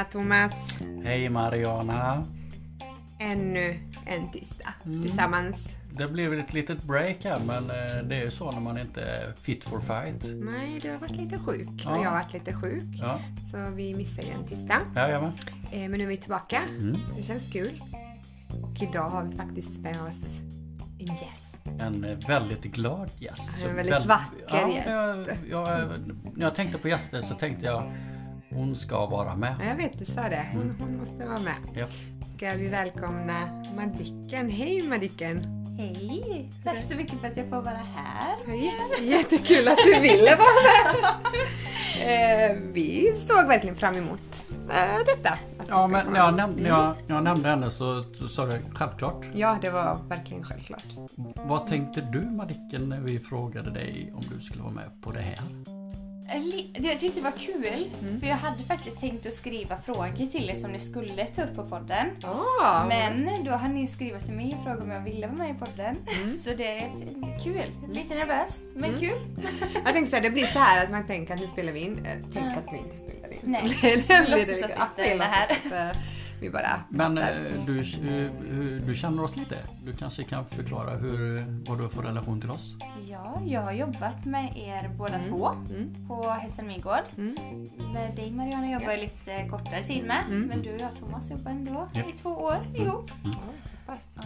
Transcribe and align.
Tjena 0.00 0.04
Thomas! 0.12 0.52
Hej 1.04 1.28
Mariana! 1.28 2.24
Ännu 3.18 3.78
en 4.06 4.30
tisdag 4.30 4.74
Mm. 4.86 5.02
tillsammans. 5.02 5.56
Det 5.92 6.08
blev 6.08 6.34
ett 6.34 6.52
litet 6.52 6.82
break 6.82 7.16
här 7.24 7.38
men 7.46 7.64
eh, 7.70 8.02
det 8.08 8.16
är 8.16 8.24
ju 8.24 8.30
så 8.30 8.52
när 8.52 8.60
man 8.60 8.78
inte 8.78 9.02
är 9.02 9.32
fit 9.42 9.64
for 9.64 9.80
fight. 9.80 10.24
Nej, 10.24 10.80
du 10.82 10.90
har 10.90 10.98
varit 10.98 11.16
lite 11.16 11.38
sjuk 11.38 11.68
Ja. 11.84 11.90
och 11.90 11.96
jag 12.04 12.10
har 12.10 12.16
varit 12.16 12.32
lite 12.32 12.52
sjuk. 12.52 12.84
Ja, 13.00 13.20
Så 13.50 13.56
vi 13.74 13.94
missade 13.94 14.26
ju 14.28 14.32
en 14.32 14.46
tisdag. 14.46 14.80
jajamän. 14.94 15.32
Eh, 15.72 15.80
Men 15.80 15.90
nu 15.92 16.02
är 16.04 16.08
vi 16.08 16.16
tillbaka. 16.16 16.60
Mm. 16.78 16.96
Det 17.16 17.22
känns 17.22 17.52
kul. 17.52 17.82
Och 18.62 18.82
idag 18.82 19.08
har 19.10 19.24
vi 19.24 19.36
faktiskt 19.36 19.70
med 19.78 20.02
oss 20.02 20.40
en 20.98 21.06
gäst. 21.06 21.46
En 21.78 22.04
eh, 22.04 22.18
väldigt 22.28 22.62
glad 22.62 23.10
gäst. 23.18 23.64
En 23.68 23.76
väldigt 23.76 23.94
väl- 23.94 24.08
vacker 24.08 24.44
ja, 24.48 24.72
gäst. 24.74 24.88
Jag, 24.88 25.26
jag, 25.50 25.90
när 26.34 26.44
jag 26.44 26.54
tänkte 26.54 26.78
på 26.78 26.88
gäster 26.88 27.20
så 27.20 27.34
tänkte 27.34 27.66
jag 27.66 27.92
hon 28.50 28.76
ska 28.76 29.06
vara 29.06 29.36
med. 29.36 29.54
Ja, 29.60 29.66
jag 29.66 29.76
vet, 29.76 29.98
du 29.98 30.04
sa 30.04 30.20
det. 30.22 30.46
Hon, 30.52 30.76
hon 30.80 30.98
måste 30.98 31.26
vara 31.26 31.40
med. 31.40 31.56
Ja. 31.74 31.86
Ska 32.36 32.52
vi 32.52 32.68
välkomna 32.68 33.64
Madicken. 33.76 34.50
Hej 34.50 34.82
Madicken! 34.82 35.60
Hej! 35.78 36.50
Tack 36.64 36.82
så 36.82 36.96
mycket 36.96 37.20
för 37.20 37.28
att 37.28 37.36
jag 37.36 37.48
får 37.48 37.62
vara 37.62 37.80
här. 37.94 38.36
Hej. 38.46 38.72
Jättekul 39.00 39.68
att 39.68 39.78
du 39.86 40.00
ville 40.00 40.36
vara 40.36 40.94
med! 40.94 41.14
Eh, 42.00 42.56
vi 42.72 43.14
såg 43.28 43.46
verkligen 43.46 43.76
fram 43.76 43.94
emot 43.94 44.46
eh, 44.50 44.98
detta. 45.06 45.34
Ja 45.68 45.86
men 45.86 46.06
när 46.06 46.18
jag, 46.18 46.34
nämnde, 46.34 46.62
när, 46.62 46.68
jag, 46.68 46.94
när 47.06 47.14
jag 47.14 47.24
nämnde 47.24 47.48
henne 47.48 47.70
så 47.70 48.02
så 48.14 48.28
sa 48.28 48.46
du 48.46 48.62
självklart. 48.74 49.26
Ja, 49.34 49.58
det 49.62 49.70
var 49.70 49.98
verkligen 50.08 50.44
självklart. 50.44 50.84
Vad 51.34 51.66
tänkte 51.66 52.00
du 52.00 52.20
Madicken 52.20 52.88
när 52.88 53.00
vi 53.00 53.18
frågade 53.18 53.70
dig 53.70 54.12
om 54.14 54.22
du 54.34 54.40
skulle 54.40 54.62
vara 54.62 54.72
med 54.72 55.02
på 55.02 55.10
det 55.10 55.20
här? 55.20 55.38
Jag 56.74 56.98
tyckte 56.98 57.20
det 57.20 57.24
var 57.24 57.30
kul, 57.38 57.90
Mm. 58.02 58.20
för 58.20 58.26
jag 58.26 58.36
hade 58.36 58.62
faktiskt 58.64 59.00
tänkt 59.00 59.26
att 59.26 59.34
skriva 59.34 59.80
frågor 59.82 60.26
till 60.30 60.50
er 60.50 60.54
som 60.54 60.72
ni 60.72 60.80
skulle 60.80 61.26
ta 61.26 61.42
upp 61.42 61.56
på 61.56 61.64
podden. 61.66 62.06
Ah, 62.22 62.84
Men 62.88 63.44
då 63.44 63.50
hann 63.50 63.74
ni 63.74 63.86
skriva 63.86 64.20
till 64.20 64.34
mig 64.34 64.56
och 64.58 64.64
fråga 64.64 64.82
om 64.82 64.90
jag 64.90 65.00
ville 65.00 65.26
vara 65.26 65.36
med 65.36 65.50
i 65.50 65.54
podden. 65.58 65.96
Så 66.44 66.50
det 66.54 66.78
är 66.78 66.90
kul. 67.44 67.70
Lite 67.92 68.14
nervöst, 68.14 68.64
men 68.74 68.84
Mm. 68.90 69.00
kul. 69.00 69.18
Jag 69.84 69.94
tänkte 69.94 70.10
så 70.10 70.16
här, 70.16 70.22
det 70.22 70.30
blir 70.30 70.46
så 70.46 70.58
här 70.58 70.84
att 70.84 70.90
man 70.90 71.06
tänker 71.06 71.34
att 71.34 71.40
nu 71.40 71.46
spelar 71.46 71.72
vi 71.72 71.80
in. 71.80 71.98
Eh, 72.06 72.12
tänk 72.32 72.46
att 72.46 72.72
vi 72.72 72.78
inte 72.78 72.96
spelar 72.98 73.32
in. 73.32 73.38
Nej, 73.42 74.04
låtsas 74.28 74.62
att 74.62 74.98
inte 74.98 75.10
är 75.10 75.18
det 75.18 75.24
här. 75.24 75.96
Vi 76.40 76.50
bara 76.50 76.84
Men 76.88 77.16
pratar. 77.16 77.44
eh, 77.46 77.52
du, 77.66 77.80
eh, 77.80 78.86
du 78.86 78.94
känner 78.96 79.24
oss 79.24 79.36
lite. 79.36 79.56
Du 79.84 79.92
kanske 79.92 80.24
kan 80.24 80.44
förklara 80.46 80.96
hur, 80.96 81.34
vad 81.68 81.78
du 81.78 81.82
har 81.82 81.88
för 81.90 82.02
relation 82.02 82.40
till 82.40 82.50
oss? 82.50 82.74
Ja, 83.08 83.40
jag 83.46 83.60
har 83.62 83.72
jobbat 83.72 84.24
med 84.24 84.52
er 84.56 84.88
båda 84.98 85.20
två 85.20 85.48
Mm. 85.48 85.94
på 86.08 86.34
Midgård. 86.62 87.04
Mm. 87.16 87.34
Med 87.92 88.16
dig 88.16 88.30
Mariana 88.30 88.70
jobbar 88.70 88.90
jag 88.90 89.00
lite 89.00 89.48
kortare 89.50 89.84
tid 89.84 90.04
med. 90.04 90.24
Mm. 90.26 90.42
Men 90.42 90.62
du 90.62 90.74
och 90.74 90.80
jag 90.80 90.96
Thomas 90.96 91.30
jobbar 91.30 91.50
ändå 91.50 91.88
Ja. 91.92 92.00
i 92.08 92.12
två 92.12 92.30
år 92.30 92.66
ihop. 92.74 93.10
Ja, 93.24 93.30
så 93.64 93.76
pass. 93.86 94.10
Ja. 94.16 94.22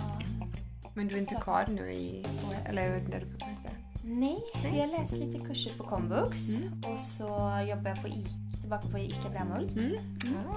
Men 0.94 1.08
du 1.08 1.14
är 1.16 1.20
inte 1.20 1.34
Så. 1.34 1.40
kvar 1.40 1.64
nu 1.68 1.92
i 1.92 2.26
Eller 2.66 2.90
där 2.90 3.20
du 3.20 3.38
på 3.38 3.46
nästa? 3.46 3.68
Nej, 4.04 4.38
jag 4.62 4.90
läser 5.00 5.16
lite 5.16 5.38
kurser 5.46 5.70
på 5.78 5.84
komvux 5.84 6.56
Mm. 6.56 6.82
och 6.92 6.98
så 7.00 7.26
jobbar 7.68 7.88
jag 7.90 8.02
på 8.02 8.08
ICA, 8.08 8.28
tillbaka 8.64 8.88
på 8.88 8.98
ICA 8.98 9.28
Brämhult. 9.30 9.76
Mm. 9.76 9.96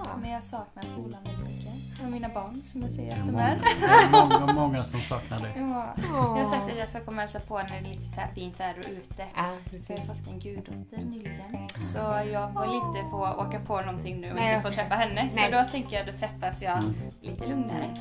Ja. 0.05 0.17
Men 0.21 0.31
jag 0.31 0.43
saknar 0.43 0.83
skolan 0.83 1.23
väldigt 1.23 1.45
mycket. 1.45 2.03
Och 2.05 2.11
mina 2.11 2.29
barn 2.29 2.61
som 2.65 2.81
jag 2.81 2.91
säger 2.91 3.11
att 3.19 3.25
de 3.25 3.31
många, 3.31 3.47
är. 3.47 3.55
det 3.79 3.85
är 3.85 4.39
många, 4.39 4.53
många 4.53 4.83
som 4.83 4.99
saknar 4.99 5.39
dig. 5.39 5.53
Ja. 5.57 5.93
Jag 6.11 6.45
har 6.45 6.45
sagt 6.45 6.71
att 6.71 6.77
jag 6.77 6.89
ska 6.89 6.99
komma 6.99 7.15
och 7.15 7.21
hälsa 7.21 7.39
på 7.39 7.57
när 7.57 7.69
det 7.69 7.77
är 7.77 7.89
lite 7.89 8.01
så 8.01 8.19
här 8.21 8.27
fint 8.35 8.59
väder 8.59 8.79
och 8.79 8.91
ute. 8.91 9.23
Ja, 9.35 9.45
För 9.85 9.93
jag 9.93 9.99
har 9.99 10.05
fått 10.05 10.27
en 10.27 10.39
guddotter 10.39 10.97
nyligen. 10.97 11.69
Så 11.77 11.97
jag 12.31 12.61
vill 12.61 12.75
inte 12.75 13.09
få 13.11 13.33
åka 13.47 13.59
på 13.59 13.81
någonting 13.81 14.21
nu 14.21 14.29
och 14.29 14.35
Nej, 14.35 14.55
inte 14.55 14.67
få 14.69 14.73
träffa 14.75 14.95
henne. 14.95 15.29
Nej. 15.35 15.45
Så 15.45 15.51
då 15.51 15.63
tänker 15.71 15.95
jag 15.97 16.05
då 16.05 16.11
träffas 16.11 16.61
jag 16.61 16.77
Mm. 16.77 16.93
lite 17.21 17.45
lugnare. 17.45 17.95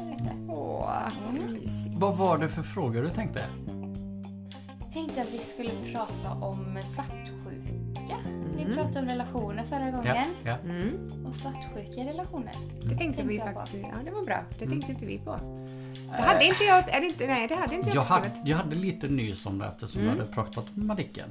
Åh, 0.49 0.91
vad 1.97 2.17
var 2.17 2.39
det 2.39 2.49
för 2.49 2.63
frågor 2.63 3.03
du 3.03 3.11
tänkte? 3.11 3.45
Jag 4.81 4.93
tänkte 4.93 5.23
att 5.23 5.33
vi 5.33 5.39
skulle 5.39 5.71
prata 5.93 6.31
om 6.47 6.79
svartsjuka. 6.85 7.36
Ni 8.57 8.63
Mm. 8.63 8.75
pratade 8.77 9.01
om 9.01 9.07
relationer 9.07 9.65
förra 9.65 9.87
Ja, 9.89 9.97
gången. 9.97 10.27
ja. 10.45 10.57
Mm. 10.65 11.27
Och 11.27 11.35
svartsjuka 11.37 12.01
i 12.01 12.05
relationer. 12.05 12.53
Det 12.83 12.89
tänkte 12.89 13.05
Tänkte 13.05 13.23
vi 13.23 13.37
jag 13.37 13.55
på. 13.55 13.61
faktiskt. 13.61 13.83
Ja, 13.85 14.05
det 14.05 14.11
var 14.11 14.23
bra. 14.25 14.39
Det 14.59 14.65
Mm. 14.65 14.71
tänkte 14.81 14.93
inte 14.93 15.07
vi 15.07 15.19
på. 15.19 15.39
Det 16.17 16.23
hade 16.23 16.45
inte 16.45 16.65
jag. 16.65 16.89
Är 16.91 17.01
det 17.01 17.07
inte, 17.07 17.27
nej, 17.27 17.49
det 17.49 17.55
hade 17.55 17.75
inte 17.75 17.89
jag 17.89 17.97
Jag 17.97 18.03
hade, 18.03 18.31
jag 18.45 18.57
hade 18.57 18.77
lite 18.77 19.09
nys 19.09 19.47
om 19.47 19.59
det 19.59 19.67
eftersom 19.67 20.01
Mm. 20.03 20.13
jag 20.17 20.19
hade 20.23 20.35
pratat 20.35 20.65
med 20.77 20.87
Madicken. 20.87 21.29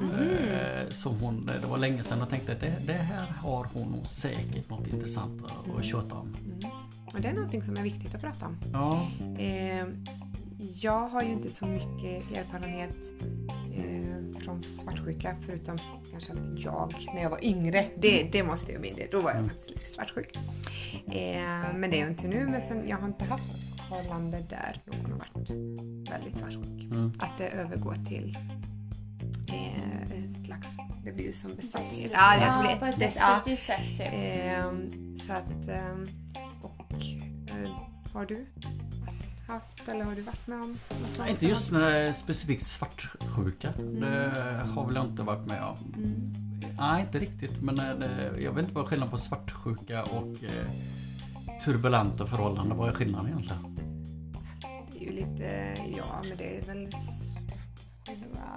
Mhm. 0.00 0.10
Eh, 0.10 0.90
som 0.92 1.20
hon, 1.20 1.50
det 1.62 1.66
var 1.66 1.78
länge 1.78 2.02
sedan 2.02 2.18
jag 2.18 2.28
tänkte 2.28 2.52
att 2.52 2.60
det, 2.60 2.74
det 2.86 2.92
här 2.92 3.26
har 3.26 3.68
hon 3.74 3.88
nog 3.88 4.06
säkert 4.06 4.70
något 4.70 4.86
intressant 4.86 5.42
att- 5.44 5.78
att 5.78 5.84
köta 5.84 6.14
om. 6.14 6.34
Mm. 6.60 6.70
Och 7.14 7.20
det 7.20 7.28
är 7.28 7.34
någonting 7.34 7.62
som 7.62 7.76
är 7.76 7.82
viktigt 7.82 8.14
att 8.14 8.20
prata 8.20 8.46
om. 8.46 8.56
Ja, 8.72 9.06
Eh, 9.38 9.84
jag 10.58 11.08
har 11.08 11.22
ju 11.22 11.30
inte 11.32 11.50
så 11.50 11.66
mycket 11.66 12.32
erfarenhet 12.36 12.96
eh, 13.74 14.40
från 14.44 14.62
svartsjuka 14.62 15.36
förutom 15.46 15.78
kanske 16.10 16.32
att 16.32 16.38
jag 16.64 16.94
när 17.14 17.22
jag 17.22 17.30
var 17.30 17.44
yngre, 17.44 17.86
det, 17.98 18.28
det 18.32 18.44
måste 18.44 18.72
jag 18.72 18.80
medge, 18.80 19.08
då 19.10 19.20
var 19.20 19.30
jag 19.30 19.38
Mm. 19.38 19.48
faktiskt 19.50 19.70
lite 19.70 19.94
svartsjuk. 19.94 20.36
Eh, 21.06 21.74
men 21.74 21.90
det 21.90 21.96
är 21.96 22.00
jag 22.00 22.10
inte 22.10 22.28
nu, 22.28 22.46
men 22.46 22.60
sen, 22.60 22.88
jag 22.88 22.96
har 22.96 23.06
inte 23.08 23.24
haft 23.24 23.44
något 23.48 23.64
förhållande 24.02 24.44
där 24.48 24.82
någon 24.86 25.12
har 25.12 25.18
varit 25.18 25.50
väldigt 26.10 26.38
svartsjuk. 26.38 26.82
mm. 26.92 27.12
Att 27.18 27.38
det 27.38 27.48
övergår 27.48 27.94
till 28.08 28.38
eh, 29.48 30.02
ett 30.12 30.46
slags, 30.46 30.68
det 31.04 31.12
blir 31.12 31.24
ju 31.24 31.32
som 31.32 31.54
besatthet. 31.54 32.10
Ja, 32.14 32.34
det 32.62 32.68
blir 32.68 32.78
på 32.78 32.84
ett 32.86 32.98
destruktivt 32.98 33.60
sätt 33.60 33.98
typ. 33.98 34.08
Ehm, 34.12 35.16
så 35.18 35.32
att, 35.32 35.68
ehm, 35.68 36.06
och 36.62 36.92
eh, 37.50 37.70
har 38.12 38.26
du 38.26 38.46
haft 39.46 39.88
eller 39.88 40.04
har 40.04 40.14
du 40.14 40.22
varit 40.22 40.46
med 40.46 40.60
om 40.62 40.78
sånt? 41.12 41.28
Inte 41.28 41.46
just 41.46 41.72
när 41.72 41.80
det 41.80 41.98
är 41.98 42.12
specifikt 42.12 42.66
svartsjuka. 42.66 43.72
Det 43.78 44.32
har 44.74 44.86
väl 44.86 44.94
jag 44.94 45.04
inte 45.04 45.22
varit 45.22 45.46
med 45.46 45.62
om. 45.62 45.94
Mm. 45.96 46.46
Nej, 46.78 47.00
inte 47.00 47.18
riktigt. 47.18 47.62
Men 47.62 47.78
eh, 47.78 47.98
det, 47.98 48.40
jag 48.40 48.52
vet 48.52 48.62
inte 48.62 48.74
vad 48.74 48.86
skillnaden 48.86 49.10
på 49.10 49.18
svartsjuka 49.18 50.04
och 50.04 50.44
eh, 50.44 50.66
turbulenta 51.64 52.26
förhållanden. 52.26 52.78
Vad 52.78 52.88
är 52.88 52.92
skillnaden 52.92 53.28
egentligen? 53.28 53.76
Det 54.92 54.98
är 54.98 55.04
ju 55.04 55.12
lite, 55.12 55.76
ja 55.96 56.22
men 56.28 56.38
det 56.38 56.58
är 56.58 56.62
väl... 56.62 56.90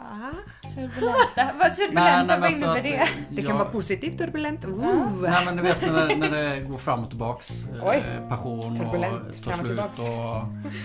Va? 0.09 0.31
Turbulenta. 0.75 1.17
Vad 1.59 1.75
turbulenta, 1.75 2.39
vad 2.39 2.51
innebär 2.51 2.75
så 2.75 2.81
det? 2.83 2.99
att, 2.99 3.09
Det 3.29 3.41
ja, 3.41 3.47
kan 3.47 3.57
vara 3.57 3.69
positivt 3.69 4.17
turbulent. 4.17 4.65
Ooh. 4.65 5.21
Nej 5.21 5.45
men 5.45 5.55
du 5.55 5.61
vet 5.63 5.81
när 5.81 6.07
det, 6.07 6.15
när 6.15 6.29
det 6.29 6.59
går 6.69 6.77
fram 6.77 7.03
och 7.03 7.09
tillbaks. 7.09 7.49
eh, 7.49 7.87
Oj. 7.89 8.03
Passion 8.29 8.75
Turbulent, 8.77 9.21
och 9.37 9.43
tar 9.43 9.53
slut 9.53 9.79
och 9.79 9.95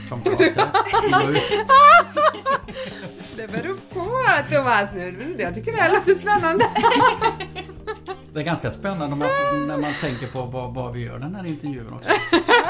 fram 0.09 0.21
och. 0.21 0.41
Det 3.37 3.49
beror 3.49 3.77
på 3.95 4.05
Thomas 4.55 4.89
nu. 4.95 5.37
Jag 5.39 5.55
tycker 5.55 5.73
det 5.73 5.79
här 5.83 5.95
låter 5.95 6.15
spännande. 6.15 6.65
Det 8.33 8.41
är 8.41 8.45
ganska 8.45 8.71
spännande 8.71 9.09
när 9.09 9.17
man, 9.17 9.29
när 9.69 9.77
man 9.77 9.93
tänker 10.01 10.27
på 10.27 10.43
vad, 10.43 10.75
vad 10.75 10.93
vi 10.93 11.01
gör 11.05 11.19
den 11.19 11.35
här 11.35 11.47
intervjun 11.47 11.93
också. 11.93 12.11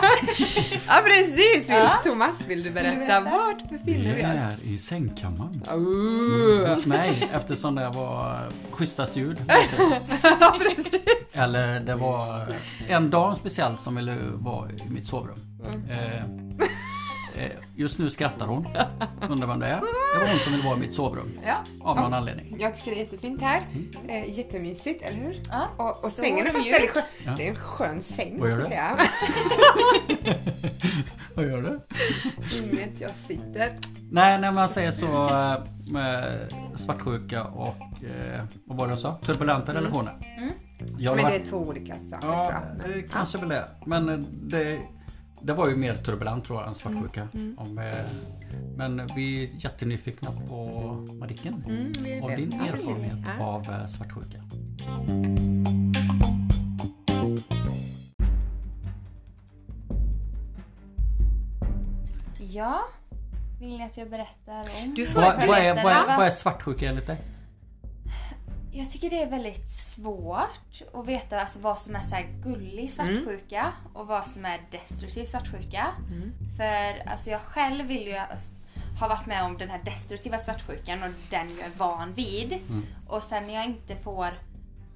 Ja 0.87 1.03
precis! 1.05 1.69
Vill, 1.69 1.77
Ja. 1.77 1.91
Thomas 2.05 2.31
vill 2.49 2.63
du 2.63 2.71
berätta, 2.71 2.91
Vill 2.91 3.01
du 3.01 3.07
berätta? 3.07 3.21
vart 3.31 3.59
Vi 3.71 3.79
befinner 3.79 4.15
vi 4.15 4.23
oss? 4.23 4.27
är 4.67 4.75
i 4.75 4.79
sängkammaren. 4.79 5.63
Ooh. 5.73 6.69
Hos 6.69 6.87
mig 6.87 7.29
eftersom 7.33 7.75
det 7.75 7.89
var 7.89 8.49
schysstast 8.71 9.17
ljud. 9.17 9.37
Ja, 10.41 10.57
precis. 10.61 11.01
Eller 11.33 11.81
det 11.81 11.95
var 11.95 12.47
en 12.89 13.11
dam 13.11 13.37
speciellt 13.37 13.81
som 13.81 13.97
ville 13.97 14.17
vara 14.35 14.71
i 14.71 14.75
mitt 14.91 15.07
sovrum. 15.07 15.37
Eh, 15.91 16.15
eh, 16.17 16.23
just 17.77 17.99
nu 17.99 18.11
skrattar 18.11 18.47
hon. 18.47 18.69
Undrar 19.29 19.47
vem 19.47 19.61
det 19.61 19.67
är. 19.67 19.81
Det 20.15 20.21
var 20.21 20.27
hon 20.31 20.39
som 20.39 20.53
ville 20.53 20.65
vara 20.65 20.77
i 20.77 20.81
mitt 20.81 20.95
sovrum. 20.95 21.39
Ja. 21.47 21.55
Av 21.83 21.97
någon 21.97 22.15
anledning. 22.15 22.57
Jag 22.61 22.75
tycker 22.75 22.91
det 22.91 22.97
är 22.97 23.01
jättefint 23.01 23.41
här. 23.43 23.63
Eh, 24.09 24.39
jättemysigt, 24.39 25.03
eller 25.03 25.19
hur? 25.19 25.41
Ja, 25.51 25.69
Och, 25.77 26.05
och 26.05 26.11
sängen 26.11 26.47
är 26.47 26.51
faktiskt 26.53 26.75
väldigt 26.75 26.91
skön. 26.91 27.03
Ja. 27.25 27.35
Det 27.37 27.47
är 27.47 27.51
en 27.51 27.57
skön 27.57 28.01
säng 28.03 28.41
Vad 28.41 28.51
gör 28.51 28.57
måste 28.59 28.75
jag 28.75 29.01
säga. 29.01 30.35
Vad 31.35 31.47
gör 31.47 31.63
du? 31.63 31.81
Inget, 32.59 33.01
jag 33.01 33.11
sitter. 33.29 33.73
Nej, 34.11 34.41
när 34.41 34.53
man 34.53 34.69
säger 34.69 34.91
så 34.91 35.07
eh, 35.07 35.63
med 35.93 36.41
svartsjuka 36.77 37.45
och 37.45 38.05
eh, 38.05 38.45
vad 38.65 38.79
var 38.79 38.87
det 38.87 38.91
jag 38.93 38.99
sa? 38.99 39.19
Turbulenta 39.27 39.75
relationer. 39.75 40.35
Mm. 40.39 40.51
Jag 40.99 41.11
har 41.11 41.17
Men 41.17 41.25
det 41.25 41.37
är 41.37 41.47
två 41.47 41.57
olika 41.57 41.95
saker 42.11 42.29
Ja, 42.29 42.51
tror 42.51 42.93
jag. 42.93 42.99
Eh, 42.99 43.05
kanske 43.13 43.39
väl 43.39 43.49
det. 43.49 43.65
Men 43.87 44.09
eh, 44.09 44.19
det, 44.33 44.79
det 45.45 45.53
var 45.55 45.69
ju 45.69 45.77
mer 45.77 45.95
turbulent 45.95 46.45
tror 46.45 46.61
jag 46.61 46.69
än 46.69 46.75
svartsjuka. 46.75 47.29
Mm, 47.35 47.59
Om, 47.59 47.79
eh, 47.79 47.85
men 48.77 49.07
vi 49.17 49.45
är 49.45 49.49
jättenyfikna 49.65 50.31
på 50.49 50.67
Madicken. 51.21 51.65
Mm, 51.69 51.93
vet. 51.93 52.37
din 52.37 52.53
Ja, 52.67 52.73
erfarenhet 52.73 53.19
Ja. 53.39 53.45
av 53.45 53.61
eh, 53.63 53.87
svartsjuka. 53.87 54.39
Ja. 62.39 62.81
Vill 63.61 63.79
ni 63.79 63.85
att 63.85 63.97
jag 63.97 64.11
berättar 64.11 64.61
om? 64.83 64.95
Du 64.97 65.07
får 65.07 65.21
Vad, 65.21 65.35
vad, 65.47 65.59
är, 65.59 65.75
berätta, 65.75 65.83
vad, 65.85 65.93
är, 65.93 66.07
va? 66.07 66.15
vad 66.17 66.27
är 66.27 66.31
svartsjuka 66.31 66.89
enligt 66.89 67.07
dig? 67.07 67.17
Jag 68.77 68.91
tycker 68.91 69.11
det 69.11 69.23
är 69.23 69.31
väldigt 69.31 69.71
svårt 69.71 70.83
att 70.95 71.07
veta 71.09 71.41
alltså, 71.41 71.59
vad 71.59 71.79
som 71.79 71.97
är 71.97 72.01
så 72.01 72.15
här 72.15 72.27
gullig 72.43 72.91
svartsjuka 72.91 73.73
och 73.93 74.07
vad 74.07 74.27
som 74.27 74.45
är 74.45 74.61
destruktiv 74.71 75.25
svartsjuka. 75.25 75.87
För 76.57 77.09
alltså, 77.09 77.31
jag 77.31 77.41
själv 77.41 77.87
vill 77.87 78.07
ju 78.07 78.15
alltså, 78.17 78.55
ha 79.01 79.09
varit 79.09 79.27
med 79.27 79.45
om 79.45 79.59
den 79.59 79.71
här 79.71 79.83
destruktiva 79.85 80.39
svartsjukan 80.39 81.03
och 81.03 81.11
den 81.31 81.57
jag 81.59 81.67
är 81.67 81.73
van 81.77 82.13
vid. 82.15 82.59
Och 83.09 83.23
sen 83.23 83.47
när 83.47 83.55
jag 83.55 83.65
inte 83.65 83.97
får 83.97 84.29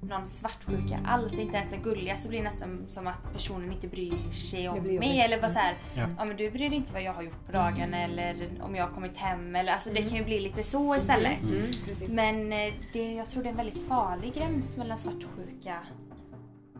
någon 0.01 0.27
svartsjuka 0.27 0.99
alls, 1.05 1.39
inte 1.39 1.57
ens 1.57 1.73
är 1.73 1.77
gulliga, 1.77 2.17
så 2.17 2.29
blir 2.29 2.37
det 2.39 2.43
nästan 2.43 2.83
som 2.87 3.07
att 3.07 3.33
personen 3.33 3.71
inte 3.71 3.87
bryr 3.87 4.31
sig 4.31 4.63
Det 4.63 4.69
om 4.69 4.83
mig. 4.83 5.21
Eller 5.21 5.37
bara 5.41 5.49
så 5.49 5.59
här, 5.59 5.73
Ja. 5.95 6.05
ja 6.17 6.25
men 6.25 6.37
du 6.37 6.51
bryr 6.51 6.69
dig 6.69 6.77
inte 6.77 6.93
vad 6.93 7.01
jag 7.01 7.13
har 7.13 7.21
gjort 7.23 7.45
på 7.45 7.51
dagen 7.51 7.93
eller 7.93 8.35
om 8.61 8.75
jag 8.75 8.83
har 8.87 8.93
kommit 8.93 9.17
hem. 9.17 9.55
Eller, 9.55 9.73
alltså, 9.73 9.89
Det 9.93 10.01
kan 10.01 10.17
ju 10.17 10.23
bli 10.23 10.39
lite 10.39 10.63
så 10.63 10.95
istället. 10.95 11.41
Mm, 11.41 11.61
precis. 11.85 12.09
Men 12.09 12.53
eh, 12.53 12.73
det, 12.93 13.13
jag 13.13 13.29
tror 13.29 13.43
det 13.43 13.49
är 13.49 13.51
en 13.51 13.57
väldigt 13.57 13.87
farlig 13.87 14.33
gräns 14.33 14.77
mellan 14.77 14.97
svartsjuka, 14.97 15.79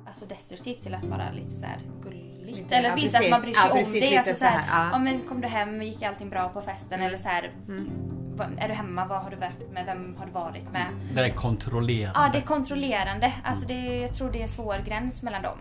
alltså 0.07 0.25
destruktivt 0.25 0.81
till 0.83 0.93
att 0.95 1.03
vara 1.03 1.31
lite 1.31 1.55
så 1.55 1.65
här 1.65 1.79
gulligt. 2.03 2.25
Lite, 2.57 2.75
eller 2.75 2.89
ja, 2.89 2.95
visa 2.95 3.07
att 3.07 3.13
precis. 3.13 3.31
man 3.31 3.41
bryr 3.41 3.53
sig 3.53 3.69
Ja, 3.69 3.77
om 3.79 3.85
precis, 3.85 4.09
det. 4.09 4.17
Alltså, 4.17 4.35
så 4.35 4.45
här, 4.45 4.51
så 4.59 4.59
här, 4.71 4.83
ja. 4.85 4.89
ja. 4.91 4.99
men 4.99 5.19
kom 5.27 5.41
du 5.41 5.47
hem, 5.47 5.81
gick 5.81 6.03
allting 6.03 6.29
bra 6.29 6.49
på 6.49 6.61
festen? 6.61 7.01
Eller 7.01 7.17
så 7.17 7.27
här, 7.29 7.51
Mm. 7.67 7.85
"Va- 7.85 8.28
är 8.57 8.67
du 8.67 8.73
hemma, 8.73 9.05
vad 9.07 9.21
har 9.21 9.29
du 9.29 9.35
varit 9.35 9.71
med, 9.73 9.85
vem 9.85 10.15
har 10.17 10.25
du 10.25 10.31
varit 10.31 10.71
med? 10.71 10.85
Det 11.13 11.21
är 11.21 11.29
kontrollerande. 11.29 12.19
Ja, 12.19 12.29
det 12.33 12.37
är 12.37 12.41
kontrollerande. 12.41 13.33
Alltså 13.43 13.67
det, 13.67 13.97
jag 13.97 14.13
tror 14.13 14.31
det 14.31 14.37
är 14.37 14.41
en 14.43 14.47
svår 14.49 14.83
gräns 14.85 15.23
mellan 15.23 15.41
dem. 15.41 15.57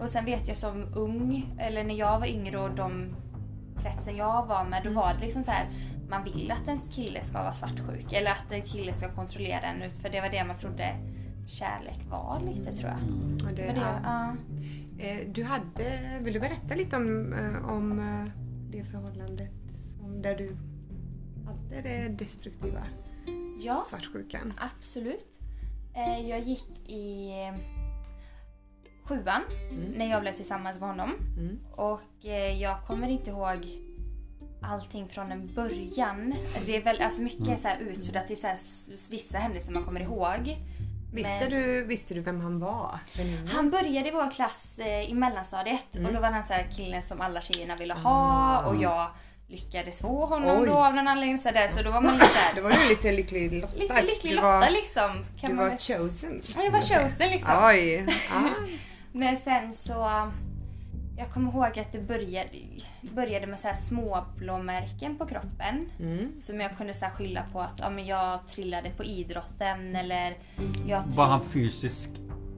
Och 0.00 0.08
sen 0.08 0.24
vet 0.24 0.48
jag 0.48 0.56
som 0.56 0.86
ung, 0.94 1.54
eller 1.58 1.84
när 1.84 1.94
jag 1.94 2.20
var 2.20 2.26
yngre 2.26 2.58
och 2.58 2.70
de 2.70 3.16
kretsen 3.82 4.16
jag 4.16 4.46
var 4.46 4.64
med, 4.64 4.80
då 4.84 4.90
var 4.90 5.14
det 5.14 5.20
liksom 5.20 5.44
så 5.44 5.50
här. 5.50 5.66
Man 6.10 6.24
vill 6.24 6.50
att 6.50 6.68
en 6.68 6.78
kille 6.78 7.22
ska 7.22 7.42
vara 7.42 7.52
svartsjuk 7.52 8.12
eller 8.12 8.30
att 8.30 8.52
en 8.52 8.62
kille 8.62 8.92
ska 8.92 9.08
kontrollera 9.08 9.60
en 9.60 9.82
ut 9.82 9.92
för 9.92 10.08
det 10.08 10.20
var 10.20 10.28
det 10.28 10.44
man 10.44 10.56
trodde 10.56 10.96
kärlek 11.46 11.98
var 12.10 12.40
lite 12.40 12.72
tror 12.72 12.90
jag. 12.90 13.00
Och 13.46 13.56
det, 13.56 13.62
det, 13.62 13.80
ja. 13.80 14.00
ja. 14.04 14.34
Eh, 15.04 15.28
Du 15.32 15.44
hade, 15.44 16.18
vill 16.20 16.34
du 16.34 16.40
berätta 16.40 16.74
lite 16.74 16.96
om, 16.96 17.32
eh, 17.32 17.70
om 17.70 17.98
eh, 17.98 18.32
det 18.70 18.84
förhållandet 18.84 19.50
som, 19.96 20.22
där 20.22 20.36
du 20.36 20.56
det 21.70 22.08
destruktiva 22.08 22.82
ja, 23.60 23.82
svartsjukan? 23.86 24.52
absolut. 24.58 25.38
Eh, 25.94 26.28
Jag 26.28 26.40
gick 26.40 26.88
i 26.88 27.30
sjuan 29.04 29.42
när 29.96 30.10
jag 30.10 30.20
blev 30.20 30.32
tillsammans 30.32 30.78
med 30.80 30.88
honom. 30.88 31.12
Mm. 31.38 31.58
Och 31.72 32.24
eh, 32.26 32.60
jag 32.62 32.82
kommer 32.86 33.08
inte 33.08 33.30
ihåg 33.30 33.68
allting 34.62 35.08
från 35.08 35.32
en 35.32 35.54
början. 35.54 36.34
Det 36.66 36.76
är 36.76 36.82
väl 36.84 37.00
alltså 37.00 37.22
mycket 37.22 37.46
Mm. 37.46 37.56
så 37.58 37.68
här 37.68 37.78
utsuddat 37.80 38.30
i 38.30 38.36
så 38.36 38.46
här 38.46 38.58
vissa 39.10 39.38
händelser 39.38 39.72
man 39.72 39.84
kommer 39.84 40.00
ihåg. 40.00 40.56
Visste, 41.12 41.30
Men- 41.40 41.50
du, 41.50 41.84
visste 41.84 42.14
du 42.14 42.20
vem 42.20 42.40
han 42.40 42.58
var? 42.58 42.98
Väninnan? 43.16 43.46
Han 43.48 43.70
började 43.70 44.08
i 44.08 44.12
vår 44.12 44.30
klass 44.30 44.78
eh, 44.78 45.10
i 45.10 45.14
mellanstadiet 45.14 45.96
Mm. 45.96 46.06
och 46.06 46.14
då 46.14 46.20
var 46.20 46.30
han 46.30 46.44
så 46.44 46.52
här 46.52 46.66
killen 46.76 47.02
som 47.02 47.20
alla 47.20 47.40
tjejerna 47.40 47.76
ville 47.76 47.94
ha 47.94 48.66
och 48.66 48.82
jag 48.82 49.10
lyckades 49.48 50.00
få 50.00 50.26
honom 50.26 50.48
Ah. 50.48 50.60
Oj. 50.60 50.66
då 50.68 50.74
av 50.74 50.94
någon 50.94 51.08
anledning. 51.08 51.38
Så, 51.38 51.50
där, 51.50 51.68
så 51.68 51.82
då 51.82 51.90
var 51.90 52.00
man 52.00 52.14
lite 52.14 52.26
Då 52.56 52.62
såhär, 52.62 52.76
var 52.76 52.82
du 52.82 52.88
lite 52.88 53.12
lycklig 53.12 53.52
lottad. 53.60 53.76
lite 53.76 54.02
lycklig 54.02 54.32
du 54.32 54.36
lotta 54.36 54.60
var, 54.60 54.70
liksom. 54.70 55.24
Kan 55.40 55.50
Du 55.50 55.56
man 55.56 55.68
var 55.68 55.76
chosen. 55.76 56.42
Ja, 56.56 56.62
jag 56.64 56.72
var 56.72 56.80
chosen 56.80 57.28
liksom. 57.30 57.54
Oj! 57.64 58.06
Ja. 58.30 58.50
Men 59.12 59.36
sen 59.36 59.72
så... 59.72 60.30
Jag 61.18 61.30
kommer 61.30 61.50
ihåg 61.52 61.78
att 61.78 61.92
det 61.92 61.98
började, 62.00 62.50
började 63.00 63.46
med 63.46 63.58
så 63.60 63.68
här 63.68 63.74
små 63.74 64.24
blåmärken 64.36 65.16
på 65.18 65.26
kroppen. 65.26 65.90
Mm. 66.00 66.38
Som 66.38 66.60
jag 66.60 66.76
kunde 66.76 66.94
så 66.94 67.04
här 67.04 67.12
skylla 67.12 67.44
på 67.52 67.60
att 67.60 67.80
ja, 67.80 67.90
men 67.90 68.06
jag 68.06 68.48
trillade 68.48 68.90
på 68.90 69.04
idrotten 69.04 69.96
eller 69.96 70.36
jag 70.86 71.02
Var 71.06 71.26
han 71.26 71.44
fysiskt 71.50 72.12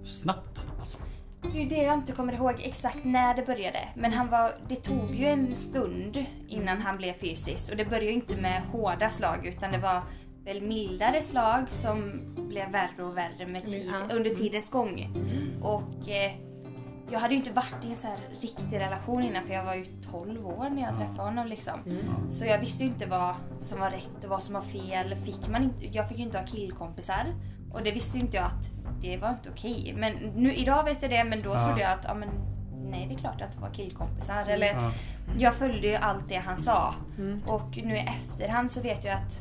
snabbt? 0.05 0.61
Alltså, 0.81 0.99
Det 1.43 1.63
är 1.63 1.67
det 1.69 1.83
jag 1.83 1.95
inte 1.95 2.13
kommer 2.13 2.33
ihåg 2.33 2.55
exakt 2.59 2.99
när 3.05 3.35
det 3.35 3.47
började. 3.47 3.89
Men 3.95 4.13
han 4.13 4.29
var, 4.31 4.53
det 4.69 4.77
tog 4.77 5.15
ju 5.15 5.27
en 5.27 5.55
stund 5.57 6.25
innan 6.49 6.81
han 6.81 6.97
blev 6.97 7.13
fysiskt. 7.13 7.71
Och 7.71 7.77
det 7.77 7.85
började 7.85 8.07
ju 8.07 8.13
inte 8.13 8.37
med 8.37 8.63
hårda 8.63 9.11
slag 9.11 9.47
utan 9.47 9.73
det 9.73 9.79
var 9.79 10.03
väl 10.45 10.63
mildare 10.63 11.23
slag 11.23 11.71
som 11.71 12.21
blev 12.49 12.71
värre 12.71 13.03
och 13.05 13.17
värre 13.17 13.47
med 13.49 13.63
tid, 13.65 13.93
Ja. 14.09 14.15
under 14.17 14.31
tidens 14.31 14.71
gång. 14.71 15.13
Och 15.63 16.09
eh, 16.09 16.33
jag 17.11 17.21
hade 17.21 17.35
ju 17.35 17.41
inte 17.41 17.53
varit 17.53 17.85
i 17.85 17.89
en 17.91 17.97
så 17.97 18.09
riktig 18.41 18.77
relation 18.81 19.23
innan 19.23 19.47
för 19.47 19.55
jag 19.55 19.65
var 19.65 19.75
ju 19.75 19.85
12 19.85 20.47
år 20.47 20.69
när 20.71 20.83
jag 20.83 20.97
träffade 20.99 21.23
honom. 21.23 21.47
Liksom. 21.47 21.81
Så 22.29 22.45
jag 22.45 22.59
visste 22.59 22.83
ju 22.85 22.89
inte 22.91 23.07
vad 23.07 23.35
som 23.61 23.81
var 23.81 23.91
rätt 23.91 24.25
och 24.25 24.31
vad 24.31 24.43
som 24.43 24.55
var 24.55 24.63
fel. 24.63 25.15
Fick 25.17 25.49
man 25.49 25.63
inte, 25.63 25.87
jag 25.87 26.09
fick 26.09 26.19
ju 26.19 26.25
inte 26.25 26.39
ha 26.39 26.47
killkompisar. 26.47 27.35
Och 27.73 27.83
det 27.83 27.91
visste 27.93 28.19
ju 28.19 28.25
inte 28.25 28.37
jag 28.37 28.47
att 28.47 28.71
det 29.01 29.17
var 29.17 29.29
inte 29.31 29.51
okej. 29.51 29.95
Men 29.97 30.13
nu, 30.13 30.55
idag 30.55 30.85
vet 30.85 31.03
jag 31.03 31.11
det 31.11 31.25
men 31.25 31.43
då 31.43 31.51
Ja. 31.51 31.59
trodde 31.67 31.81
jag 31.81 31.93
att 31.93 32.05
ja, 32.05 32.15
men, 32.15 32.29
nej 32.91 33.07
det 33.09 33.15
är 33.15 33.19
klart 33.19 33.41
att 33.43 33.53
det 33.53 33.59
var 33.59 33.71
killkompisar. 33.71 34.47
Eller, 34.47 34.67
ja. 34.67 34.93
Jag 35.39 35.55
följde 35.55 35.89
ju 35.89 35.95
allt 35.95 36.29
det 36.29 36.37
han 36.37 36.57
sa. 36.57 36.95
Och 37.47 37.77
nu 37.85 37.97
i 37.97 38.01
efterhand 38.01 38.71
så 38.71 38.81
vet 38.81 39.05
jag 39.05 39.15
att 39.15 39.41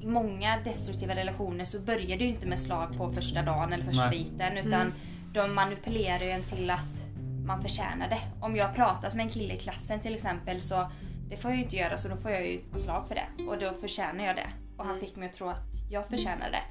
i 0.00 0.06
många 0.06 0.58
destruktiva 0.64 1.14
relationer 1.14 1.64
så 1.64 1.80
börjar 1.80 2.18
det 2.18 2.24
ju 2.24 2.28
inte 2.28 2.46
med 2.46 2.58
slag 2.58 2.96
på 2.96 3.12
första 3.12 3.42
dagen 3.42 3.72
eller 3.72 3.84
första 3.84 4.10
Nej. 4.10 4.18
dejten 4.38 4.56
utan 4.66 4.92
de 5.32 5.54
manipulerar 5.54 6.24
ju 6.24 6.30
en 6.30 6.42
till 6.42 6.70
att 6.70 7.04
man 7.46 7.62
förtjänar 7.62 8.08
det. 8.08 8.20
Om 8.40 8.56
jag 8.56 8.64
har 8.64 8.74
pratat 8.74 9.14
med 9.14 9.24
en 9.24 9.30
kille 9.30 9.54
i 9.54 9.58
klassen 9.58 10.00
till 10.00 10.14
exempel 10.14 10.60
så 10.60 10.90
det 11.30 11.36
får 11.36 11.50
jag 11.50 11.58
ju 11.58 11.64
inte 11.64 11.76
göra 11.76 11.96
så 11.96 12.08
då 12.08 12.16
får 12.16 12.30
jag 12.30 12.46
ju 12.46 12.60
ett 12.74 12.80
slag 12.80 13.08
för 13.08 13.14
det 13.14 13.44
och 13.44 13.58
då 13.58 13.72
förtjänar 13.80 14.24
jag 14.24 14.36
det. 14.36 14.46
Och 14.76 14.84
han 14.84 15.00
fick 15.00 15.16
mig 15.16 15.28
att 15.28 15.34
tro 15.34 15.48
att 15.48 15.62
jag 15.90 16.06
förtjänar 16.08 16.50
det. 16.50 16.62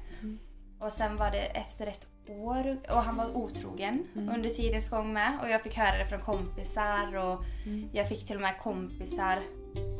Och 0.80 0.92
sen 0.92 1.16
var 1.16 1.30
det 1.30 1.44
efter 1.44 1.86
ett 1.86 2.06
år 2.28 2.78
och 2.88 3.02
han 3.02 3.16
var 3.16 3.36
otrogen 3.36 4.06
under 4.14 4.50
tidens 4.50 4.90
gång 4.90 5.12
med 5.12 5.38
och 5.42 5.50
jag 5.50 5.62
fick 5.62 5.76
höra 5.76 5.98
det 5.98 6.06
från 6.06 6.20
kompisar 6.20 7.16
och 7.16 7.44
jag 7.92 8.08
fick 8.08 8.26
till 8.26 8.36
och 8.36 8.42
med 8.42 8.58
kompisar 8.58 9.42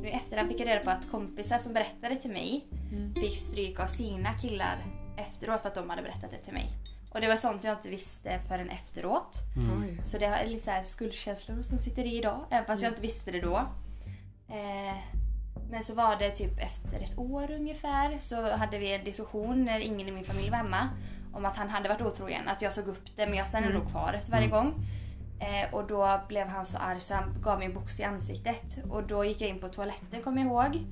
nu 0.00 0.08
efterhand 0.08 0.48
fick 0.48 0.60
jag 0.60 0.66
reda 0.66 0.84
på 0.84 0.90
att 0.90 1.10
kompisar 1.10 1.58
som 1.58 1.72
berättade 1.72 2.16
till 2.16 2.30
mig 2.30 2.66
fick 3.14 3.36
stryk 3.36 3.80
av 3.80 3.86
sina 3.86 4.32
killar 4.32 4.86
efteråt 5.16 5.60
för 5.60 5.68
att 5.68 5.74
de 5.74 5.90
hade 5.90 6.02
berättat 6.02 6.30
det 6.30 6.38
till 6.38 6.52
mig. 6.52 6.72
Och 7.10 7.20
det 7.20 7.28
var 7.28 7.36
sånt 7.36 7.64
jag 7.64 7.76
inte 7.76 7.88
visste 7.88 8.40
förrän 8.48 8.70
efteråt. 8.70 9.36
Oj. 9.82 10.00
Så 10.02 10.18
det 10.18 10.26
är 10.26 10.46
lite 10.46 10.64
så 10.64 10.70
här 10.70 10.82
skuldkänslor 10.82 11.62
som 11.62 11.78
sitter 11.78 12.04
i 12.04 12.16
idag, 12.16 12.46
även 12.50 12.66
fast 12.66 12.82
jag 12.82 12.90
inte 12.92 13.02
visste 13.02 13.30
det 13.30 13.40
då. 13.40 13.56
Eh, 14.48 15.17
men 15.70 15.82
så 15.82 15.94
var 15.94 16.16
det 16.16 16.30
typ 16.30 16.58
efter 16.58 17.00
ett 17.00 17.18
år 17.18 17.50
ungefär 17.50 18.18
så 18.18 18.56
hade 18.56 18.78
vi 18.78 18.94
en 18.94 19.04
diskussion 19.04 19.64
när 19.64 19.80
ingen 19.80 20.08
i 20.08 20.12
min 20.12 20.24
familj 20.24 20.50
var 20.50 20.56
hemma 20.56 20.88
om 21.32 21.44
att 21.44 21.56
han 21.56 21.68
hade 21.68 21.88
varit 21.88 22.00
otrogen. 22.02 22.48
Att 22.48 22.62
jag 22.62 22.72
såg 22.72 22.88
upp 22.88 23.16
det 23.16 23.26
men 23.26 23.34
jag 23.34 23.46
stannade 23.46 23.74
nog 23.74 23.90
kvar 23.90 24.12
efter 24.12 24.32
varje 24.32 24.48
gång. 24.48 24.74
Eh, 25.40 25.74
och 25.74 25.86
då 25.86 26.20
blev 26.28 26.46
han 26.48 26.66
så 26.66 26.78
arg 26.78 27.00
så 27.00 27.14
han 27.14 27.42
gav 27.42 27.58
mig 27.58 27.66
en 27.66 27.74
box 27.74 28.00
i 28.00 28.04
ansiktet. 28.04 28.78
Och 28.90 29.06
då 29.06 29.24
gick 29.24 29.40
jag 29.40 29.50
in 29.50 29.58
på 29.58 29.68
toaletten 29.68 30.22
kommer 30.22 30.42
jag 30.42 30.46
ihåg. 30.46 30.86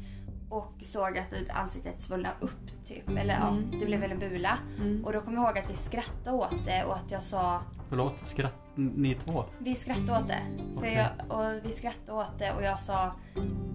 Och 0.51 0.73
såg 0.83 1.19
att 1.19 1.35
ansiktet 1.51 2.01
svullnade 2.01 2.35
upp 2.41 2.85
typ. 2.85 3.09
Eller 3.09 3.35
ja, 3.35 3.57
det 3.79 3.87
blev 3.87 4.01
väl 4.01 4.11
en 4.11 4.19
bula. 4.19 4.59
Och 5.05 5.13
då 5.13 5.21
kommer 5.21 5.37
jag 5.37 5.47
ihåg 5.47 5.59
att 5.59 5.71
vi 5.71 5.77
skrattade 5.77 6.37
åt 6.37 6.65
det 6.65 6.85
och 6.85 6.97
att 6.97 7.11
jag 7.11 7.23
sa 7.23 7.61
Förlåt, 7.89 8.27
skratt 8.27 8.66
ni 8.77 9.15
två? 9.15 9.45
vi 9.59 9.75
skrattade 9.75 10.13
åt 10.13 10.29
det. 10.29 10.41
För 10.75 10.79
Okej. 10.81 11.09
jag, 11.29 11.39
och 11.39 11.65
vi 11.65 11.73
skrattade 11.73 12.19
åt 12.19 12.39
det 12.39 12.53
och 12.53 12.63
jag 12.63 12.79
sa 12.79 13.13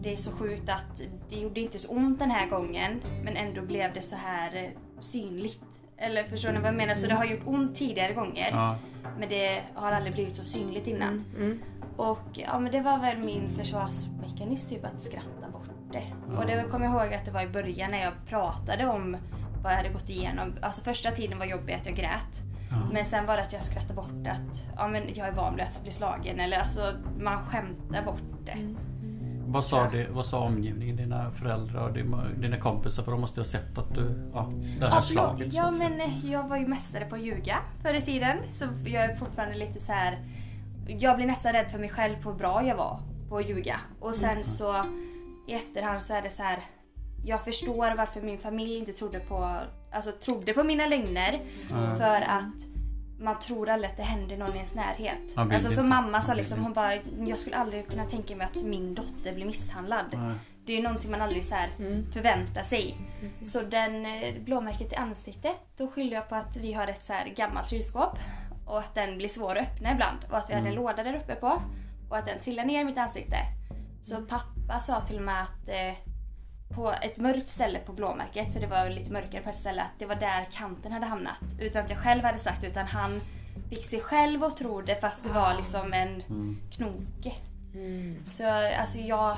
det 0.01 0.13
är 0.13 0.17
så 0.17 0.31
sjukt 0.31 0.70
att 0.70 1.01
det 1.29 1.36
gjorde 1.36 1.60
inte 1.60 1.79
så 1.79 1.91
ont 1.91 2.20
den 2.20 2.31
här 2.31 2.50
gången 2.50 3.01
men 3.24 3.38
ändå 3.38 3.62
blev 3.62 3.93
det 3.93 4.01
så 4.01 4.15
här 4.15 4.55
eh, 4.55 4.70
synligt. 5.00 5.63
Eller 5.98 6.24
förstår 6.24 6.51
ni 6.51 6.58
vad 6.60 6.67
jag 6.67 6.75
menar? 6.75 6.96
Så 6.96 7.08
det 7.08 7.13
har 7.15 7.25
gjort 7.25 7.41
ont 7.46 7.75
tidigare 7.75 8.13
gånger 8.13 8.50
Ja. 8.51 8.75
men 9.20 9.29
det 9.29 9.63
har 9.75 9.91
aldrig 9.91 10.13
blivit 10.13 10.36
så 10.36 10.43
synligt 10.43 10.88
innan. 10.88 11.25
Mm. 11.38 11.60
Och 11.98 12.20
ja 12.34 12.60
men 12.60 12.72
det 12.72 12.81
var 12.81 13.00
väl 13.00 13.17
min 13.17 13.50
försvarsmekanism 13.50 14.70
typ 14.70 14.86
att 14.86 15.01
skratta 15.01 15.50
bort 15.51 15.70
det. 15.91 16.03
Och 16.38 16.46
det 16.46 16.65
kommer 16.72 16.86
jag 16.86 16.96
ihåg 17.05 17.13
att 17.13 17.25
det 17.25 17.31
var 17.31 17.41
i 17.41 17.48
början 17.48 17.91
när 17.91 18.01
jag 18.03 18.13
pratade 18.27 18.88
om 18.88 19.17
vad 19.63 19.72
jag 19.72 19.77
hade 19.77 19.89
gått 19.89 20.10
igenom. 20.10 20.53
Alltså 20.62 20.81
första 20.81 21.12
tiden 21.12 21.39
var 21.39 21.46
jobbig 21.46 21.74
att 21.74 21.86
jag 21.86 21.96
grät. 21.96 22.41
Men 22.94 23.06
sen 23.06 23.25
var 23.25 23.38
det 23.38 23.44
att 23.44 23.54
jag 23.54 23.63
skrattade 23.63 23.94
bort 23.94 24.28
att 24.28 24.63
ja, 24.75 24.88
men 24.88 25.04
jag 25.16 25.28
är 25.28 25.32
van 25.32 25.56
vid 25.56 25.66
att 25.66 25.80
bli 25.84 25.92
slagen. 25.92 26.40
Eller 26.40 26.58
alltså 26.58 26.94
man 27.20 27.46
skämtar 27.46 28.04
bort 28.06 28.22
det. 28.46 28.75
Vad 29.46 29.66
sa, 29.66 29.90
det, 29.90 30.08
vad 30.12 30.25
sa 30.25 30.40
omgivningen, 30.40 30.96
dina 30.96 31.32
föräldrar 31.32 31.88
och 31.88 31.94
dina, 32.40 32.58
kompisar? 32.58 33.04
För 33.04 33.12
de 33.12 33.22
måste 33.22 33.40
ju 33.40 33.42
ha 33.42 33.50
sett 33.50 33.78
att 33.78 33.96
du, 33.96 34.30
ja, 34.34 34.50
det 34.80 34.86
här 34.86 34.96
Ja, 34.96 35.01
slaget. 35.01 35.54
ja 35.54 35.72
men 35.72 36.01
eh, 36.01 36.25
jag 36.32 36.48
var 36.48 36.58
ju 36.58 36.68
mästare 36.68 37.06
på 37.06 37.16
att 37.16 37.22
ljuga 37.22 37.58
förr 37.84 37.94
i 37.94 38.01
tiden. 38.01 38.38
Så 38.50 38.66
jag 38.86 39.04
är 39.04 39.16
fortfarande 39.16 39.58
lite 39.58 39.80
så 39.80 39.92
här. 39.92 40.20
Jag 40.88 41.16
blir 41.16 41.28
nästan 41.28 41.54
rädd 41.54 41.72
för 41.72 41.80
mig 41.80 41.90
själv 41.90 42.22
på 42.24 42.30
hur 42.32 42.38
bra 42.38 42.63
jag 42.63 42.75
var 42.75 43.00
på 43.30 43.38
att 43.38 43.50
ljuga. 43.50 43.80
Och 44.00 44.16
sen 44.16 44.44
så 44.44 44.86
i 45.48 45.54
efterhand 45.54 46.01
så 46.01 46.13
är 46.13 46.22
det 46.22 46.30
så 46.30 46.44
här. 46.44 46.60
Jag 47.25 47.44
förstår 47.44 47.96
varför 47.98 48.22
min 48.22 48.38
familj 48.40 48.78
inte 48.78 48.92
trodde 48.92 49.20
på, 49.20 49.54
alltså 49.91 50.12
trodde 50.12 50.53
på 50.53 50.63
mina 50.63 50.86
lögner. 50.86 51.41
Ja. 51.69 51.95
För 51.95 52.21
att 52.21 52.71
man 53.19 53.39
tror 53.39 53.69
aldrig 53.69 53.91
att 53.91 53.98
det 53.98 54.03
händer 54.03 54.38
någon 54.38 54.53
i 54.53 54.55
ens 54.55 54.75
närhet. 54.75 55.33
Alltså 55.36 55.71
som 55.71 55.89
mamma 55.89 56.21
sa 56.21 56.33
liksom, 56.33 56.63
hon 56.63 56.74
bara, 56.74 56.95
jag 57.27 57.39
skulle 57.39 57.55
aldrig 57.55 57.88
kunna 57.88 58.05
tänka 58.05 58.36
mig 58.36 58.45
att 58.45 58.63
min 58.63 58.93
dotter 58.93 59.36
blir 59.36 59.45
misshandlad. 59.45 60.05
Nej. 60.13 60.36
Det 60.65 60.74
är 60.74 60.77
ju 60.77 60.83
någonting 60.83 61.12
man 61.12 61.21
aldrig 61.21 61.45
så 61.45 61.55
här 61.55 61.69
förväntar 62.13 62.63
sig. 62.63 62.98
Så 63.45 63.62
den 63.62 64.05
eh, 64.05 64.41
blåmärket 64.41 64.93
i 64.93 64.95
ansiktet, 64.95 65.62
då 65.77 65.88
skyller 65.88 66.15
jag 66.15 66.29
på 66.29 66.36
att 66.36 66.57
vi 66.57 66.74
har 66.74 66.88
ett 66.88 67.03
så 67.03 67.13
här 67.13 67.25
gammalt 67.36 67.69
kylskåp 67.69 68.17
och 68.65 68.79
att 68.79 68.95
den 68.95 69.17
blir 69.17 69.27
svår 69.27 69.55
att 69.55 69.67
öppna 69.67 69.91
ibland 69.91 70.17
och 70.29 70.38
att 70.38 70.50
vi 70.50 70.53
hade 70.53 70.69
en 70.69 70.75
låda 70.75 71.03
där 71.03 71.15
uppe 71.15 71.36
på 71.36 71.62
och 72.10 72.17
att 72.17 72.25
den 72.25 72.39
trillade 72.39 72.67
ner 72.67 72.81
i 72.81 72.83
mitt 72.83 72.98
ansikte. 72.98 73.38
Så 74.01 74.15
pappa 74.15 74.79
sa 74.79 75.01
till 75.01 75.17
och 75.17 75.24
med 75.24 75.41
att 75.41 75.69
eh, 75.69 76.11
på 76.75 76.92
ett 76.92 77.18
mörkt 77.18 77.50
ställe 77.50 77.80
på 77.80 77.94
blåmärket, 77.94 78.54
för 78.54 78.60
det 78.60 78.68
var 78.68 78.90
lite 78.90 79.12
mörkare 79.12 79.42
på 79.42 79.50
ett 79.50 79.56
ställe, 79.56 79.82
att 79.82 80.00
det 80.00 80.06
var 80.06 80.16
där 80.16 80.48
kanten 80.51 80.92
hade 80.92 81.06
hamnat. 81.06 81.42
Utan 81.60 81.84
att 81.84 81.90
jag 81.90 82.00
själv 82.00 82.24
hade 82.24 82.40
sagt 82.40 82.63
utan 82.63 82.88
han 82.88 83.22
fick 83.70 83.86
sig 83.86 84.01
själv 84.01 84.44
att 84.44 84.58
tro 84.58 84.82
det 84.82 85.01
fast 85.01 85.24
det 85.24 85.30
var 85.30 85.56
liksom 85.58 85.94
en 85.94 86.24
knoke. 86.72 87.34
Mm. 87.74 88.25
Så 88.25 88.48
alltså 88.80 89.00
jag 89.00 89.38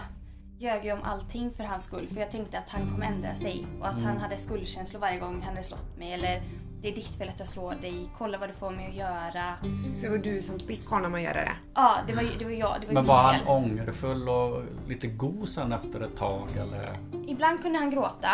ljög 0.59 0.85
ju 0.85 0.91
om 0.91 1.03
allting 1.03 1.51
för 1.51 1.63
hans 1.63 1.83
skull 1.83 2.07
för 2.07 2.19
jag 2.19 2.31
tänkte 2.31 2.59
att 2.59 2.69
han 2.69 2.89
kommer 2.89 3.05
ändra 3.05 3.35
sig 3.35 3.65
och 3.79 3.87
att 3.87 4.01
han 4.01 4.17
hade 4.17 4.37
skuldkänslor 4.37 5.01
varje 5.01 5.19
gång 5.19 5.41
han 5.41 5.53
hade 5.53 5.63
slått 5.63 5.97
mig 5.97 6.13
eller 6.13 6.41
det 6.83 6.89
är 6.89 6.95
ditt 6.95 7.15
fel 7.15 7.29
att 7.29 7.39
jag 7.39 7.47
slår 7.47 7.75
dig, 7.75 8.09
kolla 8.17 8.37
vad 8.37 8.49
du 8.49 8.53
får 8.53 8.71
mig 8.71 8.87
att 8.87 8.93
göra. 8.93 9.53
Så 9.97 10.05
det 10.05 10.09
var 10.09 10.17
du 10.17 10.41
som 10.41 10.59
fick 10.59 10.89
honom 10.89 11.13
att 11.13 11.21
göra 11.21 11.33
det? 11.33 11.51
Ja, 11.75 11.95
det 12.07 12.13
var 12.13 12.23
det 12.39 12.45
var 12.45 12.51
jag, 12.51 12.75
det 12.81 12.87
var 12.87 12.93
Men 12.93 13.05
var 13.05 13.23
han 13.23 13.33
fel. 13.35 13.47
ångerfull 13.47 14.29
och 14.29 14.63
lite 14.87 15.07
god 15.07 15.49
sen 15.49 15.71
efter 15.71 16.01
ett 16.01 16.17
tag 16.17 16.47
eller? 16.57 16.89
Ibland 17.27 17.61
kunde 17.61 17.79
han 17.79 17.89
gråta. 17.89 18.29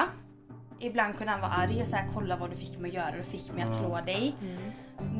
Ibland 0.79 1.17
kunde 1.17 1.31
han 1.31 1.41
vara 1.41 1.51
arg 1.51 1.81
och 1.81 1.87
säga 1.87 2.03
kolla 2.13 2.37
vad 2.37 2.49
du 2.49 2.55
fick 2.55 2.79
mig 2.79 2.89
att 2.89 2.95
göra, 2.95 3.17
du 3.17 3.23
fick 3.23 3.53
mig 3.53 3.63
att 3.63 3.75
slå 3.77 3.99
dig. 4.05 4.35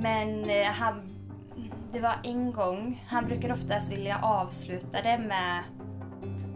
Men 0.01 0.49
eh, 0.49 0.65
han, 0.67 1.01
det 1.93 1.99
var 1.99 2.15
en 2.23 2.51
gång, 2.51 3.05
han 3.07 3.25
brukar 3.25 3.51
oftast 3.53 3.91
vilja 3.91 4.19
avsluta 4.21 5.01
det 5.01 5.17
med 5.17 5.63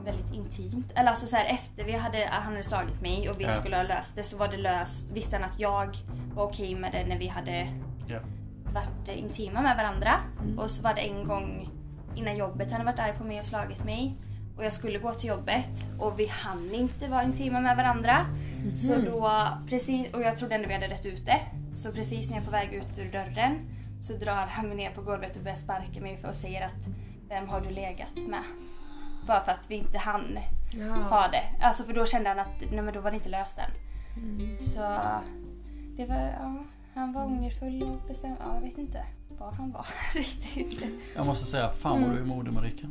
väldigt 0.06 0.34
intimt. 0.34 0.92
Eller 0.96 1.10
alltså 1.10 1.28
så 1.28 1.36
här, 1.36 1.46
efter 1.46 1.84
vi 1.84 1.92
hade, 1.92 2.28
han 2.32 2.44
hade 2.52 2.64
slagit 2.64 3.02
mig 3.02 3.30
och 3.30 3.40
vi 3.40 3.44
Ja. 3.44 3.52
skulle 3.52 3.76
ha 3.76 3.84
löst 3.84 4.16
det 4.16 4.24
så 4.24 4.38
var 4.38 4.48
det 4.48 4.58
löst. 4.58 5.12
Visste 5.12 5.36
han 5.36 5.46
att 5.46 5.60
jag 5.60 5.98
var 6.34 6.44
okej 6.44 6.76
med 6.76 6.92
det 6.92 7.06
när 7.06 7.18
vi 7.20 7.28
hade 7.28 7.68
Ja. 8.08 8.20
varit 8.74 9.18
intima 9.18 9.62
med 9.62 9.78
varandra. 9.78 10.12
Och 10.58 10.70
så 10.72 10.84
var 10.84 10.94
det 10.94 11.02
en 11.02 11.24
gång 11.28 11.70
innan 12.16 12.38
jobbet 12.38 12.72
han 12.72 12.82
hade 12.82 12.92
varit 12.92 13.00
arg 13.10 13.18
på 13.18 13.24
mig 13.24 13.40
och 13.40 13.46
slagit 13.46 13.84
mig. 13.86 14.16
Och 14.58 14.66
jag 14.66 14.74
skulle 14.74 15.00
gå 15.00 15.14
till 15.14 15.30
jobbet 15.30 15.70
och 16.00 16.20
vi 16.20 16.28
hann 16.28 16.74
inte 16.74 17.08
vara 17.08 17.24
intima 17.24 17.60
med 17.62 17.78
varandra. 17.78 18.18
Så 18.76 18.96
då, 19.12 19.32
precis, 19.70 20.14
och 20.14 20.22
jag 20.22 20.38
trodde 20.38 20.56
ändå 20.56 20.68
vi 20.68 20.74
hade 20.74 20.88
rätt 20.88 21.06
ut 21.06 21.26
det. 21.26 21.42
Så 21.74 21.92
precis 21.92 22.30
när 22.30 22.38
jag 22.38 22.42
är 22.42 22.46
på 22.46 22.52
väg 22.52 22.74
ut 22.74 23.00
ur 23.00 23.12
dörren 23.12 23.60
så 24.02 24.14
drar 24.14 24.46
han 24.50 24.68
mig 24.68 24.78
ner 24.78 24.92
på 24.92 25.02
golvet 25.02 25.36
och 25.36 25.42
börjar 25.44 25.56
sparka 25.56 26.02
mig 26.02 26.18
för 26.18 26.28
och 26.28 26.36
säger 26.36 26.66
att 26.66 26.88
vem 27.30 27.48
har 27.50 27.62
du 27.62 27.70
legat 27.70 28.16
med? 28.30 28.44
Bara 29.28 29.44
för 29.44 29.52
att 29.52 29.66
vi 29.72 29.76
inte 29.76 29.98
hann 29.98 30.40
Ja. 30.72 30.94
ha 30.94 31.28
det. 31.28 31.44
Alltså 31.66 31.84
för 31.84 31.94
då 31.94 32.06
kände 32.06 32.30
han 32.30 32.40
att 32.40 32.62
nej 32.72 32.82
men 32.82 32.94
då 32.94 33.00
var 33.02 33.12
det 33.12 33.18
inte 33.18 33.30
löst 33.30 33.58
än. 33.60 33.72
Så 34.62 34.80
det 35.98 36.06
var, 36.06 36.16
ja, 36.42 36.64
han 36.94 37.14
var 37.14 37.26
ångerfull 37.26 37.84
och 37.84 38.08
bestämd. 38.08 38.36
Ja, 38.40 38.54
jag 38.56 38.62
vet 38.62 38.78
inte 38.78 39.06
vad 39.40 39.54
han 39.54 39.72
var 39.72 39.86
riktigt. 40.14 40.84
Jag 41.16 41.26
måste 41.26 41.46
säga, 41.46 41.72
fan 41.74 42.02
vad 42.02 42.12
du 42.12 42.18
är 42.20 42.26
modig 42.26 42.54
Marika. 42.54 42.88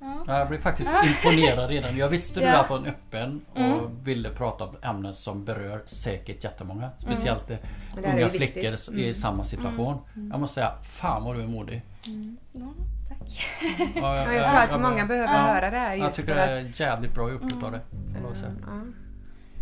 Ja. 0.00 0.24
Jag 0.38 0.48
blev 0.48 0.60
faktiskt 0.60 0.94
imponerad 1.06 1.68
redan. 1.70 1.96
Jag 1.96 2.08
visste 2.08 2.40
du 2.40 2.46
Ja. 2.46 2.56
var 2.56 2.64
på 2.64 2.74
en 2.74 2.86
öppen 2.86 3.40
och 3.50 3.58
Mm. 3.58 4.02
ville 4.04 4.30
prata 4.30 4.64
om 4.64 4.76
ämnen 4.82 5.14
som 5.14 5.44
berör 5.44 5.82
säkert 5.86 6.44
jättemånga. 6.44 6.90
Speciellt 6.98 7.50
Mm. 7.50 7.60
mm. 7.92 8.04
Här 8.10 8.16
är 8.18 8.20
unga 8.22 8.28
flickor. 8.30 8.74
Mm. 8.88 9.00
i 9.00 9.14
samma 9.14 9.44
situation. 9.44 9.98
Jag 10.30 10.40
måste 10.40 10.54
säga, 10.54 10.72
fan 10.82 11.24
vad 11.24 11.36
du 11.36 11.42
är 11.42 11.46
modig. 11.46 11.82
Ja, 12.52 12.66
tack. 13.18 13.46
Ja, 13.94 14.16
Ja, 14.16 14.32
jag 14.32 14.46
tror 14.46 14.58
att 14.58 14.70
jag- 14.70 14.80
många 14.80 15.04
behöver 15.04 15.34
Ja. 15.34 15.40
höra 15.40 15.70
det 15.70 15.78
här 15.78 15.94
Jag 15.94 16.06
just 16.06 16.16
tycker 16.16 16.28
för 16.32 16.36
det 16.36 16.42
att 16.44 16.48
är 16.80 16.80
jävligt 16.86 17.14
bra 17.14 17.30
gjort 17.32 17.42
utav 17.44 17.72
det. 17.72 17.80
jag 18.24 18.36
säga. 18.36 18.52
ja. 18.66 18.80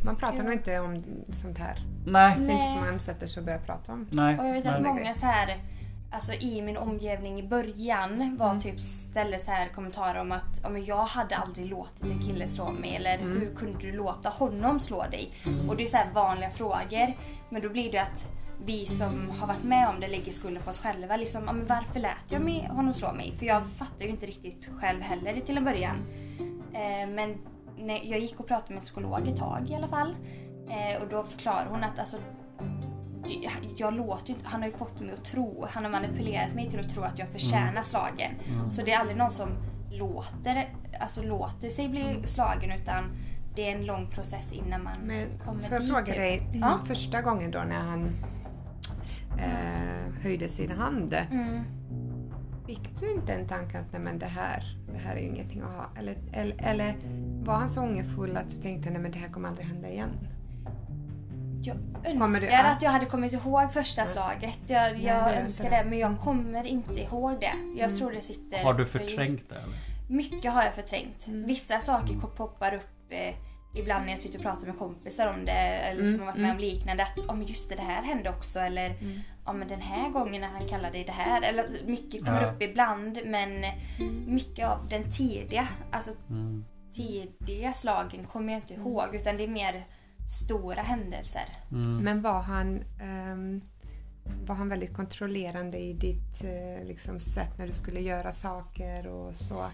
man 0.04 0.16
pratar 0.16 0.42
nog 0.44 0.52
inte 0.52 0.78
om 0.80 0.98
sånt 1.30 1.58
här. 1.58 1.78
Nej, 2.06 2.36
Det 2.38 2.44
är 2.44 2.52
inte 2.52 2.66
som 2.66 2.80
man 2.80 2.98
sätter 3.00 3.26
sig 3.26 3.40
och 3.40 3.44
börjar 3.46 3.58
prata 3.58 3.92
om. 3.92 4.06
nej. 4.10 4.38
Och 4.38 4.46
jag 4.46 4.52
vet 4.52 4.66
att 4.66 4.82
nej. 4.82 4.92
många 4.92 5.14
så 5.14 5.26
här, 5.26 5.58
alltså 6.12 6.32
i 6.32 6.62
min 6.62 6.76
omgivning 6.76 7.38
i 7.38 7.42
början 7.48 8.36
var 8.38 8.48
Mm. 8.50 8.60
typ 8.60 8.80
ställde 8.80 9.38
så 9.38 9.50
här 9.50 9.68
kommentarer 9.68 10.20
om 10.20 10.32
att 10.32 10.60
ja, 10.62 10.68
men 10.68 10.84
jag 10.84 11.04
hade 11.04 11.36
aldrig 11.36 11.66
låtit 11.66 12.02
en 12.10 12.18
kille 12.18 12.48
slå 12.48 12.70
mig 12.70 12.96
eller 12.96 13.14
Mm. 13.18 13.40
hur 13.40 13.54
kunde 13.54 13.78
du 13.80 13.92
låta 13.92 14.28
honom 14.28 14.80
slå 14.80 15.02
dig? 15.10 15.30
Och 15.68 15.76
det 15.76 15.82
är 15.82 15.86
så 15.86 15.96
här 15.96 16.06
vanliga 16.14 16.50
frågor. 16.50 17.14
Men 17.50 17.62
då 17.62 17.68
blir 17.68 17.92
det 17.92 17.98
att 17.98 18.28
vi 18.66 18.86
som 18.86 19.30
har 19.30 19.46
varit 19.46 19.62
med 19.64 19.88
om 19.88 20.00
det 20.00 20.08
lägger 20.08 20.32
skulden 20.32 20.62
på 20.62 20.70
oss 20.70 20.78
själva. 20.78 21.16
Liksom, 21.16 21.44
men 21.44 21.66
varför 21.66 22.00
lät 22.00 22.24
jag 22.28 22.42
mig, 22.42 22.68
honom 22.70 22.94
slå 22.94 23.12
mig? 23.12 23.34
För 23.38 23.46
jag 23.46 23.66
fattar 23.66 24.04
ju 24.04 24.10
inte 24.10 24.26
riktigt 24.26 24.70
själv 24.80 25.00
heller 25.02 25.40
till 25.40 25.56
en 25.56 25.64
början. 25.64 25.96
Eh, 26.72 27.08
men 27.14 27.36
när 27.78 28.10
jag 28.10 28.20
gick 28.20 28.40
och 28.40 28.46
pratade 28.46 28.68
med 28.74 28.76
en 28.76 28.84
psykolog 28.84 29.28
ett 29.28 29.36
tag 29.36 29.70
i 29.70 29.74
alla 29.74 29.88
fall. 29.88 30.16
Eh, 30.70 31.02
och 31.02 31.08
då 31.08 31.24
förklarade 31.24 31.70
hon 31.70 31.84
att 31.84 31.98
alltså, 31.98 32.16
jag 33.76 33.94
låter 33.94 34.28
ju 34.28 34.34
inte, 34.34 34.48
han 34.48 34.60
har 34.62 34.68
ju 34.68 34.74
fått 34.76 35.00
mig 35.00 35.12
att 35.12 35.24
tro, 35.24 35.66
han 35.70 35.84
har 35.84 35.90
manipulerat 35.90 36.54
mig 36.54 36.70
till 36.70 36.80
att 36.80 36.90
tro 36.90 37.02
att 37.02 37.18
jag 37.18 37.28
förtjänar 37.28 37.82
slagen. 37.82 38.30
Så 38.70 38.82
det 38.82 38.92
är 38.92 38.98
aldrig 38.98 39.16
någon 39.18 39.30
som 39.30 39.48
låter, 39.92 40.74
alltså 41.00 41.22
låter 41.22 41.68
sig 41.70 41.88
bli 41.88 42.22
slagen 42.24 42.70
utan 42.72 43.04
det 43.54 43.68
är 43.72 43.76
en 43.76 43.86
lång 43.86 44.10
process 44.10 44.52
innan 44.52 44.82
man 44.84 44.92
Men 45.04 45.38
kommer 45.44 45.62
får 45.62 45.72
jag 45.72 45.82
dit. 45.82 45.88
fråga 45.90 46.04
typ. 46.06 46.14
dig, 46.16 46.42
Ja. 46.54 46.78
första 46.86 47.22
gången 47.22 47.50
då 47.50 47.58
när 47.58 47.80
han 47.80 48.10
eh, 49.38 50.22
höjde 50.22 50.48
sin 50.48 50.70
hand. 50.70 51.14
Mm. 51.30 51.62
Fick 52.66 53.00
du 53.00 53.12
inte 53.12 53.32
en 53.34 53.46
tanke 53.46 53.78
att 53.78 53.92
nej 53.92 54.00
men 54.00 54.18
det 54.18 54.26
här, 54.26 54.76
det 54.92 54.98
här 54.98 55.16
är 55.16 55.20
ju 55.20 55.26
ingenting 55.26 55.60
att 55.60 55.70
ha? 55.70 55.90
Eller, 55.98 56.16
eller, 56.32 56.56
eller 56.58 56.94
var 57.44 57.54
han 57.54 57.70
så 57.70 57.80
ångerfull 57.82 58.36
att 58.36 58.50
du 58.50 58.56
tänkte 58.56 58.90
nej 58.90 59.02
men 59.02 59.10
det 59.10 59.18
här 59.18 59.28
kommer 59.28 59.48
aldrig 59.48 59.66
hända 59.66 59.88
igen? 59.90 60.10
Jag 61.62 61.76
önskar 62.04 62.48
ja. 62.48 62.62
att 62.64 62.82
jag 62.82 62.90
hade 62.90 63.06
kommit 63.06 63.32
ihåg 63.32 63.72
första 63.72 64.06
slaget. 64.06 64.58
Jag, 64.66 64.92
Nej, 64.92 65.04
jag 65.04 65.24
det 65.24 65.40
önskar 65.40 65.70
det 65.70 65.76
det. 65.76 65.84
men 65.84 65.98
jag 65.98 66.18
kommer 66.20 66.64
inte 66.66 67.00
ihåg 67.02 67.40
det. 67.40 67.52
Jag 67.80 67.96
tror 67.96 68.12
det 68.12 68.22
sitter... 68.22 68.64
Har 68.64 68.74
du 68.74 68.86
för- 68.86 68.98
förträngt 68.98 69.48
det 69.48 69.54
eller? 69.54 69.76
Mycket 70.08 70.52
har 70.52 70.62
jag 70.62 70.74
förträngt. 70.74 71.26
Mm. 71.26 71.46
Vissa 71.46 71.80
saker 71.80 72.14
poppar 72.36 72.74
upp 72.74 72.90
eh, 73.08 73.34
ibland 73.78 74.04
när 74.04 74.12
jag 74.12 74.18
sitter 74.18 74.38
och 74.38 74.42
pratar 74.44 74.66
med 74.66 74.78
kompisar 74.78 75.26
om 75.26 75.44
det 75.44 75.52
eller 75.52 76.00
Mm, 76.00 76.12
som 76.12 76.20
har 76.20 76.26
varit 76.26 76.40
med 76.40 76.50
om 76.52 76.58
liknande. 76.58 77.02
Att 77.02 77.18
oh, 77.18 77.34
men 77.36 77.46
just 77.46 77.68
det, 77.68 77.74
det 77.74 77.82
här 77.82 78.02
hände 78.02 78.30
också. 78.30 78.60
Eller 78.60 78.90
Mm. 78.90 79.20
ja, 79.44 79.52
men 79.52 79.68
den 79.68 79.80
här 79.80 80.10
gången 80.10 80.40
när 80.40 80.48
han 80.48 80.68
kallade 80.68 80.92
dig 80.92 81.04
det 81.04 81.12
här. 81.12 81.42
Eller, 81.42 81.62
alltså, 81.62 81.76
mycket 81.86 82.24
kommer 82.24 82.42
Ja. 82.42 82.48
upp 82.50 82.62
ibland 82.62 83.18
men 83.26 83.64
mycket 84.26 84.68
av 84.68 84.88
den 84.88 85.10
tidiga, 85.10 85.68
alltså 85.90 86.10
Mm. 86.30 86.64
tidiga 86.92 87.72
slagen 87.72 88.24
kommer 88.24 88.52
jag 88.52 88.62
inte 88.62 88.74
ihåg 88.74 89.14
utan 89.14 89.36
det 89.36 89.44
är 89.44 89.48
mer 89.48 89.86
stora 90.46 90.82
händelser. 90.82 91.48
Mm. 91.72 91.96
Men 91.96 92.22
var 92.22 92.42
han, 92.42 92.84
ehm, 93.02 93.60
var 94.46 94.54
han 94.54 94.68
väldigt 94.68 94.94
kontrollerande 94.96 95.78
i 95.78 95.92
ditt 95.92 96.44
eh, 96.44 96.86
liksom, 96.86 97.20
sätt 97.20 97.58
när 97.58 97.66
du 97.66 97.72
skulle 97.72 98.00
göra 98.00 98.32
saker 98.32 99.06
och 99.06 99.36
så? 99.36 99.66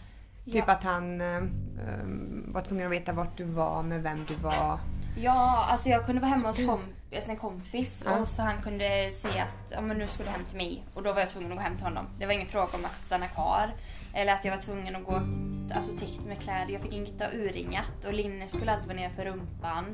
Typ 0.44 0.54
Ja. 0.66 0.72
att 0.72 0.84
han 0.84 1.20
ehm, 1.20 2.44
var 2.52 2.60
tvungen 2.60 2.86
att 2.86 2.92
veta 2.92 3.12
vart 3.12 3.36
du 3.36 3.44
var, 3.44 3.82
med 3.82 4.02
vem 4.02 4.24
du 4.28 4.34
var. 4.34 4.78
Ja, 5.18 5.66
alltså 5.70 5.88
jag 5.88 6.06
kunde 6.06 6.20
vara 6.20 6.30
hemma 6.30 6.48
hos 6.48 6.66
kompis, 6.66 7.28
en 7.28 7.36
kompis 7.36 8.02
Ja. 8.06 8.18
och 8.20 8.28
så 8.28 8.42
han 8.42 8.62
kunde 8.62 9.10
se 9.12 9.28
att 9.28 9.70
ja, 9.72 9.80
men 9.80 9.98
nu 9.98 10.06
skulle 10.06 10.28
du 10.28 10.32
hem 10.32 10.44
till 10.48 10.56
mig 10.56 10.84
och 10.94 11.02
då 11.02 11.12
var 11.12 11.20
jag 11.20 11.28
tvungen 11.28 11.52
att 11.52 11.56
gå 11.58 11.62
hem 11.62 11.76
till 11.76 11.84
honom. 11.84 12.06
Det 12.18 12.26
var 12.26 12.32
ingen 12.32 12.46
fråga 12.46 12.68
om 12.78 12.84
att 12.84 13.02
stanna 13.06 13.28
kvar 13.28 13.74
eller 14.14 14.32
att 14.32 14.44
jag 14.44 14.52
var 14.56 14.62
tvungen 14.62 14.96
att 14.96 15.04
gå 15.04 15.20
alltså, 15.74 15.96
täckt 15.96 16.20
med 16.26 16.38
kläder. 16.40 16.72
Jag 16.72 16.82
fick 16.82 16.92
inte 16.92 17.24
ha 17.24 17.32
urringat 17.32 18.04
och 18.06 18.14
linne 18.14 18.48
skulle 18.48 18.72
alltid 18.72 18.86
vara 18.86 18.96
nedanför 18.96 19.24
rumpan. 19.24 19.84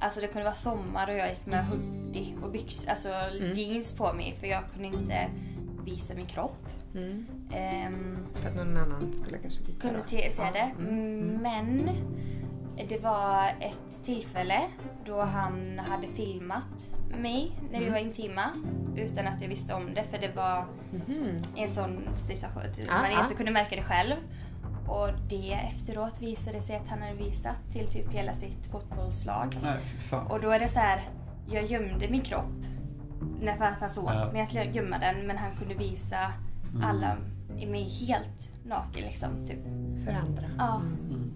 Alltså 0.00 0.20
det 0.20 0.26
kunde 0.26 0.44
vara 0.44 0.54
sommar 0.54 1.08
och 1.10 1.16
jag 1.16 1.30
gick 1.30 1.46
med 1.46 1.66
hoodie 1.66 2.34
och 2.42 2.50
byx, 2.50 2.88
alltså 2.88 3.08
jeans 3.54 3.92
på 3.96 4.12
mig 4.12 4.36
för 4.40 4.46
jag 4.46 4.62
kunde 4.72 4.88
inte 4.88 5.28
visa 5.84 6.14
min 6.14 6.26
kropp. 6.26 6.66
Mm. 6.94 7.26
För 8.34 8.48
att 8.48 8.56
någon 8.56 8.76
annan 8.76 9.12
skulle 9.12 9.38
kanske 9.38 9.64
titta 9.64 9.80
kunde 9.88 10.08
se 10.08 10.30
Ja, 10.38 10.50
det. 10.52 10.82
mm, 10.82 10.88
Mm, 10.88 11.20
mm. 11.30 11.42
Men 11.42 11.90
det 12.88 13.02
var 13.02 13.48
ett 13.60 14.04
tillfälle 14.04 14.60
då 15.06 15.20
han 15.22 15.78
hade 15.78 16.06
filmat 16.06 16.94
mig 17.20 17.52
när 17.72 17.78
vi 17.78 17.84
Mm. 17.86 17.92
var 17.92 18.00
intima 18.00 18.50
utan 18.96 19.26
att 19.26 19.40
jag 19.42 19.48
visste 19.48 19.74
om 19.74 19.94
det 19.94 20.04
för 20.04 20.18
det 20.18 20.36
var 20.36 20.64
Mhm. 20.92 21.42
en 21.56 21.68
sån 21.68 22.08
situation 22.16 22.62
att 22.62 22.80
Ah, 22.88 23.02
man 23.02 23.10
ah. 23.18 23.22
inte 23.22 23.34
kunde 23.34 23.52
märka 23.52 23.76
det 23.76 23.82
själv. 23.82 24.14
Och 24.88 25.08
det 25.30 25.52
efteråt 25.52 26.22
visade 26.22 26.60
sig 26.60 26.76
att 26.76 26.88
han 26.88 27.02
hade 27.02 27.14
visat 27.14 27.72
till 27.72 27.86
typ 27.88 28.12
hela 28.12 28.34
sitt 28.34 28.66
fotbollslag. 28.66 29.48
Nej. 29.62 29.78
Och 30.30 30.40
då 30.40 30.50
är 30.50 30.58
det 30.60 30.68
så 30.68 30.78
här, 30.78 31.08
jag 31.50 31.64
gömde 31.66 32.08
min 32.08 32.20
kropp 32.20 32.64
när 33.40 33.56
för 33.56 33.64
att 33.64 33.80
han 33.80 33.90
såg 33.90 34.04
Ja. 34.04 34.32
mig 34.32 34.42
att 34.42 34.74
gömma 34.74 34.98
den 34.98 35.26
men 35.26 35.36
han 35.38 35.56
kunde 35.56 35.74
visa 35.74 36.18
Mm. 36.18 36.32
Alla 36.82 37.16
i 37.58 37.66
mig 37.66 37.88
helt 37.88 38.50
naken 38.66 39.04
liksom. 39.04 39.46
Typ. 39.46 39.62
För 40.04 40.12
andra. 40.12 40.44
Ja. 40.58 40.76
Mm. 40.76 41.30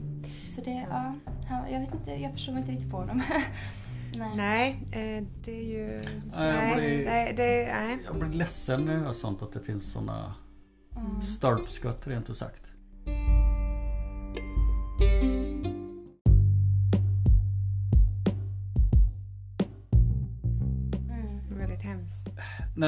Så 0.47 0.61
det, 0.61 0.87
ja, 0.91 1.15
han, 1.49 1.73
jag 1.73 1.81
vet 1.81 1.95
inte, 1.95 2.11
jag 2.11 2.33
förstår 2.33 2.53
mig 2.53 2.61
inte 2.61 2.73
riktigt 2.73 2.91
på 2.91 2.97
honom. 2.97 3.23
Nej. 4.17 4.31
Nej, 4.37 4.79
eh, 5.19 5.25
det 5.45 5.51
är 5.61 5.65
ju... 5.65 6.03
Nej, 6.39 6.77
blir- 6.77 7.05
nej, 7.05 7.33
det, 7.37 7.75
nej. 7.75 7.99
Jag 8.05 8.19
blir 8.19 8.29
ledsen 8.39 8.85
när 8.85 8.93
jag 8.93 9.01
hör 9.01 9.13
sånt 9.13 9.43
att 9.43 9.53
det 9.53 9.61
finns 9.61 9.93
såna 9.93 10.35
Mm. 10.97 11.23
stolpskott 11.23 12.07
rent 12.07 12.31
ut 12.31 12.37
sagt. 12.37 12.63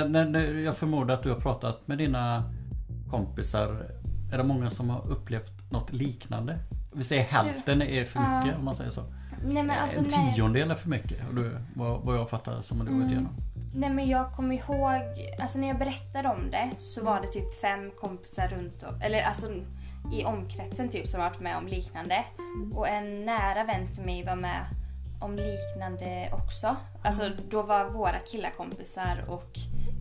När, 0.03 0.25
när, 0.25 0.55
jag 0.55 0.77
förmodar 0.77 1.15
att 1.15 1.23
du 1.23 1.29
har 1.31 1.41
pratat 1.41 1.89
med 1.89 1.99
dina 1.99 2.45
kompisar. 3.11 3.91
Är 4.33 4.39
det 4.39 4.45
många 4.45 4.71
som 4.71 4.91
har 4.91 5.11
upplevt 5.11 5.71
något 5.71 5.93
liknande? 5.93 6.59
Vi 6.93 7.05
säger 7.05 7.23
hälften 7.25 7.83
är 7.83 8.05
för 8.05 8.21
mycket 8.21 8.53
Ja. 8.53 8.59
om 8.59 8.65
man 8.65 8.77
säger 8.77 8.91
så. 8.91 9.03
Nej 9.53 9.63
men 9.63 9.79
alltså 9.83 9.99
en 9.99 10.35
tiondel 10.35 10.71
är 10.71 10.75
för 10.75 10.89
mycket. 10.89 11.19
Du, 11.33 11.57
vad, 11.75 12.01
vad 12.01 12.17
jag 12.17 12.31
fattar 12.31 12.63
som 12.63 12.79
du 12.79 12.87
Mm. 12.87 13.01
gått 13.03 13.11
igenom. 13.11 13.37
Nej 13.75 13.91
men 13.91 14.09
jag 14.09 14.33
kommer 14.33 14.55
ihåg, 14.55 15.03
alltså 15.41 15.59
när 15.59 15.69
jag 15.69 15.79
berättade 15.79 16.29
om 16.29 16.51
det 16.51 16.71
så 16.79 17.05
var 17.05 17.21
det 17.21 17.29
typ 17.29 17.61
fem 17.61 17.91
kompisar 18.01 18.49
runt 18.49 18.83
om, 18.83 19.01
eller 19.03 19.23
alltså 19.23 19.47
i 20.13 20.25
omkretsen 20.25 20.89
typ 20.89 21.09
som 21.09 21.21
varit 21.21 21.41
med 21.41 21.57
om 21.57 21.67
liknande. 21.67 22.25
Och 22.75 22.89
en 22.89 23.25
nära 23.25 23.65
vän 23.65 23.87
till 23.95 24.05
mig 24.05 24.25
var 24.25 24.37
med 24.37 24.67
om 25.21 25.37
liknande 25.37 26.29
också. 26.33 26.77
Alltså 27.05 27.31
då 27.51 27.63
var 27.63 27.91
våra 27.91 28.19
killarkompisar 28.33 29.25
och 29.29 29.59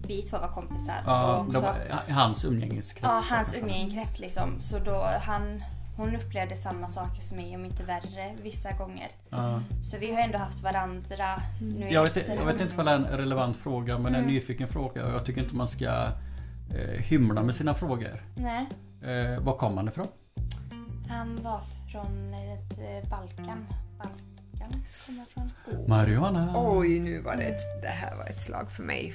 vi 0.07 0.21
två 0.21 0.37
var 0.37 0.47
kompisar. 0.47 1.03
Ja, 1.05 1.45
då 1.51 1.57
också. 1.59 1.61
var 1.61 1.75
hans 2.13 2.45
umgängeskrets. 2.45 3.03
Ja, 3.29 3.35
hans 3.35 3.55
umgängeskrets 3.61 4.19
liksom. 4.19 4.61
Så 4.61 4.79
då 4.79 5.05
han, 5.21 5.63
hon 5.97 6.15
upplevde 6.15 6.55
samma 6.55 6.87
saker 6.87 7.21
som 7.21 7.37
mig 7.37 7.55
om 7.55 7.65
inte 7.65 7.83
värre 7.83 8.33
vissa 8.43 8.71
gånger. 8.71 9.07
Ja. 9.29 9.61
Så 9.83 9.97
vi 9.97 10.13
har 10.15 10.21
ändå 10.21 10.37
haft 10.37 10.61
varandra 10.63 11.41
nu 11.61 11.89
i 11.89 11.93
Jag, 11.93 12.01
vet, 12.13 12.27
jag 12.27 12.45
vet 12.45 12.61
inte 12.61 12.75
vad 12.75 12.85
det 12.85 12.91
är 12.91 12.95
en 12.95 13.05
relevant 13.05 13.57
fråga 13.57 13.97
men 13.97 14.07
Mm. 14.15 14.21
en 14.21 14.27
nyfiken 14.33 14.67
fråga. 14.67 15.09
Jag 15.09 15.25
tycker 15.25 15.43
inte 15.43 15.55
man 15.55 15.67
ska 15.67 15.85
eh, 16.75 16.99
hymla 16.99 17.43
med 17.43 17.55
sina 17.55 17.73
frågor. 17.73 18.23
Nej. 18.35 18.65
Eh, 19.01 19.39
var 19.43 19.57
kom 19.57 19.77
han 19.77 19.87
ifrån? 19.87 20.07
Han 21.09 21.39
var 21.43 21.61
från 21.91 22.33
eh, 22.33 23.09
Balkan. 23.09 23.65
Balkan 23.97 24.83
kommer 25.05 25.19
jag 25.19 25.27
från. 25.33 25.87
Marijuana. 25.87 26.53
Oj, 26.55 26.99
nu 26.99 27.21
var 27.21 27.35
det 27.35 27.43
ett, 27.43 27.81
det 27.81 27.87
här 27.87 28.15
var 28.15 28.25
ett 28.25 28.41
slag 28.41 28.71
för 28.71 28.83
mig. 28.83 29.13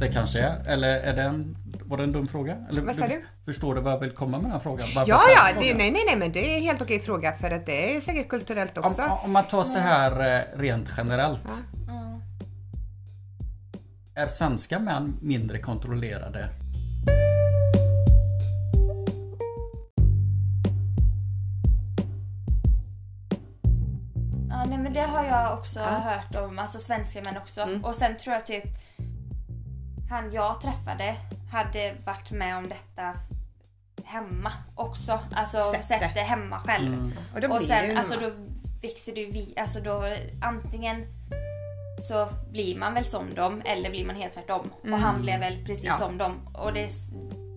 Det 0.00 0.08
kanske 0.08 0.40
är. 0.40 0.62
Eller 0.68 0.88
är 0.88 1.16
det 1.16 1.22
en, 1.22 1.56
var 1.84 1.96
det 1.96 2.02
en 2.02 2.12
dum 2.12 2.26
fråga? 2.26 2.56
Eller, 2.70 2.82
Vad 2.82 2.96
sa 2.96 3.06
du? 3.06 3.24
Förstår 3.44 3.74
du 3.74 3.80
vad 3.80 3.92
jag 3.92 3.98
vill 3.98 4.10
komma 4.10 4.36
med 4.38 4.44
den 4.44 4.52
här 4.52 4.58
frågan? 4.58 4.88
Varför 4.94 5.10
Ja, 5.12 5.20
ja, 5.36 5.48
jag 5.48 5.54
det, 5.56 5.60
frågan? 5.60 5.76
nej, 5.78 5.90
nej, 5.90 6.02
nej, 6.06 6.16
men 6.16 6.32
det 6.32 6.56
är 6.56 6.60
helt 6.60 6.80
okej 6.82 7.00
fråga 7.00 7.32
för 7.32 7.50
att 7.50 7.66
det 7.66 7.96
är 7.96 8.00
säkert 8.00 8.28
kulturellt 8.28 8.78
också. 8.78 9.02
Om, 9.02 9.18
om 9.24 9.32
man 9.32 9.44
tar 9.44 9.64
så 9.64 9.78
här 9.78 10.34
eh, 10.36 10.58
rent 10.58 10.88
generellt. 10.96 11.40
Ja. 11.86 11.92
Mm. 11.94 12.20
Är 14.14 14.26
svenska 14.26 14.78
män 14.78 15.16
mindre 15.22 15.58
kontrollerade? 15.58 16.48
Ja, 24.50 24.64
nej, 24.68 24.78
men 24.78 24.92
det 24.92 25.00
har 25.02 25.24
jag 25.24 25.58
också 25.58 25.80
Ja. 25.80 25.86
hört 25.86 26.36
om, 26.44 26.58
alltså 26.58 26.78
svenska 26.78 27.20
män 27.22 27.36
också. 27.36 27.60
Mm. 27.60 27.84
Och 27.84 27.94
sen 27.96 28.16
tror 28.16 28.34
jag 28.34 28.46
typ 28.46 28.64
han 30.10 30.32
jag 30.32 30.60
träffade 30.60 31.14
hade 31.52 31.94
varit 32.06 32.30
med 32.30 32.56
om 32.56 32.68
detta 32.68 33.14
hemma 34.04 34.52
också. 34.74 35.20
Alltså 35.32 35.72
Sett 35.72 35.84
sett 35.84 36.14
det. 36.14 36.20
hemma 36.20 36.60
själv. 36.60 36.94
Mm. 36.94 37.12
Och 37.34 37.40
då 37.40 37.48
och 37.48 37.62
sen 37.62 37.90
ju 37.90 37.96
alltså 37.96 38.16
då 38.20 38.30
växer 38.82 39.14
du 39.14 39.26
vi, 39.30 39.54
alltså 39.56 39.80
då 39.80 40.04
antingen 40.42 41.06
så 42.00 42.28
blir 42.50 42.78
man 42.78 42.94
väl 42.94 43.04
som 43.04 43.34
dem 43.34 43.62
eller 43.64 43.90
blir 43.90 44.06
man 44.06 44.16
helt 44.16 44.34
tvärtom. 44.34 44.70
Och 44.82 44.98
han 44.98 45.22
blev 45.22 45.40
väl 45.40 45.64
precis 45.66 45.84
Ja. 45.84 45.98
som 45.98 46.18
dem. 46.18 46.48
Och 46.54 46.72
det, 46.72 46.88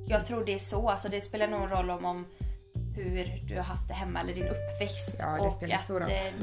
jag 0.07 0.25
tror 0.25 0.45
det 0.45 0.53
är 0.53 0.59
så, 0.59 0.89
alltså 0.89 1.09
det 1.09 1.21
spelar 1.21 1.47
nog 1.47 1.71
roll 1.71 1.89
om, 1.89 2.05
om 2.05 2.25
hur 2.95 3.41
du 3.47 3.55
har 3.55 3.63
haft 3.63 3.87
det 3.87 3.93
hemma 3.93 4.19
eller 4.19 4.33
din 4.35 4.47
uppväxt. 4.47 5.17
Ja, 5.19 5.27
det 5.35 5.39
och 5.41 5.53
spelar 5.53 5.75
att 5.75 5.83
stor 5.83 5.99
roll. 5.99 6.09
eh, 6.11 6.33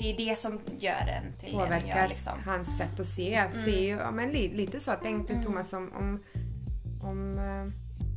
det 0.00 0.12
är 0.12 0.16
det 0.16 0.38
som 0.38 0.60
gör 0.78 1.06
en 1.08 1.32
till 1.40 1.52
påverkar 1.52 2.02
gör 2.02 2.08
liksom. 2.08 2.32
hans 2.46 2.78
sätt 2.78 3.00
att 3.00 3.06
se. 3.06 3.42
Ser 3.52 3.80
ju, 3.80 3.88
ja, 3.96 4.10
men 4.10 4.30
li, 4.30 4.48
lite 4.54 4.80
så. 4.80 4.92
Tänkte 4.92 5.42
Thomas 5.42 5.72
om... 5.72 5.92
om, 5.96 6.22
om 7.02 7.38
eh, 7.38 7.72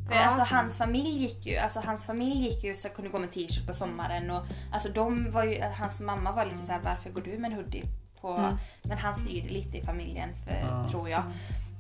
För 0.08 0.16
ja. 0.16 0.22
alltså 0.26 0.56
hans 0.56 0.78
familj 0.78 1.10
gick 1.22 1.46
ju, 1.46 1.58
alltså 1.58 1.80
hans 1.86 2.06
familj 2.06 2.46
gick 2.48 2.64
ju 2.64 2.76
så 2.76 2.90
kunde 2.90 3.10
gå 3.10 3.20
med 3.20 3.32
t-shirt 3.32 3.68
på 3.68 3.74
sommaren 3.74 4.32
och 4.32 4.44
alltså 4.72 4.90
de 4.90 5.32
var 5.32 5.44
ju, 5.44 5.62
hans 5.62 6.00
mamma 6.00 6.32
var 6.32 6.46
lite 6.46 6.58
så 6.64 6.72
här: 6.72 6.80
varför 6.84 7.10
går 7.10 7.22
du 7.22 7.38
med 7.38 7.52
en 7.52 7.58
hoodie? 7.58 7.84
På, 8.22 8.58
Men 8.84 8.98
han 8.98 9.16
styrde 9.16 9.50
lite 9.50 9.78
i 9.78 9.82
familjen 9.84 10.30
för, 10.46 10.54
Ja. 10.54 10.88
tror 10.92 11.10
jag. 11.10 11.24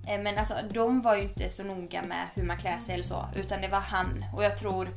Eh, 0.08 0.20
Men 0.22 0.38
alltså 0.38 0.54
de 0.74 1.02
var 1.02 1.16
ju 1.16 1.24
inte 1.24 1.50
så 1.50 1.64
noga 1.64 2.04
med 2.04 2.28
hur 2.34 2.44
man 2.44 2.58
klär 2.58 2.78
sig 2.80 2.94
eller 2.94 3.04
så 3.04 3.26
utan 3.36 3.62
det 3.62 3.68
var 3.68 3.80
han 3.80 4.26
och 4.36 4.44
jag 4.44 4.58
tror 4.58 4.90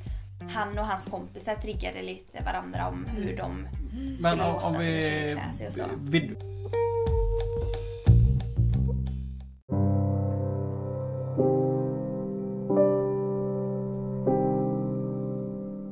han 0.51 0.79
och 0.79 0.87
hans 0.87 1.05
kompisar 1.05 1.55
triggade 1.55 2.03
lite 2.03 2.45
varandra 2.45 2.89
om 2.89 3.07
hur 3.07 3.37
de 3.37 3.69
skulle 4.17 4.37
Men 4.37 4.41
om, 4.41 4.55
låta 4.55 4.67
om 4.67 4.75
sig 4.75 4.99
och 4.99 5.05
vi... 5.05 5.31
klä 5.33 5.51
sig 5.51 5.67
och 5.67 5.73
så. 5.73 5.83
vi 6.01 6.37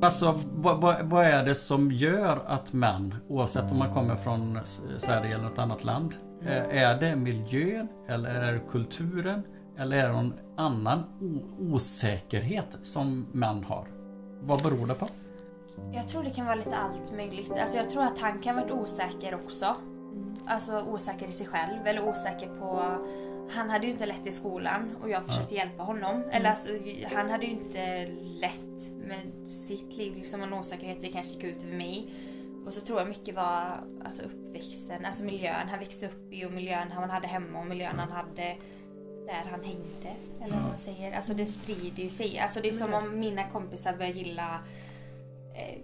Alltså, 0.03 0.35
vad, 0.55 0.81
vad, 0.81 1.05
vad 1.05 1.25
är 1.25 1.45
det 1.45 1.55
som 1.55 1.91
gör 1.91 2.41
att 2.47 2.73
män, 2.73 3.15
oavsett 3.27 3.71
om 3.71 3.77
man 3.77 3.93
kommer 3.93 4.15
från 4.15 4.59
Sverige 4.97 5.35
eller 5.35 5.43
något 5.43 5.59
annat 5.59 5.83
land, 5.83 6.15
eh, 6.41 6.83
är 6.83 6.99
det 6.99 7.15
miljön 7.15 7.87
eller 8.07 8.29
är 8.29 8.53
det 8.53 8.59
kulturen 8.69 9.43
eller 9.77 9.97
är 9.97 10.07
det 10.07 10.13
någon 10.13 10.33
annan 10.57 11.03
osäkerhet 11.59 12.77
som 12.81 13.27
män 13.31 13.63
har? 13.63 14.00
Vad 14.43 14.63
beror 14.63 14.87
det 14.87 14.93
på? 14.93 15.07
Jag 15.93 16.07
tror 16.07 16.23
det 16.23 16.29
kan 16.29 16.45
vara 16.45 16.55
lite 16.55 16.75
allt 16.75 17.11
möjligt. 17.15 17.51
Alltså 17.51 17.77
jag 17.77 17.89
tror 17.89 18.03
att 18.03 18.19
han 18.19 18.39
kan 18.39 18.55
varit 18.55 18.71
osäker 18.71 19.35
också. 19.35 19.75
Alltså 20.45 20.81
osäker 20.81 21.27
i 21.27 21.31
sig 21.31 21.47
själv 21.47 21.87
eller 21.87 22.09
osäker 22.09 22.47
på... 22.59 22.97
Han 23.49 23.69
hade 23.69 23.85
ju 23.85 23.91
inte 23.91 24.05
lätt 24.05 24.27
i 24.27 24.31
skolan 24.31 24.95
och 25.01 25.09
jag 25.09 25.25
försökte 25.25 25.55
hjälpa 25.55 25.83
honom. 25.83 26.23
Eller 26.31 26.49
alltså, 26.49 26.69
han 27.15 27.29
hade 27.29 27.45
ju 27.45 27.51
inte 27.51 28.07
lätt 28.21 28.91
med 29.07 29.47
sitt 29.47 29.97
liv. 29.97 30.15
Liksom 30.15 30.43
en 30.43 30.53
osäkerhet, 30.53 31.01
det 31.01 31.07
kanske 31.07 31.33
gick 31.33 31.43
ut 31.43 31.63
över 31.63 31.77
mig. 31.77 32.13
Och 32.65 32.73
så 32.73 32.81
tror 32.81 32.99
jag 32.99 33.07
mycket 33.07 33.35
var 33.35 33.83
alltså 34.05 34.21
uppväxten, 34.23 35.05
alltså 35.05 35.23
miljön 35.23 35.69
han 35.69 35.79
växte 35.79 36.05
upp 36.05 36.33
i 36.33 36.45
och 36.45 36.51
miljön 36.51 36.91
han 36.91 37.09
hade 37.09 37.27
hemma 37.27 37.59
och 37.59 37.65
miljön 37.65 37.99
han 37.99 38.11
hade 38.11 38.57
där 39.33 39.51
han 39.51 39.63
hängde. 39.63 40.11
Eller 40.43 40.53
vad 40.55 40.63
man 40.67 40.77
säger. 40.77 41.15
Alltså 41.15 41.33
det 41.33 41.45
sprider 41.45 42.03
ju 42.03 42.09
sig. 42.09 42.39
Alltså 42.39 42.61
det 42.61 42.69
är 42.69 42.73
som 42.73 42.93
om 42.93 43.19
mina 43.19 43.49
kompisar 43.49 43.93
börjar 43.97 44.11
gilla 44.11 44.59
eh, 45.55 45.77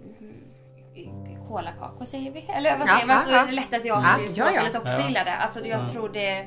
kolakakor 1.48 2.04
säger 2.04 2.30
vi. 2.32 2.40
Eller 2.48 2.78
vad 2.78 2.88
Ja, 2.88 2.92
säger 2.94 3.06
man? 3.06 3.16
ja, 3.16 3.22
Så 3.22 3.30
ja. 3.32 3.42
är 3.42 3.46
det 3.46 3.52
lätt 3.52 3.74
att 3.74 3.84
jag 3.84 3.98
Ja, 3.98 4.02
som 4.02 4.20
är 4.24 4.28
ja, 4.38 4.50
ja. 4.54 4.60
språket 4.60 4.76
också 4.76 5.00
Ja. 5.00 5.06
gillar 5.08 5.24
det. 5.24 5.34
Alltså 5.36 5.60
det- 5.60 5.68
jag 5.68 5.82
Ja. 5.82 5.88
tror 5.88 6.08
det 6.08 6.46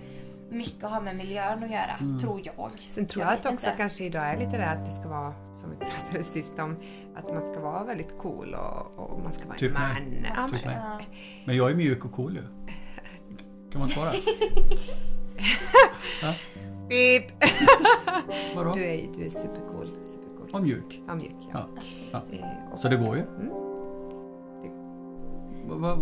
mycket 0.50 0.84
har 0.90 1.02
med 1.02 1.16
miljön 1.16 1.64
att 1.64 1.70
göra. 1.72 2.20
Tror 2.22 2.42
jag. 2.44 2.72
Sen 2.90 3.06
tror 3.08 3.26
jag, 3.26 3.32
vet 3.32 3.46
att 3.46 3.54
också 3.54 3.66
inte. 3.68 3.78
kanske 3.78 4.04
idag 4.04 4.30
är 4.30 4.38
lite 4.38 4.58
det 4.58 4.66
att 4.70 4.86
det 4.86 4.92
ska 4.92 5.08
vara, 5.10 5.34
som 5.58 5.70
vi 5.70 5.76
pratade 5.76 6.24
sist 6.24 6.54
om, 6.60 6.78
att 7.16 7.30
man 7.34 7.48
ska 7.48 7.60
vara 7.60 7.84
väldigt 7.84 8.18
cool 8.18 8.54
och, 8.56 9.00
och 9.12 9.20
man 9.24 9.32
ska 9.32 9.48
vara 9.48 9.58
Typ 9.58 9.68
en 9.68 9.74
man. 9.74 10.26
Ja, 10.36 10.50
Typ 10.58 10.66
men. 10.66 10.76
Ja. 10.76 11.00
Men 11.46 11.56
jag 11.58 11.72
är 11.72 11.76
mjuk 11.76 12.06
och 12.06 12.12
cool 12.12 12.36
ju. 12.36 12.44
Kan 13.72 13.80
man 13.82 13.90
ta 13.90 14.02
det? 14.06 14.18
Beep. 16.92 17.24
Vadå? 18.56 18.72
Du 18.74 18.84
är, 18.84 19.08
du 19.18 19.26
är 19.26 19.30
supercool. 19.30 19.90
supercool. 20.02 20.50
Och 20.54 20.62
mjuk. 20.64 21.02
Ja, 21.08 21.16
mjuk. 21.16 21.36
Ja. 21.54 21.68
Ja. 22.12 22.22
Ja. 22.32 22.38
Eh, 22.38 22.74
och- 22.74 22.80
Så 22.80 22.90
det 22.90 22.96
går 22.98 23.16
ju. 23.18 23.22
Mm. 23.24 23.50
Va- 25.68 25.76
va- 25.76 25.98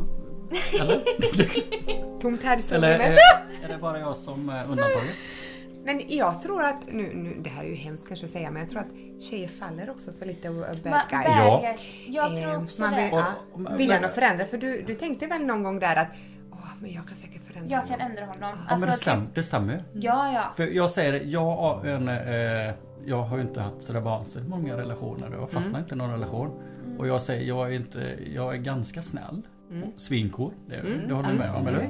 Eller? 0.81 2.19
Tomt 2.21 2.43
här 2.43 2.57
i 2.57 2.61
Eller 2.75 2.97
sovrummet. 2.97 3.17
är, 3.61 3.65
är 3.65 3.73
det 3.73 3.77
bara 3.81 3.99
jag 3.99 4.15
som 4.15 4.49
är 4.49 4.63
undantaget? 4.63 5.15
Men 5.85 6.01
jag 6.07 6.41
tror 6.41 6.63
att, 6.63 6.91
nu, 6.91 7.13
nu, 7.15 7.35
det 7.41 7.49
här 7.49 7.63
är 7.63 7.67
ju 7.67 7.75
hemskt 7.75 8.07
kanske 8.07 8.25
att 8.25 8.31
säga, 8.31 8.51
men 8.51 8.61
jag 8.61 8.69
tror 8.69 8.79
att 8.79 9.21
tjejer 9.23 9.47
faller 9.47 9.89
också 9.89 10.11
för 10.19 10.25
lite 10.25 10.47
uh, 10.49 10.55
bad 10.59 10.75
Ma- 10.83 11.09
guys. 11.09 11.27
Ja. 11.37 11.59
guys. 11.63 11.85
Jag 12.07 12.37
tror 12.37 12.51
Eh, 12.53 12.63
också 12.63 12.81
man 12.81 12.93
det. 12.93 13.01
vill, 13.03 13.09
ja, 13.11 13.25
Och- 13.53 13.61
och- 13.73 13.79
viljan 13.79 14.05
att 14.05 14.13
förändra. 14.15 14.45
För 14.45 14.57
du, 14.57 14.81
du 14.81 14.95
tänkte 14.95 15.27
väl 15.27 15.45
någon 15.45 15.63
gång 15.63 15.79
där 15.79 15.95
att 15.95 16.07
Åh, 16.51 16.67
men 16.81 16.93
jag 16.93 17.07
kan 17.07 17.17
säkert 17.17 17.38
förändra 17.59 17.75
Jag 17.77 17.87
kan 17.87 17.99
honom." 18.01 18.07
ändra 18.11 18.25
honom. 18.25 18.39
Ja 18.41 18.55
men 18.69 18.79
det, 18.79 18.85
Alltså, 18.85 19.01
stäm, 19.01 19.27
det 19.33 19.43
stämmer 19.43 19.73
ju. 19.73 19.79
Ja, 20.01 20.31
ja. 20.33 20.43
För 20.55 20.67
jag 20.67 20.89
säger 20.91 21.11
det, 21.11 21.19
jag, 21.23 21.55
har 21.55 21.85
en, 21.85 22.07
eh, 22.09 22.73
jag 23.05 23.21
har 23.23 23.37
ju 23.37 23.43
inte 23.43 23.61
haft 23.61 23.81
sådär 23.81 23.99
vansinnigt 23.99 24.49
många 24.49 24.77
relationer. 24.77 25.29
Jag 25.39 25.49
fastnar 25.51 25.69
Mm. 25.71 25.81
inte 25.81 25.95
i 25.95 25.97
någon 25.97 26.11
relation. 26.11 26.51
Och 26.99 27.07
jag 27.07 27.21
säger, 27.21 27.47
jag 27.47 27.67
är, 27.67 27.75
inte, 27.75 28.01
jag 28.33 28.53
är 28.53 28.57
ganska 28.57 29.01
snäll. 29.01 29.41
Mm. 29.71 29.89
Svincool. 29.97 30.53
Det, 30.67 30.75
det 31.07 31.13
håller 31.13 31.29
du 31.29 31.35
med 31.37 31.55
om 31.55 31.67
eller? 31.67 31.89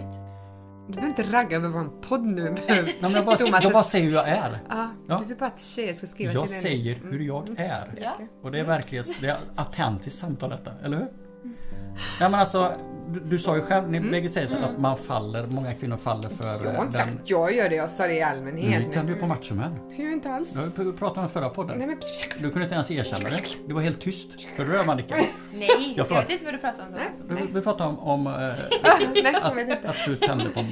Du 0.88 0.94
behöver 0.96 1.10
inte 1.10 1.32
ragga 1.38 1.58
över 1.58 1.70
vår 1.70 2.02
podd 2.02 2.24
nu. 2.26 2.56
Nej, 2.70 2.96
men 3.02 3.12
jag, 3.12 3.26
bara, 3.26 3.38
Thomas, 3.38 3.64
jag 3.64 3.74
bara 3.74 3.84
säger 3.84 4.06
hur 4.06 4.14
jag 4.14 4.30
är. 4.30 4.60
Ja, 4.70 4.88
Ja. 5.08 5.18
Du 5.20 5.26
vill 5.26 5.38
bara 5.38 5.46
att 5.46 5.60
tjejer 5.60 5.94
ska 5.94 6.08
skriva 6.08 6.32
Jag 6.34 6.44
till 6.44 6.52
dig. 6.54 6.62
säger 6.62 6.96
hur 7.12 7.20
jag 7.20 7.50
är. 7.60 7.94
Ja. 8.02 8.12
Och 8.44 8.52
det 8.52 8.60
är 8.60 8.64
verkligen 8.64 9.06
det 9.22 9.28
är 9.30 9.38
autentiskt 9.56 10.20
samtal 10.20 10.50
detta, 10.50 10.72
eller 10.84 10.98
hur? 10.98 11.08
Ja 12.20 12.30
men 12.30 12.34
alltså, 12.40 12.72
du, 13.14 13.20
du 13.20 13.40
sa 13.40 13.56
ju 13.56 13.62
själv, 13.62 13.90
ni 13.90 14.00
bägge 14.00 14.30
säger 14.30 14.48
så 14.48 14.58
att 14.58 14.80
man 14.80 14.98
faller, 14.98 15.48
många 15.48 15.74
kvinnor 15.74 15.98
faller 15.98 16.30
för 16.30 16.46
Jag 16.46 16.58
har 16.58 16.66
eh, 16.66 16.82
inte 16.82 16.98
den... 16.98 17.08
sagt 17.08 17.30
jag 17.30 17.56
gör 17.56 17.70
det, 17.70 17.76
jag 17.76 17.90
sa 17.90 18.08
det 18.08 18.14
i 18.14 18.22
allmänhet. 18.22 18.88
Nu 18.88 18.94
tänder 18.94 19.14
du 19.14 19.20
på 19.20 19.28
machomän. 19.28 19.76
Jag 19.90 20.00
gör 20.06 20.12
inte 20.12 20.32
alls. 20.34 20.50
Jag 20.56 20.86
ju 20.86 20.94
pratat 20.94 21.18
om 21.18 21.30
förra 21.30 21.50
podden. 21.50 21.78
Nej 21.78 21.88
men... 21.88 21.98
Du 22.42 22.50
kunde 22.50 22.64
inte 22.64 22.76
ens 22.76 22.92
erkänna 22.92 23.30
det. 23.30 23.42
Du 23.68 23.74
var 23.74 23.82
helt 23.82 24.02
tyst. 24.02 24.30
Hörde 24.58 24.72
du 24.72 24.78
det 24.78 24.84
Mannike? 24.86 25.16
Nej, 25.54 25.94
Jag 25.98 26.08
jag, 26.10 26.16
vet 26.22 26.30
inte 26.30 26.46
vad 26.46 26.54
du 26.54 26.58
pratar 26.58 26.84
om. 26.88 26.94
då. 27.28 27.36
Vi, 27.36 27.42
vi 27.54 27.62
pratade 27.62 27.90
om, 27.90 28.00
om 28.00 28.28
eh, 28.28 28.34
att, 29.72 29.86
att 29.86 29.96
du 30.06 30.16
tände 30.16 30.50
på 30.50 30.60
eh, 30.60 30.66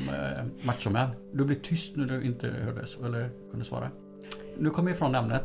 machomän. 0.62 1.10
Du 1.34 1.46
blev 1.46 1.62
tyst 1.62 1.96
när 1.96 2.06
du 2.06 2.24
inte 2.24 2.48
hörde 2.48 2.86
eller 3.06 3.30
kunde 3.52 3.66
svara. 3.66 3.90
Nu 4.58 4.70
kommer 4.70 4.92
vi 4.92 4.96
ifrån 4.96 5.16
ämnet. 5.16 5.44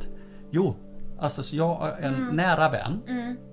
Jo, 0.51 0.77
alltså 1.23 1.43
så 1.43 1.57
jag 1.57 1.89
är 1.89 1.93
en 2.03 2.15
Mm. 2.15 2.37
nära 2.37 2.69
vän. 2.69 3.03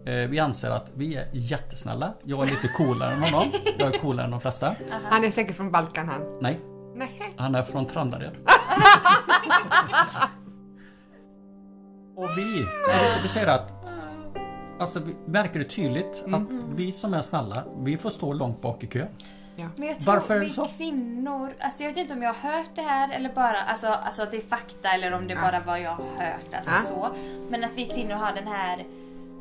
Eh, 0.06 0.14
vi 0.30 0.40
anser 0.40 0.70
att 0.70 0.92
vi 0.96 1.16
är 1.16 1.28
jättesnälla. 1.34 2.14
Jag 2.24 2.44
är 2.44 2.46
lite 2.52 2.68
coolare 2.68 3.14
än 3.14 3.24
honom. 3.24 3.48
Jag 3.80 3.96
är 3.96 4.00
coolare 4.00 4.26
än 4.26 4.32
de 4.32 4.42
flesta. 4.42 4.76
Han 5.10 5.24
är 5.24 5.32
säkert 5.32 5.56
från 5.56 5.72
Balkan 5.72 6.08
han. 6.10 6.22
Nej, 6.42 6.60
Nej. 6.96 7.34
han 7.38 7.56
är 7.56 7.64
från 7.64 7.86
Trandared. 7.86 8.32
Och 12.16 12.30
vi, 12.38 12.66
vi 13.22 13.28
säger 13.28 13.48
att 13.48 13.72
Alltså 14.80 15.00
vi 15.00 15.16
märker 15.26 15.60
det 15.60 15.66
tydligt 15.66 16.24
att 16.34 16.42
vi 16.76 16.92
som 16.92 17.14
är 17.14 17.22
snälla, 17.22 17.64
vi 17.80 17.98
får 17.98 18.10
stå 18.10 18.34
långt 18.34 18.62
bak 18.62 18.84
i 18.84 18.88
kön. 19.60 19.72
Men 19.78 19.88
jag 19.88 20.00
tror 20.00 20.14
Varför 20.14 20.36
är 20.36 20.40
det 20.40 20.46
vi 20.46 20.52
så? 20.52 20.66
kvinnor, 20.78 21.54
alltså 21.60 21.84
jag 21.84 21.90
vet 21.90 21.98
inte 21.98 22.14
om 22.14 22.22
jag 22.22 22.34
har 22.34 22.52
hört 22.52 22.70
det 22.76 22.82
här 22.82 23.12
eller 23.16 23.34
bara, 23.34 23.62
alltså, 23.62 23.88
alltså 23.88 24.24
att 24.24 24.32
det 24.32 24.38
är 24.38 24.42
fakta 24.48 24.90
eller 24.90 25.12
om 25.14 25.28
det 25.28 25.34
Ja. 25.34 25.42
bara 25.42 25.60
var 25.60 25.78
jag 25.78 25.90
har 25.92 26.26
hört. 26.26 26.54
Alltså 26.56 26.72
Ja. 26.72 26.82
så. 26.84 27.10
Men 27.50 27.64
att 27.64 27.76
vi 27.78 27.86
kvinnor 27.86 28.14
har 28.16 28.34
den 28.34 28.48
här, 28.48 28.86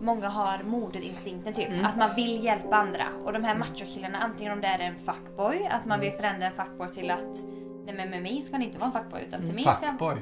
många 0.01 0.29
har 0.29 0.63
moderinstinkten 0.65 1.53
typ. 1.55 1.69
Mm. 1.69 1.85
Att 1.87 1.97
man 1.97 2.15
vill 2.17 2.45
hjälpa 2.45 2.77
andra. 2.77 3.05
Och 3.25 3.33
de 3.33 3.45
här 3.45 3.55
machokillarna, 3.55 4.19
antingen 4.19 4.53
om 4.53 4.61
det 4.61 4.67
är 4.67 4.79
en 4.79 4.95
fuckboy, 5.07 5.69
att 5.71 5.85
man 5.87 6.01
vill 6.01 6.13
förändra 6.13 6.47
en 6.47 6.53
fuckboy 6.53 6.89
till 6.89 7.11
att 7.11 7.43
Nej 7.85 7.97
men 7.97 8.11
med 8.11 8.23
mig 8.23 8.43
ska 8.43 8.53
han 8.55 8.63
inte 8.63 8.79
vara 8.79 8.87
en 8.87 8.93
fuckboy 8.93 9.21
utan 9.29 9.41
till 9.41 9.55
mig 9.55 9.63
ska 9.63 9.87
han 9.87 9.99
Fuckboy. 9.99 10.17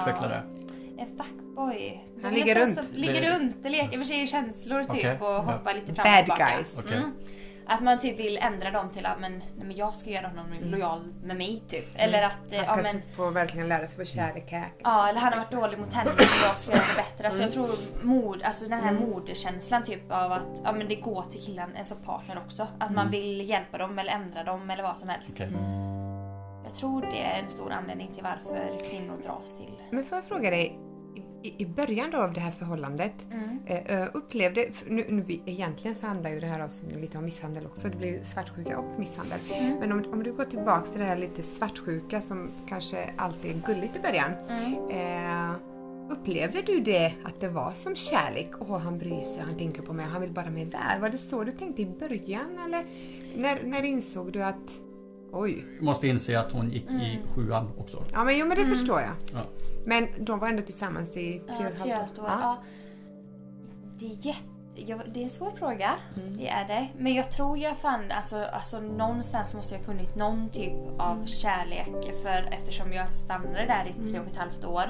Utveckla 0.00 0.28
det. 0.28 0.42
En 0.98 1.06
fuckboy. 1.16 2.04
Han 2.22 2.32
är 2.32 2.36
ligger 2.36 2.66
runt. 2.66 2.92
Ligger 2.94 3.30
runt, 3.38 3.56
det 3.62 3.68
leker 3.68 3.98
med 3.98 4.06
sig 4.06 4.26
känslor 4.26 4.80
typ 4.84 4.90
Okej, 4.90 5.18
och 5.20 5.26
ja. 5.26 5.38
hoppar 5.38 5.74
lite 5.74 5.94
fram 5.94 6.04
Bad 6.04 6.18
och 6.18 6.24
tillbaka. 6.24 6.48
guys. 6.56 6.74
Okej. 6.78 6.96
Mm. 6.96 7.12
Att 7.68 7.80
man 7.80 7.98
typ 8.00 8.18
vill 8.18 8.38
ändra 8.38 8.70
dem 8.70 8.90
till 8.90 9.06
att 9.06 9.20
men, 9.20 9.32
nej, 9.32 9.66
men 9.66 9.76
jag 9.76 9.94
ska 9.94 10.10
göra 10.10 10.28
honom 10.28 10.46
lojal 10.60 11.12
med 11.22 11.36
mig 11.36 11.62
typ. 11.68 11.86
Eller 11.94 12.22
att 12.22 12.52
eh, 12.52 12.58
Mm. 12.58 12.66
Han 12.68 12.78
ja, 12.78 12.84
ska 12.84 12.98
men, 12.98 13.16
få 13.16 13.30
verkligen 13.30 13.68
lära 13.68 13.86
sig 13.88 13.98
vad 13.98 14.06
kärlek 14.06 14.52
är. 14.52 14.68
Ja, 14.78 15.08
eller 15.08 15.20
han 15.20 15.32
har 15.32 15.38
varit 15.40 15.50
dålig 15.50 15.78
mot 15.78 15.92
henne 15.92 16.10
och 16.10 16.20
jag 16.44 16.56
ska 16.58 16.70
göra 16.70 16.84
det 16.96 17.02
bättre. 17.02 17.26
Alltså 17.26 17.42
jag 17.42 17.52
tror 17.52 17.68
mod, 18.02 18.42
alltså 18.42 18.64
den 18.68 18.80
här 18.80 18.92
moderkänslan 18.92 19.84
typ 19.84 20.12
av 20.12 20.32
att 20.32 20.60
ja, 20.64 20.72
men 20.72 20.88
det 20.88 20.94
går 20.94 21.22
till 21.22 21.40
killen 21.40 21.76
eh, 21.76 21.84
som 21.84 21.96
partner 21.98 22.38
också. 22.46 22.66
Att 22.78 22.90
man 22.90 23.10
vill 23.10 23.50
hjälpa 23.50 23.78
dem 23.78 23.98
eller 23.98 24.12
ändra 24.12 24.44
dem 24.44 24.70
eller 24.70 24.82
vad 24.82 24.98
som 24.98 25.08
helst. 25.08 25.32
Okej. 25.34 25.48
Jag 26.64 26.74
tror 26.74 27.00
det 27.00 27.22
är 27.22 27.42
en 27.42 27.48
stor 27.48 27.72
anledning 27.72 28.12
till 28.14 28.22
varför 28.22 28.90
kvinnor 28.90 29.16
dras 29.24 29.56
till. 29.56 29.72
Men 29.90 30.04
får 30.04 30.18
jag 30.18 30.24
fråga 30.24 30.50
dig, 30.50 30.78
i, 31.42 31.62
i 31.62 31.66
början 31.66 32.10
då 32.10 32.18
av 32.18 32.32
det 32.32 32.40
här 32.40 32.50
förhållandet, 32.50 33.12
Mm. 33.32 33.58
eh, 33.66 34.08
upplevde, 34.14 34.66
nu, 34.86 35.04
nu, 35.08 35.24
egentligen 35.46 35.94
så 35.94 36.06
handlar 36.06 36.30
ju 36.30 36.40
det 36.40 36.46
här 36.46 36.60
avsnittet 36.60 37.00
lite 37.00 37.18
om 37.18 37.24
misshandel 37.24 37.66
också, 37.66 37.88
det 37.88 37.96
blir 37.96 38.18
ju 38.18 38.24
svartsjuka 38.24 38.78
och 38.78 38.98
misshandel. 38.98 39.38
Mm. 39.54 39.78
Men 39.78 39.92
om, 39.92 40.12
om 40.12 40.22
du 40.22 40.32
går 40.32 40.44
tillbaks 40.44 40.90
till 40.90 41.00
det 41.00 41.06
här 41.06 41.16
lite 41.16 41.42
svartsjuka 41.42 42.20
som 42.20 42.50
kanske 42.68 43.10
alltid 43.16 43.50
är 43.56 43.74
gulligt 43.74 43.96
i 43.96 44.00
början. 44.00 44.32
Mm. 44.48 44.74
Eh, 44.90 45.56
upplevde 46.10 46.62
du 46.62 46.80
det 46.80 47.14
att 47.24 47.40
det 47.40 47.48
var 47.48 47.72
som 47.72 47.96
kärlek? 47.96 48.50
Åh, 48.60 48.78
han 48.78 48.98
bryr 48.98 49.20
sig, 49.20 49.42
han 49.46 49.58
tänker 49.58 49.82
på 49.82 49.92
mig, 49.92 50.06
han 50.06 50.20
vill 50.20 50.32
bara 50.32 50.50
mig 50.50 50.64
väl. 50.64 51.00
Var 51.00 51.08
det 51.08 51.18
så 51.18 51.44
du 51.44 51.52
tänkte 51.52 51.82
i 51.82 51.86
början 51.86 52.58
eller 52.66 52.84
när, 53.36 53.62
när 53.64 53.82
insåg 53.82 54.32
du 54.32 54.42
att 54.42 54.80
Oj. 55.32 55.66
Måste 55.80 56.08
inse 56.08 56.40
att 56.40 56.52
hon 56.52 56.70
gick 56.70 56.90
i 56.90 57.20
sjuan 57.34 57.68
också. 57.78 58.04
Ja 58.12 58.24
men, 58.24 58.38
jo, 58.38 58.46
men 58.46 58.56
det 58.56 58.66
förstår 58.66 59.00
jag. 59.00 59.12
Ja. 59.32 59.40
Men 59.84 60.08
de 60.18 60.38
var 60.38 60.48
ändå 60.48 60.62
tillsammans 60.62 61.16
i 61.16 61.42
tre 61.56 61.66
och 61.66 61.72
ett 61.72 61.80
halvt 61.80 62.18
år. 62.18 62.24
Ja. 62.28 62.38
Ja. 62.40 62.62
Det 63.98 64.06
är 64.06 64.26
jätte... 64.26 64.42
Jag, 64.74 65.00
det 65.14 65.20
är 65.20 65.24
en 65.24 65.30
svår 65.30 65.50
fråga. 65.50 65.90
Det 66.38 66.48
är 66.48 66.68
det. 66.68 66.88
Men 66.98 67.14
jag 67.14 67.30
tror 67.30 67.58
jag 67.58 67.76
fann, 67.76 68.10
alltså, 68.10 68.36
alltså 68.38 68.80
någonstans 68.80 69.54
måste 69.54 69.74
jag 69.74 69.78
ha 69.78 69.86
funnit 69.86 70.16
någon 70.16 70.48
typ 70.48 70.72
av 70.98 71.26
kärlek 71.26 72.14
för 72.22 72.48
eftersom 72.52 72.92
jag 72.92 73.14
stannade 73.14 73.66
där 73.66 73.86
i 73.86 74.10
tre 74.10 74.20
och 74.20 74.26
ett 74.26 74.36
halvt 74.36 74.64
år. 74.64 74.84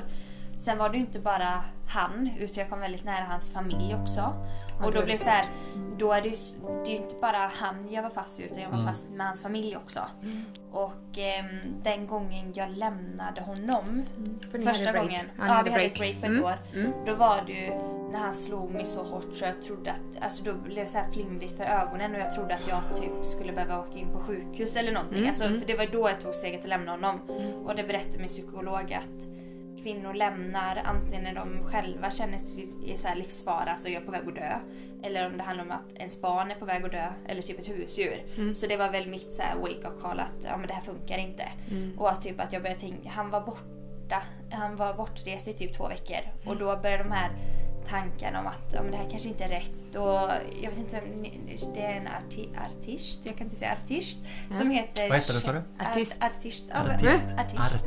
Sen 0.57 0.79
var 0.79 0.89
det 0.91 0.99
inte 0.99 1.19
bara 1.21 1.65
han, 1.89 2.31
utan 2.39 2.55
jag 2.57 2.71
kom 2.71 2.81
väldigt 2.81 3.05
nära 3.05 3.25
hans 3.25 3.53
familj 3.53 3.95
också. 3.95 4.35
Ja, 4.81 4.87
och 4.87 4.93
då 4.93 5.03
blev 5.03 5.19
det 5.19 5.25
så 5.25 5.29
här, 5.31 5.45
då 5.97 6.13
är 6.13 6.23
det 6.23 6.29
ju 6.29 6.35
det 6.85 6.91
är 6.93 6.97
inte 6.97 7.15
bara 7.21 7.51
han 7.55 7.89
jag 7.91 8.03
var 8.03 8.11
fast 8.11 8.41
vid 8.41 8.47
utan 8.47 8.63
jag 8.63 8.71
var 8.71 8.79
fast 8.79 9.11
med 9.11 9.27
hans 9.27 9.43
familj 9.43 9.77
också. 9.77 10.01
Och 10.73 11.19
ehm, 11.19 11.47
den 11.83 12.07
gången 12.07 12.53
jag 12.55 12.71
lämnade 12.71 13.41
honom, 13.41 14.05
ni 14.53 14.67
första 14.67 14.93
gången, 14.93 15.25
Ja, 15.39 15.43
ni 15.45 15.49
ja, 15.49 15.53
hade 15.53 15.65
vi 15.65 15.71
hade 15.73 15.85
ett 15.85 15.99
break 15.99 16.21
på 16.21 16.27
ett 16.27 16.31
Mm, 16.33 16.45
år. 16.45 16.55
mm. 16.75 16.93
Då 17.07 17.15
var 17.15 17.41
det 17.47 17.53
ju 17.53 17.71
när 18.13 18.19
han 18.19 18.35
slog 18.35 18.71
mig 18.71 18.87
så 18.87 19.03
hårt 19.03 19.27
så 19.35 19.45
jag 19.45 19.63
trodde 19.63 19.91
att, 19.93 20.23
alltså 20.23 20.45
då 20.45 20.53
blev 20.55 20.77
det 20.85 20.87
så 20.87 20.99
här 20.99 21.11
flimrigt 21.13 21.57
för 21.57 21.65
ögonen 21.65 22.15
och 22.15 22.21
jag 22.21 22.35
trodde 22.35 22.55
att 22.55 22.69
jag 22.69 22.97
typ 22.97 23.25
skulle 23.25 23.53
behöva 23.53 23.79
åka 23.81 23.99
in 23.99 24.13
på 24.13 24.19
sjukhus 24.21 24.77
eller 24.77 24.93
någonting. 24.93 25.19
Mm, 25.19 25.29
Alltså, 25.29 25.45
För 25.45 25.67
det 25.67 25.75
var 25.77 25.87
då 25.87 26.09
jag 26.09 26.21
tog 26.21 26.35
steget 26.35 26.61
att 26.61 26.69
lämna 26.69 26.91
honom. 26.91 27.21
Och 27.67 27.77
det 27.77 27.83
berättade 27.85 28.19
min 28.19 28.29
psykolog 28.29 28.93
att 28.93 29.38
kvinnor 29.89 30.15
lämnar 30.15 30.83
antingen 30.85 31.25
när 31.25 31.35
de 31.35 31.65
själva 31.65 32.11
känner 32.11 32.39
sig 32.39 32.69
i 32.85 32.97
så 32.97 33.09
här 33.09 33.17
livsfara, 33.17 33.71
alltså 33.71 33.89
jag 33.89 34.03
är 34.03 34.07
på 34.07 34.13
väg 34.13 34.29
att 34.29 34.35
dö. 34.35 34.59
Eller 35.03 35.27
om 35.27 35.37
det 35.37 35.43
handlar 35.43 35.65
om 35.65 35.71
att 35.71 35.99
ens 35.99 36.21
barn 36.21 36.51
är 36.51 36.55
på 36.55 36.65
väg 36.65 36.85
att 36.85 36.93
dö, 36.93 37.13
eller 37.29 37.43
typ 37.43 37.59
ett 37.59 37.69
husdjur. 37.69 38.23
Mm. 38.37 38.55
Så 38.55 38.67
det 38.67 38.77
var 38.77 38.91
väl 38.91 39.09
mitt 39.09 39.33
så 39.33 39.43
wake-up 39.61 40.01
call 40.01 40.21
att 40.21 40.45
ja, 40.45 40.57
men 40.57 40.67
det 40.67 40.75
här 40.75 40.81
funkar 40.81 41.19
inte. 41.19 41.49
Mm. 41.71 41.99
Och 41.99 42.11
att 42.11 42.23
typ 42.23 42.41
att 42.41 42.53
jag 42.53 42.63
började 42.63 42.81
tänka, 42.81 43.09
han 43.09 43.31
var 43.31 43.41
borta, 43.41 44.23
han 44.51 44.77
var 44.77 44.95
bortrest 44.95 45.49
i 45.49 45.53
typ 45.53 45.77
två 45.77 45.89
veckor. 45.89 46.21
Och 46.47 46.57
då 46.57 46.77
började 46.77 47.03
de 47.03 47.13
här 47.13 47.31
tankarna 47.91 48.41
om 48.41 48.47
att 48.47 48.73
ja, 48.73 48.83
men 48.83 48.91
det 48.91 48.97
här 48.97 49.11
kanske 49.11 49.29
inte 49.29 49.45
är 49.45 49.49
rätt. 49.49 49.97
Och 49.97 50.31
jag 50.63 50.71
vet 50.71 50.79
inte, 50.79 51.01
om 51.01 51.23
det 51.75 51.83
är 51.83 51.93
en 51.93 52.07
arti, 52.09 52.49
artist, 52.67 53.21
jag 53.23 53.37
kan 53.37 53.45
inte 53.47 53.57
säga 53.57 53.73
artist, 53.73 54.21
som 54.61 54.71
heter... 54.71 55.09
Vad 55.09 55.19
heter 55.19 55.35
det, 55.35 55.41
sa 55.41 55.53
du? 55.53 55.63
Artist. 55.91 56.13
Art, 56.21 56.33
artist. 56.37 56.67
Artist. 56.73 57.25
artist. 57.39 57.87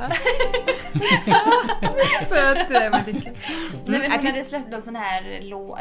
Söt 2.28 2.70
eh, 2.70 2.90
Madicken. 2.90 3.34
Nej, 3.34 3.98
men 3.98 4.00
hon 4.00 4.06
artist. 4.12 4.24
hade 4.32 4.44
släppt 4.44 4.70
någon 4.70 4.82
sån 4.82 4.96
här 4.96 5.40
låt, 5.42 5.78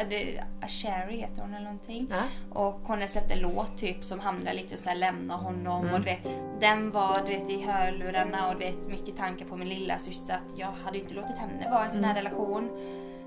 Sherry 0.67 1.17
heter 1.17 1.41
hon 1.41 1.53
eller 1.53 1.63
någonting. 1.63 2.07
Ja. 2.09 2.21
Och 2.59 2.73
hon 2.83 2.95
hade 2.97 3.07
släppt 3.07 3.31
en 3.31 3.39
låt 3.39 3.77
typ 3.77 4.05
som 4.05 4.19
handlar 4.19 4.53
lite 4.53 4.77
så 4.77 4.89
här 4.89 4.95
lämna 4.95 5.35
honom 5.35 5.81
Mm. 5.81 5.93
och 5.93 5.99
du 5.99 6.05
vet, 6.05 6.27
den 6.59 6.91
var 6.91 7.15
du 7.25 7.33
vet 7.35 7.49
i 7.49 7.61
hörlurarna 7.61 8.47
och 8.49 8.53
du 8.59 8.65
vet 8.65 8.87
mycket 8.87 9.17
tankar 9.17 9.45
på 9.45 9.55
min 9.57 9.69
lilla 9.69 9.99
syster 9.99 10.33
att 10.35 10.59
jag 10.59 10.71
hade 10.85 10.97
inte 10.97 11.13
låtit 11.15 11.37
henne 11.37 11.69
vara 11.71 11.81
i 11.81 11.85
en 11.85 11.91
sån 11.91 12.03
Mm. 12.03 12.09
här 12.15 12.23
relation. 12.23 12.69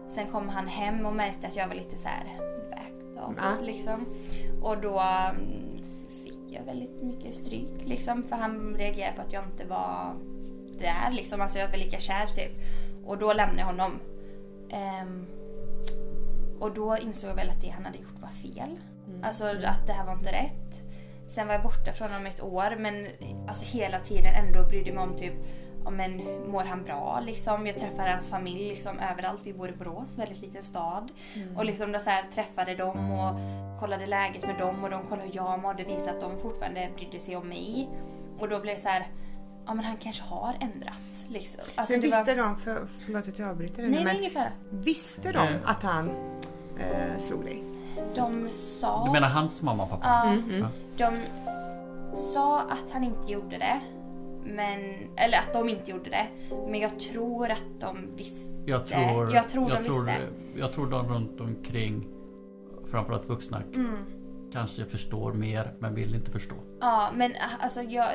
Sen 0.08 0.26
kom 0.26 0.48
han 0.48 0.68
hem 0.68 1.06
och 1.06 1.14
märkte 1.14 1.46
att 1.46 1.56
jag 1.56 1.68
var 1.68 1.74
lite 1.74 1.98
så 1.98 2.08
här 2.08 2.24
backed 2.70 3.22
off 3.24 3.34
Ja. 3.36 3.60
liksom. 3.62 4.06
Och 4.62 4.78
då 4.78 5.00
mm, 5.00 5.82
fick 6.24 6.38
jag 6.48 6.62
väldigt 6.64 7.02
mycket 7.02 7.34
stryk 7.34 7.72
liksom 7.84 8.22
för 8.22 8.36
han 8.36 8.74
reagerade 8.78 9.16
på 9.16 9.22
att 9.22 9.32
jag 9.32 9.44
inte 9.44 9.64
var 9.64 10.14
där 10.78 11.10
liksom. 11.12 11.40
Alltså 11.40 11.58
jag 11.58 11.68
var 11.68 11.76
lika 11.76 11.98
kär 11.98 12.26
typ. 12.26 12.52
Och 13.06 13.18
då 13.18 13.32
lämnade 13.32 13.60
jag 13.60 13.66
honom. 13.66 14.00
Ehm, 14.70 15.26
och 16.60 16.74
då 16.74 16.98
insåg 16.98 17.30
jag 17.30 17.34
väl 17.34 17.50
att 17.50 17.60
det 17.60 17.68
han 17.68 17.84
hade 17.84 17.98
gjort 17.98 18.20
var 18.20 18.28
fel. 18.28 18.78
Alltså 19.22 19.44
att 19.44 19.86
det 19.86 19.92
här 19.92 20.06
var 20.06 20.12
inte 20.12 20.32
rätt. 20.32 20.82
Sen 21.26 21.46
var 21.46 21.54
jag 21.54 21.62
borta 21.62 21.92
från 21.92 22.08
honom 22.08 22.26
ett 22.26 22.42
år 22.42 22.76
men 22.78 23.06
alltså 23.48 23.64
hela 23.64 24.00
tiden 24.00 24.34
ändå 24.34 24.62
brydde 24.68 24.92
mig 24.92 25.02
om 25.04 25.16
typ 25.16 25.34
ja, 25.84 25.90
men 25.90 26.16
mår 26.50 26.64
han 26.64 26.84
bra 26.84 27.20
liksom? 27.26 27.66
Jag 27.66 27.78
träffade 27.78 28.10
hans 28.10 28.28
familj 28.28 28.68
liksom 28.68 28.98
överallt. 28.98 29.40
Vi 29.44 29.52
bor 29.52 29.68
i 29.68 29.72
Borås, 29.72 30.18
väldigt 30.18 30.40
liten 30.40 30.62
stad. 30.62 31.10
Och 31.56 31.64
liksom 31.64 31.92
då 31.92 31.98
så 31.98 32.10
här, 32.10 32.24
träffade 32.34 32.74
dem 32.74 33.10
och 33.10 33.30
kollade 33.80 34.06
läget 34.06 34.46
med 34.46 34.58
dem 34.58 34.84
och 34.84 34.90
de 34.90 35.02
kollade 35.02 35.28
hur 35.28 35.36
jag 35.36 35.62
mådde, 35.62 35.84
visade 35.84 36.10
att 36.10 36.20
de 36.20 36.38
fortfarande 36.42 36.88
brydde 36.96 37.20
sig 37.20 37.36
om 37.36 37.48
mig. 37.48 37.88
Och 38.38 38.48
då 38.48 38.60
blev 38.60 38.74
det 38.76 38.80
så 38.80 38.88
här, 38.88 39.06
ja 39.66 39.74
men 39.74 39.84
han 39.84 39.96
kanske 39.96 40.22
har 40.24 40.54
ändrats 40.60 41.26
liksom. 41.28 41.60
Alltså, 41.74 41.92
Men 41.92 42.00
det 42.00 42.10
var- 42.10 42.24
visste 42.24 42.34
de, 42.42 42.56
för, 42.60 42.86
förlåt 43.04 43.28
att 43.28 43.38
jag 43.38 43.48
avbryter 43.48 43.82
dig 43.82 43.90
nu, 43.90 43.96
Nej, 43.96 44.04
men 44.04 44.16
ingen 44.16 44.30
fara. 44.30 44.52
visste 44.70 45.32
de 45.32 45.38
Eh. 45.38 45.54
att 45.64 45.82
han 45.82 46.10
eh, 46.80 47.18
slog 47.18 47.44
dig? 47.44 47.62
De 48.14 48.50
sa... 48.50 49.04
Du 49.06 49.12
menar 49.12 49.28
hans 49.28 49.62
mamma 49.62 49.82
och 49.82 49.90
pappa? 49.90 50.06
Ja, 50.24 50.30
Mm, 50.32 50.60
Ja. 50.60 50.68
de 51.10 51.20
sa 52.16 52.60
att 52.60 52.90
han 52.92 53.04
inte 53.04 53.32
gjorde 53.32 53.58
det. 53.58 53.80
Men, 54.44 54.80
eller 55.16 55.38
att 55.38 55.52
de 55.52 55.68
inte 55.68 55.90
gjorde 55.90 56.10
det. 56.10 56.26
Men 56.70 56.80
jag 56.80 57.00
tror 57.00 57.50
att 57.50 57.80
de 57.80 58.16
visste. 58.16 58.70
Jag 58.70 58.86
tror, 58.86 59.34
jag 59.34 59.48
tror 59.50 59.68
de 59.68 59.74
jag 59.74 59.84
tror, 59.84 60.04
visste. 60.04 60.28
jag 60.56 60.72
tror 60.72 60.86
de 60.90 61.08
runt 61.08 61.40
omkring, 61.40 62.06
framförallt 62.90 63.28
vuxna, 63.28 63.62
Mm. 63.74 63.96
kanske 64.52 64.84
förstår 64.84 65.32
mer 65.32 65.72
men 65.78 65.94
vill 65.94 66.14
inte 66.14 66.30
förstå. 66.30 66.54
Ja, 66.80 67.10
men 67.14 67.32
alltså 67.60 67.82
jag... 67.82 68.08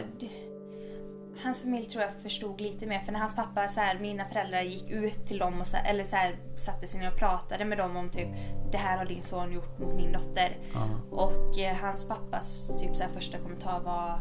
Hans 1.43 1.61
familj 1.63 1.85
tror 1.85 2.03
jag 2.03 2.11
förstod 2.23 2.61
lite 2.61 2.85
mer 2.85 2.99
för 2.99 3.11
när 3.11 3.19
hans 3.19 3.35
pappa, 3.35 3.67
så 3.67 3.79
här, 3.79 3.99
mina 3.99 4.25
föräldrar 4.25 4.61
gick 4.61 4.89
ut 4.89 5.25
till 5.27 5.37
dem 5.37 5.61
och 5.61 5.67
så, 5.67 5.77
eller 5.77 6.03
så 6.03 6.15
här, 6.15 6.35
satte 6.55 6.87
sig 6.87 6.99
ner 6.99 7.11
och 7.11 7.19
pratade 7.19 7.65
med 7.65 7.77
dem 7.77 7.95
om 7.97 8.09
typ 8.09 8.27
det 8.71 8.77
här 8.77 8.97
har 8.97 9.05
din 9.05 9.23
son 9.23 9.51
gjort 9.53 9.79
mot 9.79 9.93
min 9.95 10.11
dotter. 10.11 10.57
Ja. 10.73 10.87
Och 11.11 11.59
eh, 11.59 11.75
hans 11.81 12.07
pappas 12.07 12.77
typ 12.81 12.95
så 12.95 13.03
här, 13.03 13.11
första 13.11 13.37
kommentar 13.37 13.79
var 13.79 14.19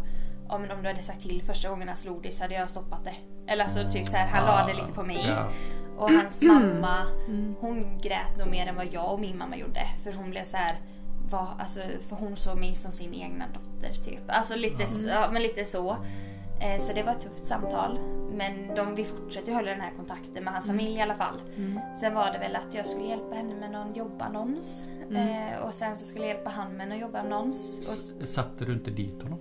ja, 0.49 0.59
men 0.59 0.71
om 0.71 0.83
du 0.83 0.89
hade 0.89 1.03
sagt 1.03 1.21
till 1.23 1.43
första 1.43 1.69
gången 1.69 1.89
han 1.89 1.97
slog 1.97 2.23
dig 2.23 2.33
så 2.33 2.45
hade 2.45 2.55
jag 2.55 2.71
stoppat 2.71 3.05
det. 3.05 3.15
Eller 3.53 3.65
alltså 3.65 3.91
typ 3.91 4.09
så 4.09 4.17
här, 4.17 4.27
han 4.29 4.47
la 4.47 4.67
det 4.67 4.81
lite 4.81 4.93
på 4.93 5.03
mig. 5.03 5.25
Ja. 5.29 5.49
Och 5.97 6.11
hans 6.11 6.43
mamma, 6.43 7.07
hon 7.61 7.99
grät 8.03 8.37
nog 8.39 8.49
mer 8.49 8.67
än 8.67 8.77
vad 8.77 8.87
jag 8.93 9.13
och 9.13 9.21
min 9.21 9.39
mamma 9.39 9.57
gjorde. 9.57 9.81
För 10.05 10.13
hon 10.13 10.31
blev 10.31 10.45
så 10.45 10.57
här, 10.57 10.77
alltså, 11.59 11.81
för 12.09 12.17
hon 12.17 12.37
såg 12.37 12.59
mig 12.59 12.75
som 12.75 12.93
sin 12.93 13.15
egna 13.15 13.45
dotter 13.55 13.95
typ. 14.05 14.21
Alltså 14.27 14.57
lite, 14.57 14.83
s- 14.83 15.03
ja, 15.09 15.29
men 15.33 15.43
lite 15.43 15.65
så. 15.65 15.97
Eh, 16.61 16.79
så 16.79 16.93
det 16.93 17.03
var 17.03 17.13
ett 17.13 17.21
tufft 17.21 17.45
samtal. 17.45 17.99
Men 18.33 18.75
de, 18.75 18.95
vi 18.95 19.05
fortsätter 19.05 19.53
hålla 19.55 19.71
den 19.71 19.81
här 19.81 19.93
kontakten 19.97 20.45
med 20.45 20.53
hans 20.53 20.67
familj 20.67 20.97
i 20.97 21.01
alla 21.01 21.15
fall. 21.15 21.41
Sen 22.01 22.15
var 22.15 22.33
det 22.33 22.39
väl 22.39 22.57
att 22.57 22.75
jag 22.75 22.87
skulle 22.87 23.07
hjälpa 23.07 23.35
henne 23.35 23.55
med 23.55 23.71
någon 23.71 23.95
jobbannons. 23.95 24.89
Eh, 25.17 25.59
och 25.59 25.75
sen 25.75 25.97
så 25.97 26.07
skulle 26.07 26.27
jag 26.27 26.35
hjälpa 26.35 26.51
han 26.51 26.73
med 26.73 26.89
någon 26.89 26.99
jobbannons. 26.99 27.79
Och 27.79 28.23
S- 28.25 28.33
Satte 28.35 28.65
du 28.65 28.73
inte 28.73 28.91
dit 28.91 29.23
honom? 29.23 29.39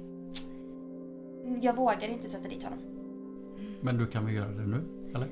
Jag 1.61 1.75
vågade 1.75 2.07
inte 2.07 2.27
sätta 2.29 2.47
dit 2.47 2.63
honom. 2.63 2.79
Men 3.81 3.97
du 3.97 4.07
kan 4.07 4.25
väl 4.25 4.35
göra 4.35 4.47
det 4.51 4.67
nu? 4.67 4.83
Eller? 5.15 5.27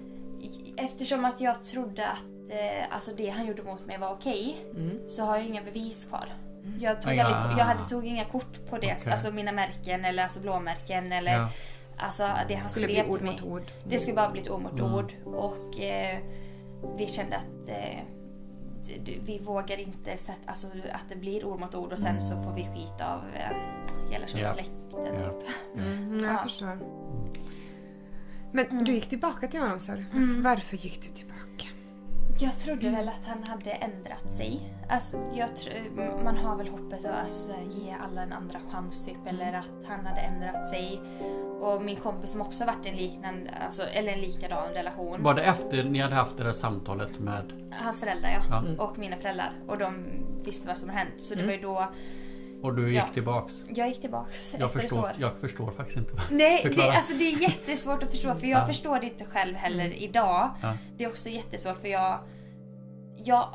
Eftersom 0.78 1.25
att 1.25 1.41
jag 1.41 1.63
trodde 1.63 2.08
att 2.08 2.49
eh, 2.49 2.93
alltså 2.95 3.12
det 3.17 3.30
han 3.30 3.45
gjorde 3.47 3.63
mot 3.63 3.86
mig 3.86 3.97
var 3.97 4.12
okej 4.13 4.58
så 5.08 5.23
har 5.23 5.38
jag 5.38 5.45
inga 5.45 5.63
bevis 5.63 6.06
kvar. 6.06 6.25
Jag 6.80 7.01
tog, 7.01 7.13
ja. 7.15 7.23
aldrig, 7.23 7.60
jag 7.60 7.65
hade, 7.65 7.89
tog 7.89 8.06
inga 8.06 8.25
kort 8.25 8.65
på 8.69 8.78
det, 8.78 8.93
Okej. 9.01 9.12
alltså 9.13 9.32
mina 9.32 9.51
märken 9.51 10.06
eller 10.06 10.23
alltså 10.23 10.39
blåmärken 10.39 11.12
eller 11.12 11.34
Ja. 11.34 11.49
alltså 11.97 12.28
det 12.47 12.56
han 12.56 12.67
skulle 12.69 12.86
skrev 12.86 13.04
bli 13.06 13.13
ord 13.13 13.17
till 13.17 13.25
mig. 13.28 13.34
mot 13.41 13.43
ord. 13.51 13.63
Det 13.88 13.99
skulle 13.99 14.15
bara 14.15 14.32
bli 14.32 14.41
ett 14.41 14.49
ord 14.49 14.62
mot 14.62 14.80
Mm. 14.80 14.93
ord 14.93 15.13
och 15.25 15.80
eh, 15.80 16.17
vi 16.97 17.08
kände 17.08 17.36
att 17.38 17.67
eh, 17.67 17.99
vi 19.26 19.39
vågar 19.39 19.78
inte 19.80 20.17
sätta, 20.17 20.39
alltså 20.45 20.67
att 20.67 21.10
det 21.10 21.15
blir 21.15 21.45
ord 21.45 21.60
mot 21.60 21.76
ord 21.76 21.91
och 21.91 22.00
sen 22.00 22.21
så 22.21 22.43
får 22.43 22.54
vi 22.54 22.63
skit 22.63 23.02
av 23.02 23.21
eh, 23.36 23.58
hela 24.12 24.26
Ja. 24.36 24.52
släkten 24.52 24.76
Ja. 24.91 25.19
typ. 25.19 25.50
Mm, 25.78 26.17
jag 26.24 26.34
Ja. 26.34 26.38
förstår. 26.43 26.78
Men 28.52 28.84
du 28.84 28.93
gick 28.93 29.10
tillbaka 29.10 29.48
till 29.48 29.60
honom 29.60 29.80
sa 29.80 29.93
du. 29.95 30.06
Mm. 30.13 30.43
Varför 30.43 30.78
gick 30.78 31.02
du 31.02 31.10
tillbaka? 31.10 31.35
Jag 32.39 32.60
trodde 32.60 32.89
väl 32.89 33.08
att 33.08 33.26
han 33.26 33.43
hade 33.48 33.71
ändrat 33.71 34.32
sig. 34.32 34.62
Alltså, 34.89 35.17
man 36.24 36.38
har 36.38 36.56
väl 36.56 36.67
hoppet 36.67 37.06
att 37.06 37.21
alltså, 37.24 37.54
ge 37.71 37.95
alla 38.04 38.21
en 38.21 38.34
andra 38.34 38.60
chans 38.71 39.06
typ, 39.06 39.17
eller 39.28 39.54
att 39.54 39.86
han 39.88 40.06
hade 40.06 40.21
ändrat 40.21 40.69
sig. 40.69 41.02
Och 41.62 41.82
min 41.82 41.95
kompis 41.95 42.32
som 42.32 42.41
också 42.41 42.65
varit 42.65 42.86
i 42.86 42.89
en 42.89 42.95
liknande, 42.95 43.52
alltså, 43.65 43.84
eller 43.84 44.12
en 44.13 44.19
likadan 44.21 44.69
relation. 44.74 45.24
Var 45.24 45.34
det 45.34 45.41
efter 45.43 45.84
ni 45.84 46.00
hade 46.00 46.15
haft 46.15 46.38
det 46.38 46.43
där 46.43 46.52
samtalet 46.52 47.19
med... 47.19 47.54
Hans 47.71 48.00
föräldrar 48.00 48.30
ja. 48.30 48.63
Ja. 48.78 48.84
Och 48.86 48.98
mina 48.98 49.17
föräldrar. 49.17 49.52
Och 49.67 49.78
de 49.78 50.04
visste 50.43 50.67
vad 50.67 50.78
som 50.78 50.89
hade 50.89 51.00
hänt. 51.02 51.13
Så 51.21 51.36
det 51.36 51.41
Mm. 51.43 51.48
var 51.48 51.54
ju 51.54 51.62
då 51.62 51.89
Och 52.65 52.75
du 52.75 52.89
gick 52.89 52.97
Ja. 52.97 53.08
tillbaks? 53.13 53.54
jag 53.75 53.88
gick 53.88 54.01
tillbaks 54.01 54.56
Jag 54.60 54.65
efter 54.65 54.80
ett 54.80 54.84
förstår, 54.84 54.99
år. 55.04 55.12
jag 55.19 55.32
förstår 55.41 55.71
faktiskt 55.71 55.97
inte. 55.97 56.13
Nej, 56.32 56.73
det, 56.75 56.89
alltså 56.95 57.13
det 57.13 57.23
är 57.34 57.41
jättesvårt 57.41 58.04
att 58.04 58.12
förstå 58.12 58.36
för 58.36 58.47
jag 58.47 58.60
Ja. 58.62 58.67
förstår 58.67 58.99
det 58.99 59.06
inte 59.06 59.25
själv 59.25 59.56
heller 59.56 59.93
idag. 60.04 60.49
Ja. 60.62 60.73
Det 60.97 61.04
är 61.04 61.10
också 61.10 61.30
jättesvårt 61.30 61.78
för 61.82 61.88
jag, 61.88 62.19
jag 63.17 63.45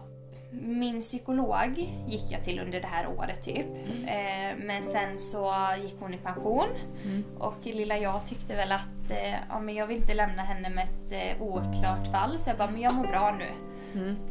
min 0.53 1.01
psykolog 1.01 1.79
gick 2.09 2.25
jag 2.31 2.45
till 2.45 2.61
under 2.61 2.81
det 2.81 2.87
här 2.87 3.07
året 3.19 3.43
typ. 3.43 3.67
Eh, 4.07 4.65
men 4.65 4.83
sen 4.83 5.19
så 5.19 5.53
gick 5.83 5.95
hon 6.01 6.15
i 6.15 6.19
pension. 6.19 6.65
Och 7.39 7.57
lilla 7.63 7.99
jag 7.99 8.27
tyckte 8.27 8.57
väl 8.57 8.73
att 8.73 9.11
eh, 9.11 9.35
ja, 9.49 9.61
men 9.61 9.75
jag 9.75 9.87
vill 9.87 9.97
inte 9.97 10.15
lämna 10.15 10.43
henne 10.43 10.71
med 10.71 10.85
ett 10.85 11.37
eh, 11.37 11.43
oklart 11.43 12.07
fall. 12.13 12.39
Så 12.39 12.51
jag 12.51 12.57
bara, 12.59 12.71
men 12.71 12.81
jag 12.81 12.95
mår 12.95 13.07
bra 13.07 13.37
nu. 13.39 13.47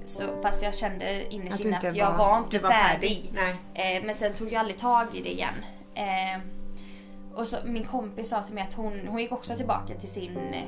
Så, 0.03 0.23
fast 0.41 0.63
jag 0.63 0.75
kände 0.75 1.33
innerst 1.33 1.53
Att 1.53 1.59
inne 1.59 1.75
inte 1.75 1.89
att 1.89 1.95
jag 1.95 2.11
var- 2.11 2.17
var 2.17 2.37
inte 2.37 2.59
var 2.59 2.69
färdig. 2.71 3.09
färdig. 3.09 3.55
Nej. 3.73 3.97
Eh, 3.97 4.05
men 4.05 4.15
sen 4.15 4.33
tog 4.33 4.51
jag 4.51 4.59
aldrig 4.59 4.77
tag 4.77 5.05
i 5.13 5.21
det 5.21 5.31
igen. 5.31 5.53
Eh, 5.93 6.39
och 7.35 7.47
så, 7.47 7.57
min 7.65 7.85
kompis 7.85 8.29
sa 8.29 8.43
till 8.43 8.53
mig 8.55 8.63
att 8.63 8.73
hon, 8.73 8.99
hon 9.07 9.19
gick 9.19 9.31
också 9.31 9.55
tillbaka 9.55 9.93
till 9.99 10.09
sin 10.09 10.37
eh, 10.37 10.63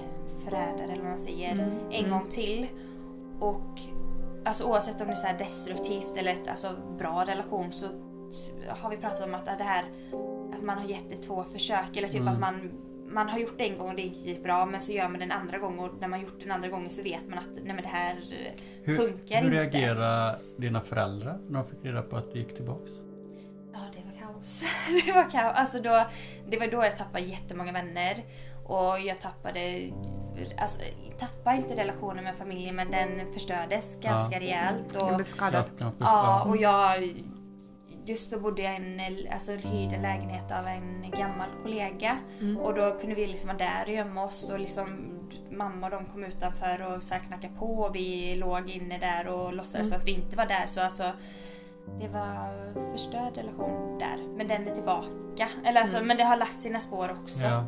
förrädare 0.45 0.83
eller 0.83 0.97
vad 0.97 1.05
man 1.09 1.17
säger 1.19 1.51
Mm. 1.51 1.69
en 1.91 2.09
gång 2.09 2.25
till. 2.29 2.67
Och 3.39 3.79
alltså, 4.45 4.63
oavsett 4.63 5.01
om 5.01 5.07
det 5.07 5.13
är 5.13 5.15
så 5.15 5.27
här 5.27 5.37
destruktivt 5.37 6.17
eller 6.17 6.33
ett 6.33 6.47
alltså, 6.47 6.75
bra 6.97 7.25
relation 7.27 7.71
så 7.71 7.85
har 8.69 8.89
vi 8.89 8.97
pratat 8.97 9.21
om 9.23 9.35
att 9.35 9.45
det 9.45 9.63
här 9.63 9.85
att 10.55 10.61
man 10.61 10.77
har 10.77 10.85
gett 10.85 11.09
det 11.09 11.17
två 11.17 11.43
försök 11.43 11.97
eller 11.97 12.07
typ 12.07 12.21
Mm. 12.21 12.33
att 12.33 12.39
man 12.39 12.71
man 13.13 13.29
har 13.29 13.39
gjort 13.39 13.57
det 13.57 13.63
en 13.63 13.77
gång 13.77 13.89
och 13.89 13.95
det 13.95 14.01
gick 14.01 14.25
inte 14.25 14.41
bra 14.41 14.65
men 14.65 14.81
så 14.81 14.91
gör 14.91 15.09
man 15.09 15.19
det 15.19 15.25
en 15.25 15.31
andra 15.31 15.57
gång 15.57 15.79
och 15.79 15.89
när 15.99 16.07
man 16.07 16.21
gjort 16.21 16.39
det 16.39 16.45
en 16.45 16.51
andra 16.51 16.69
gången 16.69 16.89
så 16.89 17.03
vet 17.03 17.27
man 17.29 17.39
att 17.39 17.55
nej 17.55 17.73
men 17.75 17.81
det 17.81 17.87
här 17.87 18.19
Hur, 18.83 18.97
funkar 18.97 19.41
hur 19.41 19.45
inte. 19.45 19.77
reagerade 19.77 20.39
dina 20.57 20.81
föräldrar 20.81 21.37
när 21.49 21.59
de 21.59 21.69
fick 21.69 21.85
reda 21.85 22.01
på 22.01 22.17
att 22.17 22.33
du 22.33 22.39
gick 22.39 22.55
tillbaks? 22.55 22.91
Ja, 23.73 23.79
det 23.93 23.99
var 24.05 24.33
kaos. 24.33 24.63
det 25.05 25.11
var 25.11 25.29
kaos. 25.29 25.53
Alltså 25.55 25.81
då, 25.81 26.05
det 26.49 26.57
var 26.57 26.67
då 26.67 26.83
jag 26.83 26.97
tappade 26.97 27.25
jättemånga 27.25 27.71
vänner. 27.71 28.23
Och 28.65 28.99
jag 28.99 29.21
tappade... 29.21 29.91
Alltså, 30.57 30.79
tappade 31.19 31.57
inte 31.57 31.75
relationen 31.75 32.23
med 32.23 32.35
familjen 32.35 32.75
men 32.75 32.91
den 32.91 33.33
förstördes 33.33 33.99
ganska 33.99 34.39
rejält. 34.39 34.95
Och, 34.95 35.09
Du 35.09 35.15
blev 35.15 35.25
skadad. 35.25 35.65
Ja, 35.99 36.43
och 36.43 36.57
jag... 36.57 37.23
Just 38.05 38.31
då 38.31 38.39
bodde 38.39 38.61
jag 38.61 38.73
i 38.73 38.75
en, 38.75 39.33
alltså, 39.33 39.51
hyrde 39.51 39.95
en 39.95 40.01
lägenhet 40.01 40.51
av 40.51 40.67
en 40.67 41.11
gammal 41.11 41.49
kollega. 41.63 42.17
Och 42.59 42.73
då 42.73 42.97
kunde 42.99 43.15
vi 43.15 43.27
liksom 43.27 43.47
vara 43.47 43.57
där 43.57 43.83
och 43.85 43.93
gömma 43.93 44.25
oss. 44.25 44.49
Och 44.49 44.59
liksom, 44.59 45.19
mamma 45.51 45.87
och 45.87 45.91
de 45.91 46.05
kom 46.05 46.23
utanför 46.23 46.81
och 46.81 47.03
så 47.03 47.13
här 47.13 47.21
knackade 47.21 47.53
på. 47.59 47.65
Och 47.65 47.95
vi 47.95 48.35
låg 48.35 48.69
inne 48.69 48.97
där 48.97 49.27
och 49.27 49.53
låtsades 49.53 49.91
att 49.91 50.07
vi 50.07 50.11
inte 50.11 50.35
var 50.35 50.45
där. 50.45 50.65
Så 50.65 50.81
alltså, 50.81 51.11
det 51.99 52.07
var 52.07 52.73
förstörd 52.91 53.35
relation 53.37 53.99
där. 53.99 54.17
Men 54.37 54.47
den 54.47 54.67
är 54.67 54.75
tillbaka. 54.75 55.49
Eller 55.65 55.81
alltså, 55.81 56.03
Men 56.03 56.17
det 56.17 56.23
har 56.23 56.37
lagt 56.37 56.59
sina 56.59 56.79
spår 56.79 57.17
också. 57.21 57.45
Ja. 57.45 57.65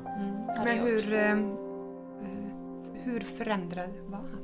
det 0.48 0.64
Men 0.66 0.78
hur, 0.78 1.14
eh, 1.14 1.36
hur 3.04 3.20
förändrad 3.20 3.90
var 4.06 4.18
han? 4.18 4.40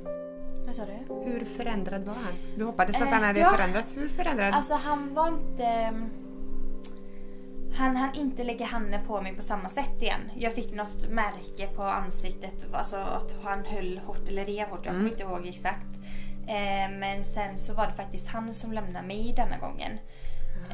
Vad 0.66 0.76
sa 0.76 0.84
du? 0.84 1.14
Hur 1.30 1.44
förändrad 1.44 2.04
var 2.04 2.14
han? 2.14 2.32
Du 2.56 2.64
hoppades 2.64 2.96
att 2.96 3.02
Eh, 3.02 3.08
han 3.08 3.22
hade 3.22 3.40
ja. 3.40 3.50
förändrats. 3.50 3.96
Hur 3.96 4.08
förändrad? 4.08 4.54
Alltså 4.54 4.74
han 4.74 5.14
var 5.14 5.28
inte... 5.28 5.92
Han 7.74 7.96
hann 7.96 8.14
inte 8.14 8.44
lägga 8.44 8.66
handen 8.66 9.00
på 9.06 9.20
mig 9.20 9.34
på 9.36 9.42
samma 9.42 9.68
sätt 9.68 10.02
igen. 10.02 10.20
Jag 10.36 10.54
fick 10.54 10.74
något 10.74 11.08
märke 11.08 11.66
på 11.66 11.82
ansiktet, 11.82 12.66
alltså 12.72 12.96
att 12.96 13.34
han 13.42 13.64
höll 13.64 13.98
hårt 13.98 14.28
eller 14.28 14.44
rev 14.44 14.68
hårt. 14.68 14.86
Jag 14.86 14.94
kommer 14.94 15.10
inte 15.10 15.22
ihåg 15.22 15.46
exakt. 15.46 15.86
Eh, 16.46 16.90
men 16.98 17.24
sen 17.24 17.56
så 17.56 17.74
var 17.74 17.86
det 17.86 17.92
faktiskt 17.92 18.28
han 18.28 18.54
som 18.54 18.72
lämnade 18.72 19.06
mig 19.06 19.32
denna 19.36 19.58
gången. 19.58 19.98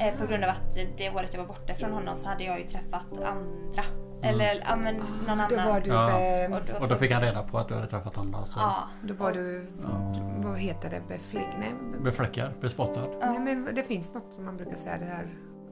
Eh, 0.01 0.15
på 0.19 0.27
grund 0.27 0.45
av 0.45 0.51
att 0.51 0.79
det 0.97 1.11
året 1.11 1.31
jag 1.35 1.41
var 1.41 1.47
borta 1.49 1.75
från 1.75 1.93
honom 1.93 2.17
så 2.19 2.29
hade 2.29 2.45
jag 2.45 2.61
ju 2.61 2.67
träffat 2.67 3.07
andra. 3.13 3.83
Eller 4.23 4.63
ja, 4.69 4.77
men 4.77 4.95
någon 4.97 5.39
då 5.51 5.57
annan. 5.57 5.69
var 5.73 5.81
du... 5.81 5.91
Ja. 5.91 6.21
Eh, 6.21 6.53
Och 6.53 6.61
då, 6.67 6.73
Och 6.81 6.89
då 6.89 6.97
fick 6.97 7.13
han 7.13 7.23
reda 7.23 7.43
på 7.43 7.59
att 7.59 7.69
du 7.69 7.75
hade 7.75 7.87
träffat 7.87 8.19
andra. 8.19 8.45
Så 8.45 8.59
Ja. 8.61 8.89
då 9.03 9.15
var 9.15 9.33
du... 9.33 9.71
Ja. 9.83 10.15
Vad 10.45 10.59
heter 10.59 10.91
det? 10.91 11.01
Befläck? 11.09 11.47
Nej, 11.61 11.73
be- 11.93 11.99
Befläckad, 11.99 12.53
bespottad, 12.61 13.09
nej, 13.21 13.39
men 13.39 13.69
det 13.75 13.83
finns 13.83 14.15
något 14.15 14.33
som 14.35 14.45
man 14.45 14.57
brukar 14.57 14.77
säga 14.77 14.99
det 14.99 15.05
här 15.05 15.27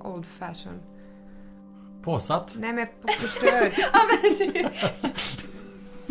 old 0.04 0.26
fashion. 0.26 0.80
påsatt. 2.02 2.52
Nej 2.54 2.72
men 2.72 2.86
förstörd. 3.18 3.72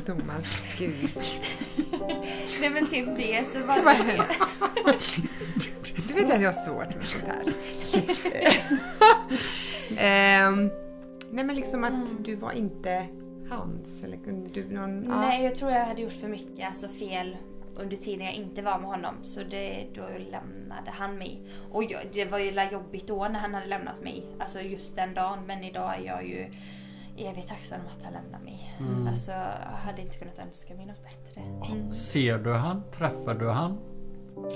Thomas, 0.06 0.78
gud. 0.78 0.96
Nej 2.62 2.70
men 2.70 2.88
typ 2.88 3.18
det 3.18 3.48
så 3.54 3.60
var 3.60 3.76
Det 3.76 4.04
hemskt. 4.04 4.32
Du 6.08 6.14
vet 6.14 6.34
att 6.34 6.42
jag 6.42 6.54
har 6.54 6.66
svårt 6.66 6.96
med 6.96 7.08
sånt 7.08 7.24
här. 7.28 7.54
Ehm, 9.98 10.70
nej 11.32 11.46
men 11.46 11.56
liksom 11.56 11.84
att 11.84 12.24
du 12.26 12.36
var 12.36 12.52
inte 12.52 13.08
hans 13.50 14.04
eller 14.04 14.18
kunde 14.18 14.50
du 14.50 14.70
någon... 14.70 15.04
ja. 15.04 15.22
Nej, 15.22 15.44
jag 15.44 15.56
tror 15.56 15.72
jag 15.72 15.86
hade 15.86 16.02
gjort 16.02 16.14
för 16.14 16.28
mycket 16.28 16.68
alltså 16.68 16.88
fel 16.88 17.38
under 17.76 17.98
tiden 17.98 18.26
jag 18.26 18.36
inte 18.36 18.62
var 18.62 18.80
med 18.80 18.90
honom. 18.90 19.16
Så 19.22 19.44
det, 19.44 19.88
då 19.96 20.02
lämnade 20.32 20.92
han 20.92 21.18
mig. 21.18 21.42
Och 21.72 21.84
jag, 21.84 22.02
det 22.14 22.26
var 22.26 22.40
ju 22.40 22.70
jobbigt 22.72 23.08
då 23.08 23.28
när 23.28 23.40
han 23.40 23.54
hade 23.54 23.66
lämnat 23.68 24.02
mig. 24.02 24.26
Alltså 24.40 24.62
just 24.62 24.96
den 24.96 25.14
dagen. 25.14 25.40
Men 25.48 25.64
idag 25.64 25.96
är 26.00 26.06
jag 26.06 26.28
ju 26.28 26.46
evigt 27.18 27.48
tacksam 27.48 27.80
att 27.98 28.04
han 28.04 28.14
lämnade 28.14 28.44
mig. 28.44 28.76
Mm. 28.80 29.08
Alltså, 29.08 29.32
jag 29.32 29.78
hade 29.86 30.02
inte 30.02 30.18
kunnat 30.18 30.40
önska 30.40 30.74
mig 30.76 30.86
något 30.86 31.04
bättre. 31.04 31.42
Ser 31.94 32.38
du 32.38 32.54
han? 32.54 32.84
Träffar 32.92 33.34
du 33.34 33.50
han? 33.50 33.78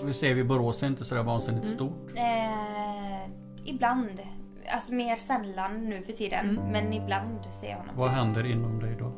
Vi 0.06 0.14
ser 0.14 0.34
vi 0.34 0.44
Borås 0.44 0.84
är 0.84 0.88
inte 0.88 1.06
sådär 1.06 1.24
vansinnigt 1.24 1.66
Mm. 1.66 1.76
stort. 1.78 2.12
Eh, 2.18 3.32
ibland. 3.66 4.22
Alltså 4.74 4.94
mer 4.94 5.16
sällan 5.16 5.86
nu 5.90 6.02
för 6.02 6.14
tiden. 6.14 6.60
Men 6.72 6.94
ibland 6.94 7.46
ser 7.54 7.70
jag 7.70 7.78
honom. 7.78 7.96
Vad 7.98 8.10
händer 8.12 8.52
inom 8.52 8.80
dig 8.80 8.96
då? 9.00 9.12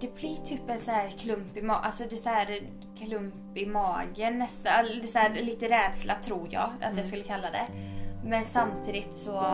Det 0.00 0.14
blir 0.14 0.36
typ 0.36 0.70
en 0.70 0.80
så 0.80 0.90
här 0.90 1.08
klump 1.08 1.56
i 1.56 1.62
magen, 1.62 1.80
alltså 1.84 2.04
det 2.04 2.14
är 2.14 2.16
så 2.16 2.28
här 2.28 2.60
klump 2.98 3.56
i 3.56 3.66
magen 3.66 4.38
nästan. 4.38 4.72
Det 4.84 5.02
är 5.02 5.06
så 5.06 5.18
här 5.18 5.30
lite 5.34 5.68
rädsla 5.68 6.14
tror 6.14 6.48
jag 6.50 6.68
att 6.80 6.96
jag 6.96 7.06
skulle 7.06 7.22
kalla 7.22 7.50
det. 7.50 7.66
Men 8.24 8.44
samtidigt 8.44 9.12
så 9.12 9.44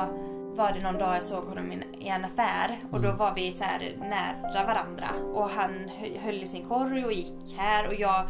var 0.56 0.72
det 0.72 0.80
någon 0.80 0.98
dag 0.98 1.16
jag 1.16 1.22
såg 1.24 1.44
honom 1.44 1.72
i- 1.72 2.08
en 2.08 2.24
affär 2.24 2.78
och 2.90 3.00
då 3.00 3.12
var 3.12 3.34
vi 3.34 3.52
så 3.52 3.64
nära 4.00 4.66
varandra 4.66 5.08
och 5.34 5.48
han 5.48 5.88
hö- 5.98 6.18
höll 6.20 6.42
i 6.42 6.46
sin 6.46 6.68
korg 6.68 7.04
och 7.04 7.12
gick 7.12 7.54
här 7.58 7.86
och 7.88 7.94
jag 7.94 8.24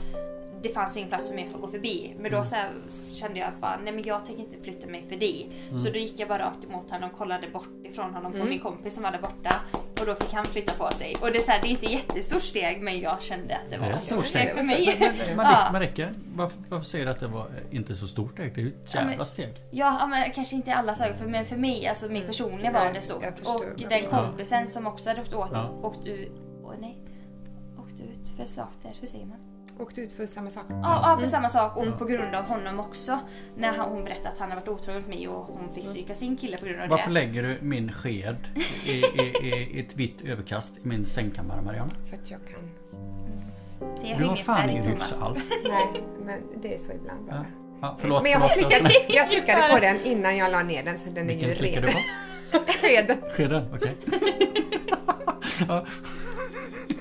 det 0.62 0.68
fanns 0.68 0.96
ingen 0.96 1.09
plats 1.09 1.29
för 1.29 1.35
mig 1.35 1.48
för 1.48 1.55
att 1.55 1.61
gå 1.61 1.68
förbi. 1.68 2.14
Men 2.18 2.31
då 2.31 2.44
så 2.44 2.55
här 2.55 2.70
kände 3.16 3.38
jag 3.38 3.48
att 3.48 3.61
bara, 3.61 3.79
nej 3.85 3.92
men 3.92 4.05
jag 4.05 4.27
tänker 4.27 4.42
inte 4.42 4.57
flytta 4.62 4.87
mig 4.87 5.05
förbi. 5.09 5.46
Så 5.85 5.90
då 5.90 5.98
gick 5.98 6.20
jag 6.20 6.29
bara 6.29 6.42
rakt 6.42 6.64
emot 6.64 6.90
honom 6.90 7.11
och 7.11 7.18
kollade 7.18 7.48
bort 7.51 7.68
ifrån 7.85 8.14
honom 8.14 8.33
på 8.33 8.44
min 8.44 8.59
kompis 8.59 8.94
som 8.94 9.03
var 9.03 9.11
där 9.11 9.18
borta. 9.20 9.55
Och 10.01 10.07
då 10.07 10.14
fick 10.14 10.33
han 10.33 10.44
flytta 10.44 10.72
på 10.72 10.90
sig. 10.90 11.14
Och 11.20 11.27
det 11.33 11.38
är, 11.38 11.42
så 11.42 11.51
här, 11.51 11.62
det 11.62 11.68
är 11.68 11.70
inte 11.70 11.87
ett 11.87 11.92
jättestort 11.92 12.42
steg 12.42 12.83
men 12.83 13.01
jag 13.01 13.22
kände 13.22 13.55
att 13.57 13.70
det 13.70 13.79
var 13.79 13.90
ett 13.90 14.03
stort 14.03 14.27
steg 14.27 14.48
för 14.51 14.62
mig. 14.64 14.96
Men 15.37 15.46
Ja. 15.46 15.68
Marika, 15.72 16.09
varför, 16.35 16.59
varför 16.68 16.85
säger 16.87 17.05
du 17.05 17.11
att 17.11 17.20
det 17.20 17.27
var 17.27 17.46
inte 17.70 17.94
så 17.94 18.07
stort 18.09 18.33
steg? 18.33 18.55
Det 18.55 18.61
är 18.61 18.64
ju 18.64 18.68
ett 18.68 18.90
Ja, 18.94 19.01
men- 19.01 19.11
jävla 19.11 19.25
steg. 19.25 19.55
Ja, 19.70 20.07
men 20.07 20.31
kanske 20.33 20.57
inte 20.57 20.70
i 20.70 20.72
alla 20.72 20.92
ögon, 21.05 21.16
för, 21.18 21.27
men 21.27 21.44
för 21.44 21.57
mig, 21.57 21.87
alltså 21.87 22.09
min 22.09 22.27
personliga 22.27 22.72
var 22.72 22.85
Nej, 22.85 22.92
det 22.94 23.01
stort. 23.01 23.25
och 23.44 23.64
den 23.88 24.03
kompisen 24.11 24.66
som 24.66 24.87
också 24.87 25.11
hade 25.11 25.20
åkt, 25.22 25.35
åt, 25.35 25.48
Ja. 25.53 25.68
åkt 25.83 26.07
ut, 26.07 26.33
åh 26.64 26.75
nej, 26.81 26.98
åkt 27.79 28.01
ut 28.01 28.29
för 28.37 28.44
saker, 28.44 28.90
hur 29.01 29.07
säger 29.07 29.27
man? 29.27 29.38
Åkte 29.79 30.01
ut 30.01 30.13
för 30.13 30.27
samma 30.27 30.51
sak. 30.51 30.65
Ja, 30.69 30.77
ja 30.83 31.19
för 31.21 31.29
samma 31.29 31.49
sak 31.49 31.77
och 31.77 31.99
på 31.99 32.05
grund 32.05 32.35
av 32.35 32.45
honom 32.45 32.81
också. 32.81 33.19
När 33.57 33.69
han, 33.73 33.91
hon 33.91 34.05
berättade 34.05 34.29
att 34.29 34.39
han 34.39 34.51
hade 34.51 34.61
varit 34.61 34.69
otrogen 34.81 35.01
mot 35.03 35.09
mig 35.11 35.29
och 35.29 35.45
hon 35.47 35.75
fick 35.75 35.87
stryka 35.87 36.15
sin 36.15 36.37
kille 36.37 36.57
på 36.57 36.67
grund 36.67 36.81
av 36.81 36.89
Varför 36.89 37.07
det. 37.07 37.13
lägger 37.13 37.43
du 37.43 37.59
min 37.63 37.93
sked 37.93 38.37
i, 38.87 38.91
i, 38.91 39.33
i 39.73 39.81
ett 39.81 39.97
vitt 39.97 40.23
överkast 40.25 40.73
i 40.85 40.89
min 40.89 41.07
sängkammare 41.07 41.63
Mariana? 41.63 41.91
För 42.11 42.17
att 42.17 42.31
jag 42.31 42.41
kan. 42.43 42.71
Det 44.03 44.09
har 44.13 44.19
Du 44.19 44.25
har 44.25 44.33
ingen 44.33 44.45
fan 44.45 44.71
ingen 44.71 44.85
hyfs 44.85 45.21
alls. 45.21 45.51
Nej, 45.69 46.03
men 46.25 46.63
det 46.63 46.75
är 46.75 46.79
så 46.79 46.93
ibland 46.93 47.29
Ja. 47.29 47.33
bara. 47.35 47.47
Ja, 47.81 47.97
förlåt, 48.01 48.23
Men 48.23 48.33
jag, 48.33 48.39
har 48.39 48.49
förlåt. 48.49 48.73
slickat, 48.73 48.93
jag 49.09 49.33
slickade 49.33 49.75
på 49.75 49.81
den 49.81 50.01
innan 50.05 50.37
jag 50.37 50.53
la 50.53 50.63
ner 50.63 50.83
den 50.85 50.99
så 50.99 51.11
den 51.11 51.31
är 51.31 51.35
ju 51.35 51.39
Vilken 51.39 51.57
slickar 51.57 51.81
ren. 51.83 51.91
du 52.53 52.59
på? 52.59 52.73
Skeden. 52.87 53.17
Skeden? 53.37 53.65
Okej. 53.75 53.97
ja, 55.69 55.87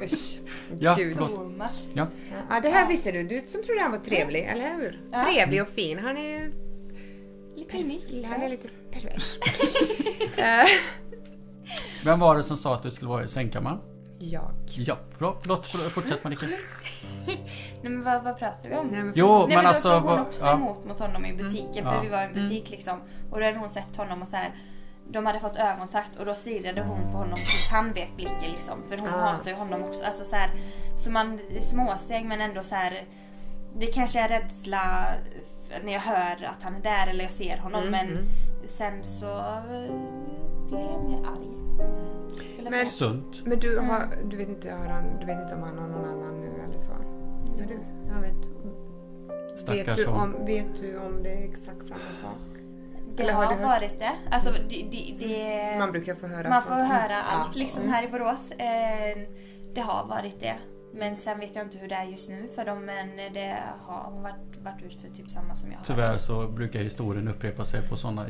Usch. 0.04 0.40
Ja, 0.80 0.96
Gud. 0.96 1.18
Thomas. 1.18 1.84
ja. 1.94 2.08
Ja, 2.50 2.60
det 2.60 2.70
här 2.70 2.88
visste 2.88 3.12
du. 3.12 3.24
Du 3.24 3.42
som 3.48 3.64
trodde 3.64 3.82
han 3.82 3.92
var 3.92 3.98
trevlig, 3.98 4.40
eller 4.44 4.76
hur? 4.76 5.02
Ja. 5.12 5.26
Trevlig 5.26 5.62
och 5.62 5.68
fin. 5.68 6.00
Han 6.00 6.18
är 6.18 6.30
ju... 6.30 6.52
Lite 7.56 7.78
unik. 7.78 8.26
Han 8.26 8.42
är 8.42 8.50
lite 8.50 8.68
pervers. 8.92 9.38
Vem 12.06 12.20
var 12.20 12.36
det 12.36 12.44
som 12.44 12.58
sa 12.58 12.76
att 12.76 12.84
du 12.84 12.92
skulle 12.92 13.10
vara 13.10 13.24
i 13.24 13.28
sängkammaren? 13.28 13.80
jag. 14.22 14.52
Ja, 14.78 14.98
förlåt, 15.12 15.40
förlåt 15.44 15.92
fortsätt 15.94 16.24
Marika. 16.24 16.46
Nej 17.26 17.38
men 17.82 18.04
vad, 18.04 18.24
vad 18.24 18.40
pratar 18.40 18.70
vi 18.70 18.76
om? 18.76 18.88
Nej, 18.88 19.04
men- 19.04 19.14
Jo, 19.16 19.46
Nej, 19.48 19.58
men 19.58 19.66
alltså... 19.66 19.90
då 19.90 19.96
såg 19.96 20.04
hon 20.10 20.20
också 20.20 20.46
ja. 20.46 20.54
emot 20.54 20.86
mot 20.86 21.00
honom 21.00 21.26
i 21.26 21.34
butiken 21.34 21.84
för 21.86 21.94
Ja. 21.94 22.02
vi 22.02 22.10
var 22.10 22.22
i 22.22 22.26
en 22.26 22.34
butik 22.34 22.70
liksom. 22.70 23.00
Och 23.32 23.40
då 23.40 23.46
hade 23.46 23.58
hon 23.58 23.70
sett 23.70 23.96
honom 23.96 24.22
och 24.22 24.28
så 24.28 24.36
här. 24.36 24.56
De 25.12 25.26
hade 25.26 25.40
fått 25.40 25.56
ögonkontakt 25.56 26.16
och 26.20 26.26
då 26.26 26.34
stirrade 26.34 26.82
hon 26.82 27.02
på 27.12 27.18
honom 27.18 27.36
tills 27.36 27.70
han 27.72 27.94
vek 27.94 28.12
blicken 28.16 28.52
liksom. 28.52 28.84
För 28.90 28.98
hon 28.98 29.10
Ah. 29.10 29.18
hatar 29.32 29.52
ju 29.52 29.58
honom 29.58 29.84
också. 29.84 30.06
Alltså 30.06 30.24
så, 30.24 30.36
här, 30.36 30.50
så 30.98 31.12
man, 31.12 31.40
småsteg 31.62 32.26
men 32.26 32.42
ändå 32.42 32.64
så 32.64 32.76
här. 32.76 33.04
Det 33.78 33.88
kanske 33.88 34.20
är 34.20 34.30
rädsla 34.30 35.06
när 35.84 35.94
jag 35.94 36.00
hör 36.00 36.46
att 36.46 36.64
han 36.64 36.76
är 36.76 36.82
där 36.82 37.08
eller 37.08 37.24
jag 37.24 37.32
ser 37.32 37.58
honom 37.58 37.80
Mm, 37.84 37.92
men 37.92 38.08
mm. 38.08 38.24
sen 38.64 39.04
så 39.04 39.32
eh, 39.38 39.96
blir 40.68 40.80
jag 40.80 41.04
mer 41.04 41.28
arg. 41.28 41.48
Men-. 42.70 42.86
Sunt. 42.86 43.46
Men 43.46 43.60
du, 43.60 43.80
har, 43.80 44.04
du, 44.30 44.38
vet 44.38 44.50
inte, 44.50 44.72
har 44.72 44.86
han, 44.88 45.20
du 45.20 45.26
vet 45.26 45.40
inte 45.42 45.56
om 45.56 45.62
han 45.64 45.78
har 45.78 45.88
någon 45.88 46.06
annan 46.10 46.42
nu 46.42 46.64
eller 46.70 46.80
så? 46.80 46.92
Ja, 47.58 47.66
du. 47.68 47.80
Jag 48.14 48.22
vet. 48.22 48.48
Vet 49.88 49.96
du, 49.96 50.06
om, 50.06 50.46
vet 50.46 50.82
du 50.82 50.98
om 50.98 51.24
det 51.24 51.30
är 51.30 51.44
exakt 51.50 51.84
samma 51.86 52.00
sak? 52.22 52.61
Det 53.16 53.24
eller 53.24 53.34
har 53.34 53.46
har 53.46 53.56
varit 53.56 54.00
det. 54.00 54.12
Alltså 54.32 54.52
det, 54.52 54.86
det, 54.92 55.16
det 55.20 55.76
Man 55.80 55.92
brukar 55.92 56.16
få 56.16 56.28
höra 56.28 56.50
Man 56.50 56.62
får 56.64 56.70
höra 56.72 57.22
allt 57.24 57.56
liksom 57.56 57.90
här 57.90 58.04
i 58.04 58.08
Borås. 58.08 58.52
Eh, 58.52 59.18
det 59.74 59.82
har 59.82 60.06
varit 60.06 60.40
det. 60.40 60.56
Men 60.94 61.16
sen 61.16 61.40
vet 61.40 61.56
jag 61.56 61.66
inte 61.66 61.78
hur 61.78 61.88
det 61.88 61.96
är 61.96 62.04
just 62.04 62.30
nu 62.30 62.48
för 62.56 62.66
dem 62.66 62.86
men 62.86 63.18
det 63.34 63.58
har 63.88 64.12
varit, 64.22 64.36
varit 64.64 64.84
ut 64.84 65.02
för 65.02 65.10
typ 65.10 65.30
samma 65.32 65.56
som 65.56 65.72
jag. 65.72 65.80
Tyvärr 65.86 66.18
så 66.18 66.48
brukar 66.48 66.80
historien 66.80 67.28
upprepa 67.28 67.66
sig 67.66 67.82
på 67.90 67.96
sådana 67.98 68.26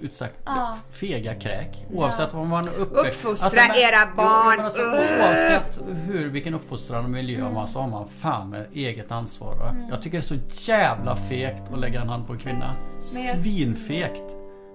utsagt 0.00 0.34
Ja. 0.44 0.78
fega 0.90 1.34
kräk. 1.34 1.86
Oavsett 1.92 2.34
vad 2.34 2.46
man 2.46 2.68
är 2.68 2.74
uppe... 2.78 3.08
Uppfostra 3.08 3.50
men- 3.68 3.76
era 3.76 4.08
Jo, 4.10 4.16
barn. 4.16 4.56
men 4.56 4.64
alltså, 4.64 4.82
oavsett 4.82 5.82
hur, 6.06 6.28
vilken 6.28 6.54
uppfostran 6.54 7.04
och 7.04 7.10
miljö 7.10 7.50
man 7.50 7.68
så 7.68 7.80
har 7.80 7.88
man 7.88 8.08
fan 8.08 8.50
med 8.50 8.66
eget 8.72 9.12
ansvar. 9.12 9.56
va? 9.56 9.76
Jag 9.90 10.02
tycker 10.02 10.18
det 10.18 10.20
är 10.32 10.38
så 10.60 10.70
jävla 10.72 11.16
fegt 11.16 11.62
att 11.72 11.78
lägga 11.78 12.00
en 12.00 12.08
hand 12.08 12.26
på 12.26 12.32
en 12.32 12.38
kvinna. 12.38 12.74
Svinfegt. 13.00 14.22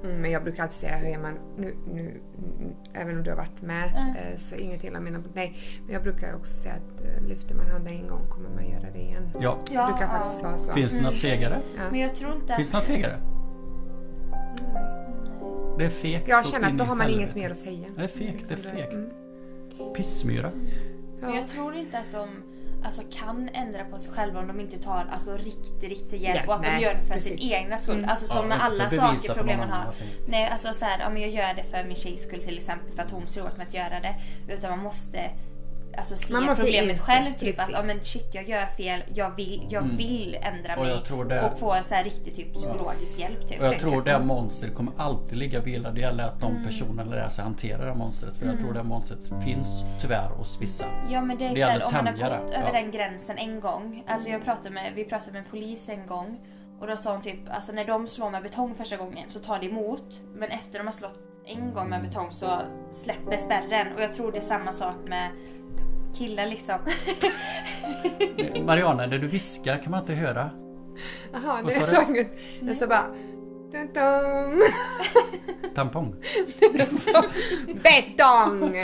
Mm, 0.03 0.21
men 0.21 0.31
jag 0.31 0.43
brukar 0.43 0.63
alltid 0.63 0.77
säga 0.77 0.97
hur 0.97 1.07
är 1.13 1.17
man 1.19 1.33
nu, 1.57 1.75
nu 1.93 2.01
mm, 2.01 2.73
även 2.93 3.17
om 3.17 3.23
du 3.23 3.29
har 3.29 3.37
varit 3.37 3.61
med 3.61 3.89
Mm. 3.97 4.37
så 4.37 4.55
ingenting 4.55 4.95
av 4.95 5.01
mina 5.01 5.19
Nej, 5.33 5.57
men 5.85 5.93
jag 5.93 6.03
brukar 6.03 6.35
också 6.35 6.55
säga 6.55 6.73
att 6.73 7.07
eh, 7.07 7.27
lyfter 7.27 7.55
man 7.55 7.67
handen 7.67 7.93
en 7.93 8.07
gång 8.07 8.27
kommer 8.29 8.49
man 8.49 8.69
göra 8.69 8.91
det 8.93 8.99
igen. 8.99 9.29
Ja. 9.39 9.57
Det 9.67 9.73
Ja, 9.73 9.87
brukar 9.87 10.01
ja. 10.13 10.19
faktiskt 10.19 10.43
vara 10.43 10.57
så. 10.57 10.73
Finns 10.73 10.97
det 10.97 11.01
något 11.03 11.13
fegare? 11.21 11.59
Ja. 11.77 11.81
Men 11.91 11.99
jag 11.99 12.15
tror 12.15 12.33
inte 12.35 12.55
Finns 12.55 12.71
det 12.71 12.77
något 12.77 12.85
fegare? 12.87 13.13
Mm. 13.13 13.23
Det 15.77 15.85
är 15.85 15.89
fegt 15.89 16.27
Jag 16.29 16.45
känner 16.45 16.67
att 16.71 16.77
då 16.77 16.83
har 16.83 16.95
man 16.95 17.07
helvete. 17.07 17.23
inget 17.23 17.35
mer 17.35 17.49
att 17.49 17.57
säga. 17.57 17.87
Det 17.97 18.03
är 18.03 18.07
fegt, 18.07 18.47
det 18.47 18.53
är 18.53 18.57
Liksom 18.57 18.71
fegt. 18.71 18.93
Mm. 18.93 19.09
Pissmyra. 19.95 20.51
Men 21.21 21.29
Ja. 21.29 21.35
jag 21.35 21.47
tror 21.47 21.75
inte 21.75 21.97
att 21.99 22.11
de 22.11 22.27
alltså, 22.83 23.01
kan 23.11 23.49
ändra 23.53 23.85
på 23.85 23.99
sig 23.99 24.13
själva 24.13 24.39
om 24.39 24.47
de 24.47 24.59
inte 24.59 24.77
tar 24.77 25.07
alltså, 25.11 25.37
riktig, 25.37 25.91
riktig 25.91 26.21
hjälp 26.21 26.41
Ja, 26.45 26.53
och 26.53 26.59
att 26.59 26.61
nej, 26.61 26.75
de 26.79 26.85
gör 26.85 26.93
det 26.93 27.01
för 27.01 27.13
precis. 27.13 27.39
sin 27.39 27.51
egna 27.51 27.77
skull. 27.77 27.97
Mm. 27.97 28.09
Alltså 28.09 28.27
som 28.27 28.37
Ja, 28.37 28.47
med 28.47 28.63
alla 28.63 28.89
saker, 28.89 29.33
problem 29.33 29.59
man 29.59 29.69
har. 29.69 29.93
Nej, 30.27 30.49
alltså 30.51 30.73
så 30.73 30.85
här, 30.85 30.99
ja, 30.99 31.09
men 31.09 31.21
jag 31.21 31.31
gör 31.31 31.53
det 31.53 31.63
för 31.63 31.83
min 31.83 31.95
tjejs 31.95 32.23
skull 32.23 32.43
till 32.43 32.57
exempel 32.57 32.95
för 32.95 33.03
att 33.03 33.11
hon 33.11 33.27
ser 33.27 33.45
åt 33.45 33.57
mig 33.57 33.67
att 33.67 33.73
göra 33.73 33.99
det. 33.99 34.15
Utan 34.53 34.69
man 34.69 34.79
måste 34.79 35.29
alltså, 35.99 36.17
se 36.17 36.33
Man 36.33 36.43
måste 36.43 36.63
problemet 36.63 36.89
inse, 36.91 37.03
själv. 37.03 37.33
Typ 37.33 37.49
att 37.49 37.55
precis. 37.57 37.73
ja, 37.75 37.83
men 37.83 37.99
shit, 38.03 38.35
jag 38.35 38.43
gör 38.49 38.65
fel, 38.65 39.03
jag 39.13 39.35
vill, 39.35 39.67
jag 39.69 39.83
Mm. 39.83 39.97
vill 39.97 40.37
ändra 40.41 40.75
Och 40.75 40.85
mig. 40.85 41.27
det- 41.29 41.41
Och 41.41 41.59
få 41.59 41.75
så 41.87 41.95
här, 41.95 42.03
riktig 42.03 42.35
typ, 42.35 42.53
psykologisk 42.53 43.19
hjälp. 43.19 43.47
Typ. 43.47 43.59
Och 43.59 43.65
jag 43.65 43.79
tror 43.79 44.01
det 44.01 44.19
monstret 44.19 44.75
kommer 44.75 44.93
alltid 44.97 45.37
ligga 45.37 45.59
vilad. 45.59 45.95
Det 45.95 46.01
gäller 46.01 46.23
att 46.23 46.39
de 46.39 46.51
Mm. 46.51 46.63
personerna 46.65 47.03
lär 47.03 47.29
sig 47.29 47.43
hantera 47.43 47.85
det 47.85 47.93
monstret. 47.95 48.37
För 48.37 48.45
jag 48.45 48.59
tror 48.59 48.73
det 48.73 48.83
monstret 48.83 49.19
finns 49.43 49.83
tyvärr 50.01 50.29
hos 50.29 50.61
vissa. 50.61 50.85
Ja 51.09 51.21
men 51.21 51.37
det 51.37 51.45
är 51.45 51.49
Det 51.49 51.55
så 51.55 51.61
här, 51.67 51.85
om 51.85 51.93
man 51.93 52.07
har 52.07 52.13
gått 52.13 52.51
ja. 52.53 52.59
över 52.59 52.73
den 52.73 52.91
gränsen 52.91 53.37
en 53.37 53.59
gång. 53.59 54.03
Alltså 54.07 54.29
jag 54.29 54.43
pratade 54.45 54.69
med, 54.69 54.91
vi 54.95 55.05
pratade 55.05 55.31
med 55.31 55.39
en 55.39 55.49
polis 55.51 55.89
en 55.89 56.07
gång. 56.07 56.39
Och 56.81 56.87
då 56.87 56.97
sa 56.97 57.11
hon 57.11 57.21
typ, 57.21 57.39
alltså 57.51 57.71
när 57.71 57.85
de 57.85 58.07
slår 58.07 58.29
med 58.29 58.43
betong 58.43 58.75
första 58.75 58.97
gången 58.97 59.29
så 59.29 59.39
tar 59.39 59.59
det 59.59 59.65
emot. 59.65 60.03
Men 60.35 60.49
efter 60.51 60.79
de 60.79 60.85
har 60.87 60.91
slått 60.91 61.15
en 61.45 61.73
gång 61.73 61.89
med 61.89 62.01
betong 62.01 62.31
så 62.31 62.47
släpper 62.91 63.37
spärren. 63.37 63.87
Och 63.95 64.01
jag 64.01 64.13
tror 64.13 64.31
det 64.31 64.37
är 64.37 64.41
samma 64.41 64.71
sak 64.73 64.95
med 65.07 65.29
killar 66.17 66.45
liksom. 66.45 66.79
Mariana, 68.65 69.07
det 69.07 69.17
du 69.17 69.27
viskar 69.27 69.83
kan 69.83 69.91
man 69.91 70.01
inte 70.01 70.13
höra. 70.13 70.49
Jaha, 71.33 71.61
det 71.67 71.73
är 71.73 71.81
sången. 71.81 72.25
Jag 72.61 72.77
sa 72.77 72.87
bara... 72.87 73.05
Dun, 73.71 73.93
dun. 73.93 74.61
Tampong. 75.75 76.15
Betong! 77.83 78.75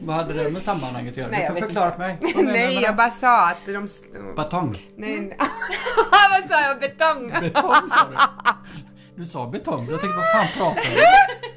Vad 0.00 0.16
hade 0.16 0.34
det 0.34 0.50
med 0.50 0.62
sammanhanget 0.62 1.12
att 1.12 1.16
göra? 1.18 1.28
Nej, 1.30 1.42
jag 1.42 1.54
du 1.54 1.60
får 1.60 1.66
förklara 1.66 1.90
för 1.92 1.98
mig. 1.98 2.18
Nej, 2.36 2.82
jag 2.82 2.96
bara 2.96 3.10
sa 3.10 3.48
att 3.48 3.66
de... 3.66 3.88
Batong. 4.36 4.74
Nej, 4.96 5.20
nej. 5.20 5.38
Vad 6.30 6.50
sa 6.50 6.60
jag? 6.60 6.80
Betong? 6.80 7.30
Betong 7.40 7.88
sa 7.88 8.08
du. 8.10 8.16
Du 9.16 9.24
sa 9.24 9.46
betong. 9.46 9.88
Jag 9.90 10.00
tänkte 10.00 10.16
vad 10.18 10.32
fan 10.32 10.46
pratar 10.56 10.82
du 10.82 11.55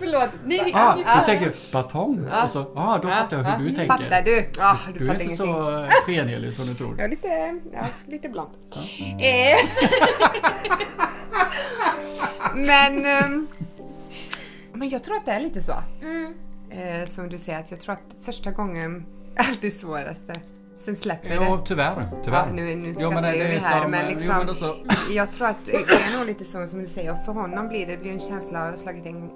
Förlåt. 0.00 0.28
Nej, 0.44 0.72
Ah, 0.74 0.96
Ja. 1.06 1.20
du 1.20 1.26
tänker 1.26 1.72
batong. 1.72 2.26
Ja. 2.30 2.44
Och 2.44 2.50
så, 2.50 2.58
ah, 2.76 2.98
då 2.98 3.08
fattar 3.08 3.36
jag 3.36 3.44
hur 3.44 3.64
du 3.70 3.76
tänker. 3.76 3.96
Fattar 3.96 4.22
du? 4.22 4.44
Ja, 4.58 4.78
du, 4.92 4.98
Du 4.98 5.08
är 5.08 5.12
inte 5.12 5.24
ingenting. 5.24 5.46
så 5.46 5.78
eh, 5.84 5.88
skenhelig 6.06 6.54
som 6.54 6.66
du 6.66 6.74
tror. 6.74 6.94
Jag 6.98 7.04
är 7.04 7.08
lite, 7.10 7.60
ja, 7.72 7.86
lite 8.06 8.28
blond. 8.28 8.50
Eh. 9.20 9.56
men, 12.54 13.06
ehm, 13.06 13.46
men 14.72 14.88
jag 14.88 15.04
tror 15.04 15.16
att 15.16 15.26
det 15.26 15.32
är 15.32 15.40
lite 15.40 15.62
så. 15.62 15.74
Mm. 16.02 16.34
Eh, 16.70 17.04
som 17.08 17.28
du 17.28 17.38
säger, 17.38 17.58
att 17.60 17.70
jag 17.70 17.80
tror 17.80 17.94
att 17.94 18.02
första 18.24 18.50
gången 18.50 19.06
är 19.36 19.48
alltid 19.48 19.80
svåraste. 19.80 20.32
Sen 20.78 20.96
släpper 20.96 21.28
Jo, 21.34 21.56
det. 21.56 21.62
tyvärr. 21.66 22.08
tyvärr. 22.24 22.46
Ja, 22.46 22.52
nu, 22.52 22.74
nu 22.74 22.88
Jo, 22.88 22.94
skrattar 22.94 23.22
det, 23.22 23.36
ju 23.36 23.44
här, 23.58 23.82
som, 23.82 23.90
men 23.90 24.00
Jo, 24.08 24.14
liksom, 24.14 24.38
men 24.38 24.48
alltså, 24.48 24.76
jag 25.10 25.32
tror 25.32 25.46
att 25.46 25.56
det 25.66 25.72
är 25.74 26.18
nog 26.18 26.26
lite 26.26 26.44
så 26.44 26.66
som 26.66 26.78
du 26.80 26.86
säger. 26.86 27.12
Och 27.12 27.24
för 27.24 27.32
honom 27.32 27.68
blir 27.68 27.86
det, 27.86 27.92
det 27.92 28.02
blir 28.02 28.12
en 28.12 28.20
känsla 28.20 28.68
av 28.68 28.76
slagit 28.76 29.06
en 29.06 29.20
gång. 29.20 29.30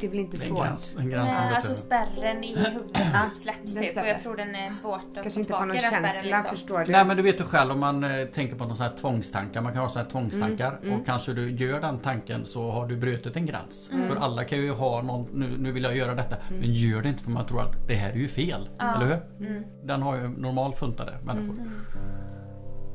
Det 0.00 0.08
blir, 0.08 0.20
det 0.22 0.28
blir 0.28 0.36
inte 0.36 0.36
en 0.36 0.42
svårt. 0.42 0.64
gräns, 0.66 0.96
en 0.98 1.10
gräns 1.10 1.28
Nej, 1.38 1.54
alltså 1.54 1.74
spärren 1.74 2.44
i 2.44 2.56
huvudet 2.56 2.94
typ 2.94 3.06
släpps 3.36 3.74
typ. 3.74 3.96
Och 3.96 4.06
jag 4.06 4.20
tror 4.20 4.36
den 4.36 4.54
är 4.54 4.70
svårt 4.70 4.94
att 4.94 5.22
Kanske 5.22 5.30
få 5.30 5.40
inte 5.40 5.52
får 5.52 5.60
tillbaka 5.60 5.64
någon 5.64 5.78
känsla, 5.78 6.22
liksom. 6.22 6.44
förstår 6.56 6.78
du? 6.78 6.92
Nej 6.92 7.04
men 7.04 7.16
du 7.16 7.22
vet 7.22 7.40
ju 7.40 7.44
själv 7.44 7.72
om 7.72 7.80
man 7.80 8.04
eh, 8.04 8.26
tänker 8.26 8.56
på 8.56 8.64
någon 8.64 8.76
sån 8.76 8.86
här 8.86 8.96
tvångstankar. 8.96 9.60
Man 9.60 9.72
kan 9.72 9.82
ha 9.82 9.88
såna 9.88 10.04
här 10.04 10.10
tvångstankar 10.10 10.78
Mm, 10.82 11.00
och 11.00 11.06
kanske 11.06 11.32
du 11.32 11.50
gör 11.50 11.80
den 11.80 11.98
tanken 11.98 12.46
så 12.46 12.70
har 12.70 12.86
du 12.86 12.96
brutit 12.96 13.36
en 13.36 13.46
gräns. 13.46 13.90
Mm. 13.92 14.08
För 14.08 14.16
alla 14.16 14.44
kan 14.44 14.58
ju 14.58 14.72
ha 14.72 15.02
någon, 15.02 15.28
nu, 15.32 15.56
nu 15.58 15.72
vill 15.72 15.82
jag 15.82 15.96
göra 15.96 16.14
detta. 16.14 16.36
Men 16.50 16.72
gör 16.72 17.02
det 17.02 17.08
inte 17.08 17.22
för 17.22 17.30
man 17.30 17.46
tror 17.46 17.60
att 17.62 17.88
det 17.88 17.94
här 17.94 18.10
är 18.10 18.16
ju 18.16 18.28
fel. 18.28 18.68
Eller 18.96 19.06
hur? 19.06 19.46
Mm. 19.48 19.64
Den 19.82 20.02
har 20.02 20.16
ju 20.16 20.28
normal 20.28 20.74
funtade 20.74 21.18
människor. 21.24 21.56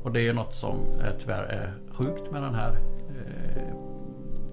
Och 0.00 0.06
Och 0.06 0.12
det 0.12 0.28
är 0.28 0.32
något 0.32 0.54
som 0.54 0.76
är 1.00 1.16
tyvärr 1.20 1.42
är 1.42 1.72
sjukt 1.92 2.32
med 2.32 2.42
den 2.42 2.54
här 2.54 2.70
eh, 2.70 3.85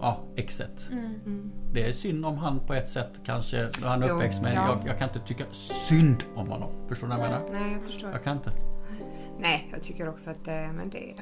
ja, 0.04 0.18
exet. 0.36 0.90
Mm. 0.92 1.52
Det 1.74 1.90
är 1.90 1.94
synd 1.94 2.26
om 2.26 2.38
han 2.38 2.60
på 2.60 2.74
ett 2.74 2.90
sätt 2.90 3.12
kanske. 3.26 3.70
när 3.82 3.88
Han 3.88 4.04
är 4.04 4.10
uppväxt 4.10 4.42
med. 4.42 4.56
ja. 4.56 4.68
Jag, 4.68 4.88
jag 4.88 5.00
kan 5.00 5.10
inte 5.10 5.28
tycka 5.28 5.44
synd 5.52 6.24
om 6.36 6.50
honom. 6.50 6.70
Förstår 6.90 7.08
du 7.08 7.16
vad 7.16 7.26
jag 7.26 7.32
menar? 7.32 7.50
Nej, 7.52 7.74
jag 7.74 7.82
förstår. 7.84 8.12
Jag 8.12 8.24
kan 8.24 8.38
inte. 8.38 8.52
Nej, 9.40 9.70
jag 9.72 9.84
tycker 9.84 10.10
också 10.10 10.30
att 10.30 10.46
det, 10.46 10.70
men 10.76 10.90
det... 10.90 11.14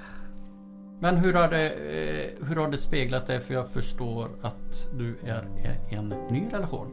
Men 1.00 1.18
hur 1.18 1.34
har, 1.34 1.48
det, 1.48 1.70
eh, 1.70 2.48
hur 2.48 2.56
har 2.56 2.68
det 2.68 2.78
speglat 2.78 3.28
dig? 3.28 3.40
För 3.40 3.54
jag 3.54 3.70
förstår 3.70 4.30
att 4.42 4.98
du 4.98 5.18
är 5.24 5.48
i 5.92 5.96
en 5.96 6.10
ny 6.10 6.48
relation. 6.52 6.92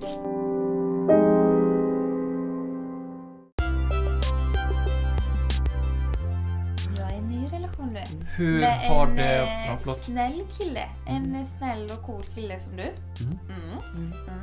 Hur 8.38 8.60
Med 8.60 8.78
har 8.78 9.06
en 9.06 9.16
det... 9.16 9.22
eh, 9.36 9.66
Ja, 9.66 9.76
förlåt. 9.76 10.04
snäll 10.04 10.42
kille. 10.58 10.88
En 11.06 11.34
eh, 11.34 11.44
snäll 11.46 11.90
och 11.90 12.02
cool 12.06 12.24
kille 12.34 12.60
som 12.60 12.76
du. 12.76 12.82
Mm. 12.82 13.38
Mm. 13.48 14.12
Mm. 14.28 14.40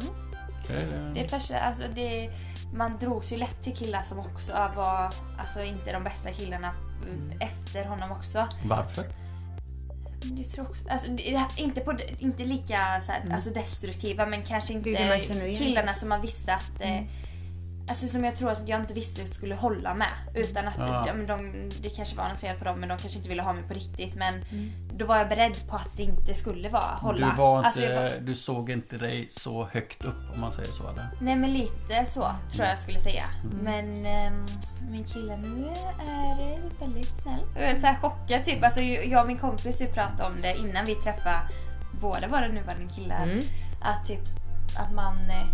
Okej, 0.64 0.88
Det 1.14 1.20
är 1.24 1.28
första, 1.28 1.60
alltså 1.60 1.84
det, 1.96 2.30
man 2.74 2.98
drogs 2.98 3.32
ju 3.32 3.38
lätt 3.38 3.62
till 3.62 3.76
killar 3.76 4.02
som 4.02 4.20
också 4.20 4.52
var 4.76 5.14
alltså 5.38 5.64
inte 5.64 5.92
de 5.92 6.04
bästa 6.04 6.32
killarna 6.32 6.72
mm, 7.04 7.42
efter 7.42 7.86
honom 7.86 8.12
också. 8.12 8.48
Varför? 8.64 9.06
Jag 10.38 10.50
tror 10.50 10.70
också, 10.70 10.84
alltså, 10.90 11.12
det 11.12 11.46
inte, 11.58 11.82
på, 11.82 11.98
inte 12.20 12.46
lika 12.46 12.78
så 13.02 13.12
här, 13.12 13.22
alltså 13.34 13.50
destruktiva 13.50 14.26
men 14.26 14.44
kanske 14.44 14.74
Det 14.74 14.78
inte 14.90 15.04
det 15.04 15.56
killarna 15.58 15.94
som 15.94 16.10
man 16.10 16.22
visste 16.22 16.54
att 16.54 16.82
eh, 16.82 17.02
Alltså 17.90 18.08
som 18.08 18.24
jag 18.24 18.36
tror 18.36 18.52
att 18.52 18.68
jag 18.70 18.80
inte 18.82 18.94
visste 18.94 19.26
skulle 19.28 19.56
hålla 19.56 19.94
med. 19.94 20.08
Utan 20.34 20.68
att 20.68 20.78
Ja. 20.78 21.04
ja. 21.08 21.14
men 21.14 21.26
de, 21.28 21.70
det 21.82 21.90
kanske 21.90 22.16
var 22.16 22.30
något 22.30 22.40
fel 22.40 22.58
på 22.58 22.66
dem 22.66 22.80
men 22.80 22.90
de 22.90 22.98
kanske 22.98 23.18
inte 23.18 23.30
ville 23.30 23.42
ha 23.44 23.54
mig 23.54 23.64
på 23.64 23.74
riktigt. 23.74 24.16
Men 24.16 24.34
Mm. 24.34 24.72
då 24.94 25.06
var 25.06 25.18
jag 25.18 25.30
beredd 25.30 25.68
på 25.68 25.76
att 25.76 25.90
det 25.98 26.04
inte 26.04 26.34
skulle 26.34 26.70
vara 26.70 26.82
hålla. 26.84 27.30
Du, 27.30 27.36
var 27.36 27.58
inte, 27.58 27.68
Alltså, 27.68 27.84
jag 27.84 28.02
var- 28.02 28.20
du 28.20 28.36
såg 28.36 28.70
inte 28.70 28.98
dig 28.98 29.28
så 29.30 29.66
högt 29.72 30.06
upp 30.06 30.32
om 30.36 30.42
man 30.42 30.52
säger 30.52 30.72
så 30.72 30.90
eller? 30.90 31.10
Nej 31.22 31.36
men 31.36 31.54
lite 31.54 32.06
så 32.06 32.20
tror 32.52 32.64
jag 32.66 32.72
jag 32.72 32.80
skulle 32.80 33.00
säga. 33.00 33.24
Mm. 33.44 33.58
Men 33.58 34.06
ehm, 34.06 34.46
min 34.92 35.04
kille 35.04 35.38
nu 35.38 35.68
är 36.08 36.80
väldigt 36.80 37.16
snäll. 37.16 37.40
Jag 37.56 37.64
är 37.64 37.76
så 37.76 37.88
här 37.88 37.96
chockad 38.02 38.46
typ. 38.46 38.64
Alltså, 38.64 38.82
jag 38.84 39.22
och 39.22 39.28
min 39.28 39.38
kompis 39.38 39.84
pratade 39.94 40.24
om 40.36 40.42
det 40.42 40.56
innan 40.58 40.86
vi 40.86 40.96
träffade 40.96 41.40
båda 42.02 42.28
våra 42.28 42.48
nuvarande 42.48 42.94
killar. 42.94 43.24
Mm. 43.24 43.40
Att 43.82 44.06
typ 44.06 44.20
att 44.78 44.92
man 44.94 45.30
eh, 45.30 45.48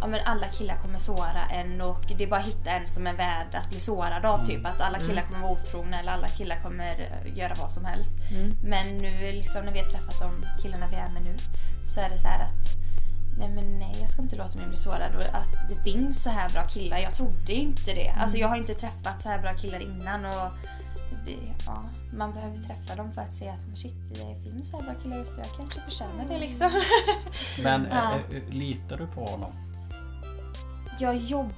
Ja 0.00 0.06
men 0.06 0.20
alla 0.24 0.46
killar 0.46 0.76
kommer 0.76 0.98
såra 0.98 1.46
en 1.50 1.80
och 1.80 2.04
det 2.18 2.24
är 2.24 2.28
bara 2.28 2.40
att 2.40 2.46
hitta 2.46 2.70
en 2.70 2.86
som 2.86 3.06
är 3.06 3.14
värd 3.14 3.54
att 3.54 3.70
bli 3.70 3.80
sårad 3.80 4.24
av. 4.24 4.46
Typ 4.46 4.66
att 4.66 4.80
alla 4.80 4.98
killar 4.98 5.22
kommer 5.22 5.40
vara 5.40 5.52
otrogna 5.52 6.00
eller 6.00 6.12
alla 6.12 6.28
killar 6.28 6.60
kommer 6.62 7.00
eh, 7.00 7.38
göra 7.38 7.54
vad 7.58 7.72
som 7.72 7.84
helst. 7.84 8.14
Mm. 8.30 8.56
Men 8.62 8.98
nu 8.98 9.32
liksom 9.32 9.64
när 9.64 9.72
vi 9.72 9.78
har 9.78 9.86
träffat 9.86 10.20
de 10.20 10.46
killarna 10.62 10.88
vi 10.88 10.96
är 10.96 11.08
med 11.08 11.22
nu 11.22 11.36
så 11.84 12.00
är 12.00 12.10
det 12.10 12.18
så 12.18 12.28
här 12.28 12.44
att 12.44 12.78
Nej 13.38 13.48
men 13.48 13.78
nej 13.78 13.96
jag 14.00 14.10
ska 14.10 14.22
inte 14.22 14.36
låta 14.36 14.58
mig 14.58 14.66
bli 14.68 14.76
sårad 14.76 15.14
och 15.16 15.22
att 15.22 15.68
det 15.68 15.82
finns 15.82 16.22
så 16.22 16.30
här 16.30 16.50
bra 16.50 16.64
killar. 16.64 16.98
Jag 16.98 17.14
trodde 17.14 17.52
inte 17.52 17.94
det. 17.94 18.08
Alltså 18.08 18.36
jag 18.36 18.48
har 18.48 18.56
inte 18.56 18.74
träffat 18.74 19.22
så 19.22 19.28
här 19.28 19.38
bra 19.38 19.54
killar 19.54 19.80
innan 19.80 20.24
och 20.24 20.52
det, 21.24 21.38
ja, 21.66 21.84
man 22.18 22.32
behöver 22.32 22.56
träffa 22.56 22.94
dem 22.96 23.12
för 23.12 23.20
att 23.22 23.34
se 23.34 23.48
att 23.48 23.78
shit 23.78 23.94
det 24.08 24.50
finns 24.50 24.70
så 24.70 24.76
här 24.76 24.84
bra 24.84 24.94
killar 25.02 25.18
ute. 25.22 25.32
Jag 25.36 25.56
kanske 25.56 25.80
förtjänar 25.80 26.24
det 26.28 26.38
liksom. 26.38 26.70
Men 27.62 27.86
Ja. 27.90 28.12
eh, 28.30 28.36
eh, 28.36 28.48
litar 28.50 28.96
du 28.98 29.06
på 29.06 29.24
honom? 29.24 29.50
Jag 31.00 31.16
jobbar 31.16 31.54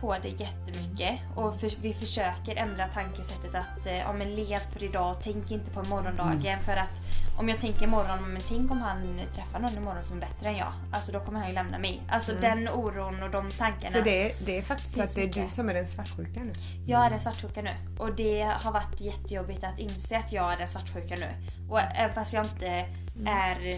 på 0.00 0.16
det 0.22 0.28
jättemycket 0.28 1.20
och 1.36 1.60
för, 1.60 1.70
vi 1.82 1.94
försöker 1.94 2.56
ändra 2.56 2.86
tankesättet 2.88 3.54
att 3.54 3.86
eh, 3.86 3.98
ja, 3.98 4.12
men 4.12 4.34
lev 4.34 4.58
för 4.58 4.84
idag, 4.84 5.16
tänk 5.22 5.50
inte 5.50 5.70
på 5.70 5.82
morgondagen. 5.88 6.60
För 6.62 6.76
att 6.76 7.00
om 7.38 7.48
jag 7.48 7.58
tänker 7.60 7.82
imorgon, 7.82 8.32
men 8.32 8.42
tänk 8.48 8.70
om 8.70 8.80
han 8.80 9.20
träffar 9.34 9.58
någon 9.58 9.76
imorgon 9.76 10.04
som 10.04 10.16
är 10.16 10.20
bättre 10.20 10.48
än 10.48 10.56
jag. 10.56 10.72
Alltså 10.92 11.12
då 11.12 11.20
kommer 11.20 11.38
han 11.38 11.48
ju 11.48 11.54
lämna 11.54 11.78
mig. 11.78 12.02
Alltså 12.08 12.32
den 12.40 12.68
oron 12.68 13.22
och 13.22 13.30
de 13.30 13.50
tankarna. 13.50 13.92
Så 13.92 14.00
det, 14.00 14.30
är- 14.30 14.46
det 14.46 14.58
är 14.58 14.62
faktiskt 14.62 14.94
så 14.94 15.02
att 15.02 15.14
det 15.14 15.22
är 15.22 15.26
så 15.28 15.34
du 15.34 15.40
mycket. 15.40 15.52
som 15.54 15.68
är 15.68 15.74
den 15.74 15.86
svartsjuka 15.86 16.40
nu? 16.40 16.52
Jag 16.86 17.06
är 17.06 17.10
den 17.10 17.20
svartsjuka 17.20 17.62
nu 17.62 17.70
och 17.98 18.14
det 18.14 18.42
har 18.42 18.72
varit 18.72 19.00
jättejobbigt 19.00 19.64
att 19.64 19.78
inse 19.78 20.18
att 20.18 20.32
jag 20.32 20.52
är 20.52 20.56
den 20.58 20.68
svartsjuka 20.68 21.14
nu. 21.14 21.28
Och 21.70 21.80
även 21.80 22.14
fast 22.14 22.32
jag 22.32 22.44
inte 22.44 22.84
är 23.26 23.66
eh, 23.68 23.74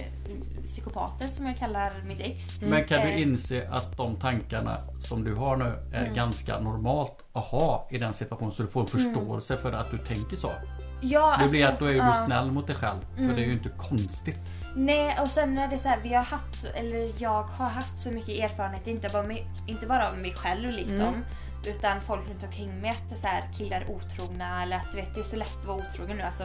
psykopaten 0.64 1.28
som 1.28 1.46
jag 1.46 1.56
kallar 1.58 2.02
mitt 2.06 2.20
ex. 2.20 2.60
Men 2.62 2.84
kan 2.84 3.00
du 3.00 3.08
Eh, 3.08 3.20
inse 3.22 3.68
att 3.70 3.96
de 3.96 4.16
tankarna 4.16 4.76
som 4.98 5.24
du 5.24 5.34
har 5.34 5.56
nu 5.56 5.64
är 5.92 6.02
Mm. 6.02 6.14
ganska 6.14 6.60
normalt 6.60 7.18
att 7.32 7.44
ha 7.44 7.88
i 7.90 7.98
den 7.98 8.12
situationen 8.12 8.52
så 8.52 8.62
du 8.62 8.68
får 8.68 8.80
en 8.80 8.86
förståelse 8.86 9.56
för 9.56 9.72
att 9.72 9.90
du 9.90 9.98
tänker 9.98 10.36
så? 10.36 10.50
Ja, 11.00 11.36
Det 11.42 11.50
blir 11.50 11.62
alltså, 11.64 11.74
att 11.74 11.78
då 11.78 11.84
är 11.86 11.90
du 11.92 11.96
ja. 11.98 12.14
Mm. 12.14 12.26
snäll 12.26 12.50
mot 12.52 12.66
dig 12.66 12.76
själv. 12.76 13.00
För 13.16 13.22
det 13.36 13.42
är 13.42 13.46
ju 13.46 13.52
inte 13.52 13.68
konstigt. 13.68 14.40
Nej, 14.76 15.18
och 15.20 15.28
sen 15.28 15.58
är 15.58 15.68
det 15.68 15.78
så 15.78 15.88
här, 15.88 15.98
vi 16.02 16.14
har 16.14 16.24
haft, 16.24 16.64
eller 16.74 17.10
jag 17.22 17.42
har 17.42 17.68
haft 17.68 17.98
så 17.98 18.10
mycket 18.10 18.28
erfarenhet, 18.50 18.86
inte 18.86 19.08
bara, 19.12 19.22
med, 19.22 19.46
inte 19.66 19.86
bara 19.86 20.10
av 20.10 20.18
mig 20.18 20.32
själv 20.32 20.70
liksom. 20.70 21.24
Utan 21.66 22.00
folk 22.00 22.28
runt 22.28 22.44
omkring 22.44 22.80
mig 22.80 22.90
att 22.90 23.18
så 23.18 23.26
här, 23.26 23.48
killar 23.58 23.86
otrogna 23.90 24.62
eller 24.62 24.76
att 24.76 24.92
du 24.92 24.96
vet, 24.96 25.14
det 25.14 25.20
är 25.20 25.24
så 25.24 25.36
lätt 25.36 25.58
att 25.60 25.64
vara 25.66 25.76
otrogen 25.86 26.16
nu. 26.16 26.22
Alltså, 26.22 26.44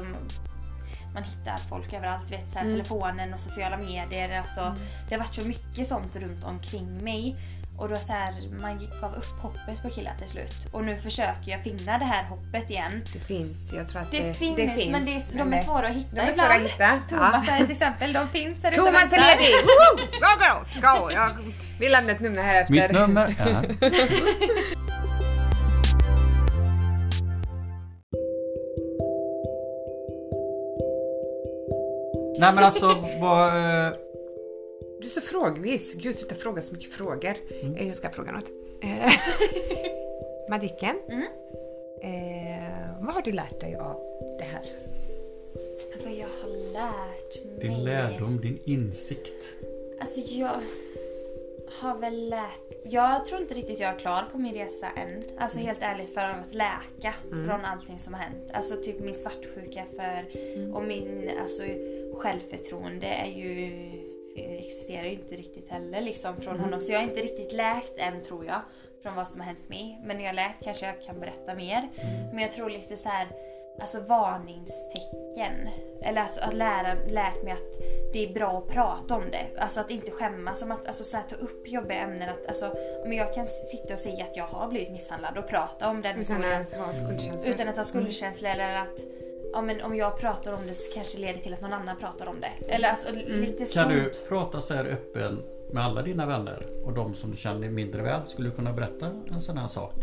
man 1.14 1.24
hittar 1.24 1.58
folk 1.70 1.94
överallt, 1.94 2.32
vet, 2.32 2.52
så 2.52 2.60
här, 2.60 2.66
telefonen 2.66 3.34
och 3.34 3.40
sociala 3.40 3.78
medier. 3.78 4.40
Alltså, 4.40 4.76
Det 5.10 5.16
har 5.16 5.20
varit 5.20 5.36
så 5.36 5.42
mycket 5.42 5.88
sånt 5.88 6.16
runt 6.16 6.44
omkring 6.44 7.04
mig. 7.04 7.36
Och 7.78 7.90
då 7.90 7.96
så 7.96 8.14
här, 8.14 8.34
man 8.62 8.90
gav 9.02 9.16
upp 9.16 9.40
hoppet 9.42 9.82
på 9.82 9.90
killar 9.90 10.14
till 10.20 10.28
slut. 10.30 10.68
Och 10.72 10.84
nu 10.84 10.98
försöker 10.98 11.52
jag 11.52 11.64
finna 11.64 11.98
det 11.98 12.06
här 12.06 12.24
hoppet 12.24 12.70
igen. 12.70 13.02
Det 13.14 13.20
finns, 13.20 13.74
jag 13.74 13.88
tror 13.90 14.02
att 14.02 14.12
Det, 14.12 14.28
det, 14.28 14.34
finns, 14.34 14.56
det 14.58 14.70
finns. 14.70 14.92
men 14.92 15.06
det 15.06 15.12
är, 15.16 15.38
de 15.38 15.54
är 15.54 15.58
svåra 15.64 15.88
att 15.88 15.94
hitta 15.96 16.16
De 16.16 16.22
är 16.22 16.32
ibland. 16.32 16.40
svåra 16.40 16.56
att 16.66 16.72
hitta. 16.72 17.00
Thomas 17.10 17.44
Ja. 17.48 17.54
är 17.56 17.64
ett 17.64 17.70
exempel, 17.70 18.14
de 18.14 18.28
finns 18.28 18.62
där 18.62 18.72
ute 18.72 18.82
och 18.82 18.88
Thomas 18.88 19.04
är 19.04 19.10
ledig! 19.10 19.54
Woho! 19.64 20.06
Go 20.12 20.44
girls, 20.44 20.76
go! 20.82 21.12
Jag, 21.12 21.54
vi 21.80 21.90
lämnar 21.90 22.12
ett 22.12 22.20
nummer 22.20 22.44
här 22.44 22.62
efter. 22.62 22.74
Mitt 22.74 22.92
nummer 22.92 23.36
är... 23.40 23.78
Nej 32.40 32.54
men 32.56 32.64
alltså 32.64 32.88
vad... 33.22 33.48
eh, 33.48 33.94
Du 35.02 35.06
är 35.08 35.10
så 35.10 35.22
frågvis. 35.22 35.94
Gud, 35.94 36.16
sluta 36.16 36.36
fråga 36.36 36.62
så 36.62 36.74
mycket 36.74 36.94
frågor. 36.94 37.34
Mm. 37.62 37.76
Eh, 37.76 37.88
Jag 37.88 37.96
ska 37.96 38.10
fråga 38.10 38.32
något. 38.32 38.50
Madicken, 40.50 40.96
Mm. 41.10 41.24
eh, 42.02 43.04
vad 43.06 43.14
har 43.16 43.22
du 43.22 43.32
lärt 43.32 43.60
dig 43.60 43.76
av 43.76 44.02
det 44.40 44.44
här? 44.44 44.62
Vad 46.04 46.14
jag 46.14 46.28
har 46.42 46.72
lärt 46.74 47.46
mig. 47.46 47.60
Din 47.70 47.84
lärdom, 47.84 48.40
din 48.42 48.60
insikt. 48.66 49.44
Alltså 50.00 50.20
jag 50.20 50.52
har 51.80 51.98
väl 51.98 52.30
lärt... 52.30 52.84
Jag 52.84 53.26
tror 53.26 53.42
inte 53.42 53.54
riktigt 53.54 53.80
jag 53.80 53.94
är 53.96 54.00
klar 54.00 54.24
på 54.32 54.38
min 54.38 54.54
resa 54.54 54.88
än. 54.96 55.22
Alltså 55.40 55.58
Mm. 55.58 55.68
helt 55.68 55.82
ärligt 55.82 56.14
för 56.14 56.22
att 56.22 56.54
läka 56.54 57.14
från 57.30 57.66
allting 57.66 58.00
som 58.00 58.14
har 58.14 58.22
hänt. 58.22 58.52
Alltså 58.54 58.76
typ 58.76 59.00
min 59.00 59.16
svartsjuka 59.16 59.84
för... 59.96 60.26
Mm. 60.56 60.76
Och 60.76 60.84
min 60.84 61.32
alltså, 61.42 61.64
självförtroende 62.20 63.08
är 63.08 63.26
ju... 63.32 63.90
existerar 64.60 65.04
ju 65.04 65.12
inte 65.12 65.36
riktigt 65.36 65.70
heller 65.70 66.02
liksom 66.02 66.36
från 66.42 66.54
Mm. 66.54 66.66
honom. 66.66 66.82
Så 66.82 66.92
jag 66.92 67.00
är 67.02 67.04
inte 67.08 67.20
riktigt 67.22 67.54
läkt 67.54 67.98
än 67.98 68.22
tror 68.22 68.46
jag. 68.46 68.62
Från 69.04 69.16
vad 69.16 69.28
som 69.28 69.40
har 69.40 69.48
hänt 69.48 69.70
mig. 69.70 70.00
Men 70.04 70.18
när 70.18 70.24
jag 70.24 70.30
är 70.30 70.34
läkt 70.36 70.64
kanske 70.64 70.86
jag 70.86 71.04
kan 71.04 71.20
berätta 71.20 71.56
mer. 71.56 71.78
Mm. 71.78 72.30
Men 72.30 72.40
jag 72.40 72.52
tror 72.52 72.70
lite 72.70 72.98
så 72.98 73.10
här 73.10 73.28
alltså 73.82 74.00
varningstecken. 74.00 75.70
Eller 76.02 76.22
alltså 76.22 76.42
att 76.42 76.54
lära, 76.54 76.94
lärt 76.94 77.44
mig 77.44 77.54
att 77.54 77.80
det 78.14 78.26
är 78.30 78.34
bra 78.34 78.50
att 78.52 78.68
prata 78.68 79.16
om 79.16 79.24
det. 79.32 79.46
Alltså 79.62 79.80
att 79.80 79.92
inte 79.92 80.12
skämmas. 80.12 80.60
Som 80.60 80.72
att 80.72 80.88
alltså, 80.88 81.04
så 81.04 81.18
här, 81.18 81.24
ta 81.30 81.36
upp 81.36 81.68
jobbiga 81.68 81.98
ämnen. 81.98 82.30
Att, 82.30 82.46
alltså, 82.48 82.78
men 83.06 83.18
jag 83.18 83.34
kan 83.34 83.46
sitta 83.46 83.94
och 83.94 84.00
säga 84.00 84.24
att 84.24 84.38
jag 84.38 84.44
har 84.48 84.68
blivit 84.68 84.92
misshandlad 84.92 85.38
och 85.38 85.48
prata 85.48 85.90
om 85.90 86.02
den 86.02 86.20
Utan 86.20 86.38
historien. 86.38 86.62
att 86.62 86.74
ha 86.74 86.94
skuldkänslor. 86.94 87.54
Utan 87.54 87.68
att 87.68 87.78
ha 87.78 87.84
skuldkänsla 87.84 88.50
eller 88.50 88.76
att 88.78 89.00
ja, 89.54 89.62
men 89.62 89.82
om 89.82 89.96
jag 89.96 90.18
pratar 90.20 90.54
om 90.54 90.68
det 90.68 90.74
så 90.74 90.92
kanske 90.94 91.18
det 91.18 91.22
leder 91.22 91.40
till 91.40 91.54
att 91.54 91.62
någon 91.62 91.74
annan 91.74 91.96
pratar 91.98 92.28
om 92.28 92.36
det. 92.42 92.74
Eller 92.74 92.90
alltså 92.90 93.12
lite 93.12 93.58
Kan 93.58 93.68
sånt. 93.68 93.90
du 93.90 94.12
prata 94.30 94.62
så 94.62 94.74
här 94.74 94.86
öppen 94.86 95.42
med 95.74 95.84
alla 95.86 96.02
dina 96.02 96.26
vänner 96.26 96.66
och 96.86 96.94
de 96.94 97.16
som 97.16 97.32
du 97.32 97.38
känner 97.38 97.70
mindre 97.70 98.02
väl? 98.02 98.26
Skulle 98.26 98.50
du 98.50 98.56
kunna 98.56 98.74
berätta 98.74 99.12
en 99.32 99.42
sån 99.42 99.58
här 99.58 99.68
sak? 99.68 99.96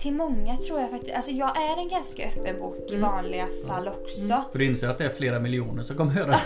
Till 0.00 0.12
många 0.12 0.56
tror 0.56 0.80
jag 0.80 0.90
faktiskt. 0.90 1.14
Alltså 1.16 1.30
jag 1.30 1.56
är 1.62 1.76
en 1.76 1.88
ganska 1.88 2.26
öppen 2.26 2.58
bok 2.60 2.90
i 2.90 2.96
vanliga 2.96 3.48
fall 3.68 3.88
också. 3.88 4.44
För 4.52 4.58
du 4.58 4.64
inser 4.64 4.88
att 4.88 4.98
det 4.98 5.04
är 5.04 5.10
flera 5.10 5.40
miljoner 5.40 5.82
som 5.82 5.96
kommer 5.96 6.12
höra. 6.12 6.26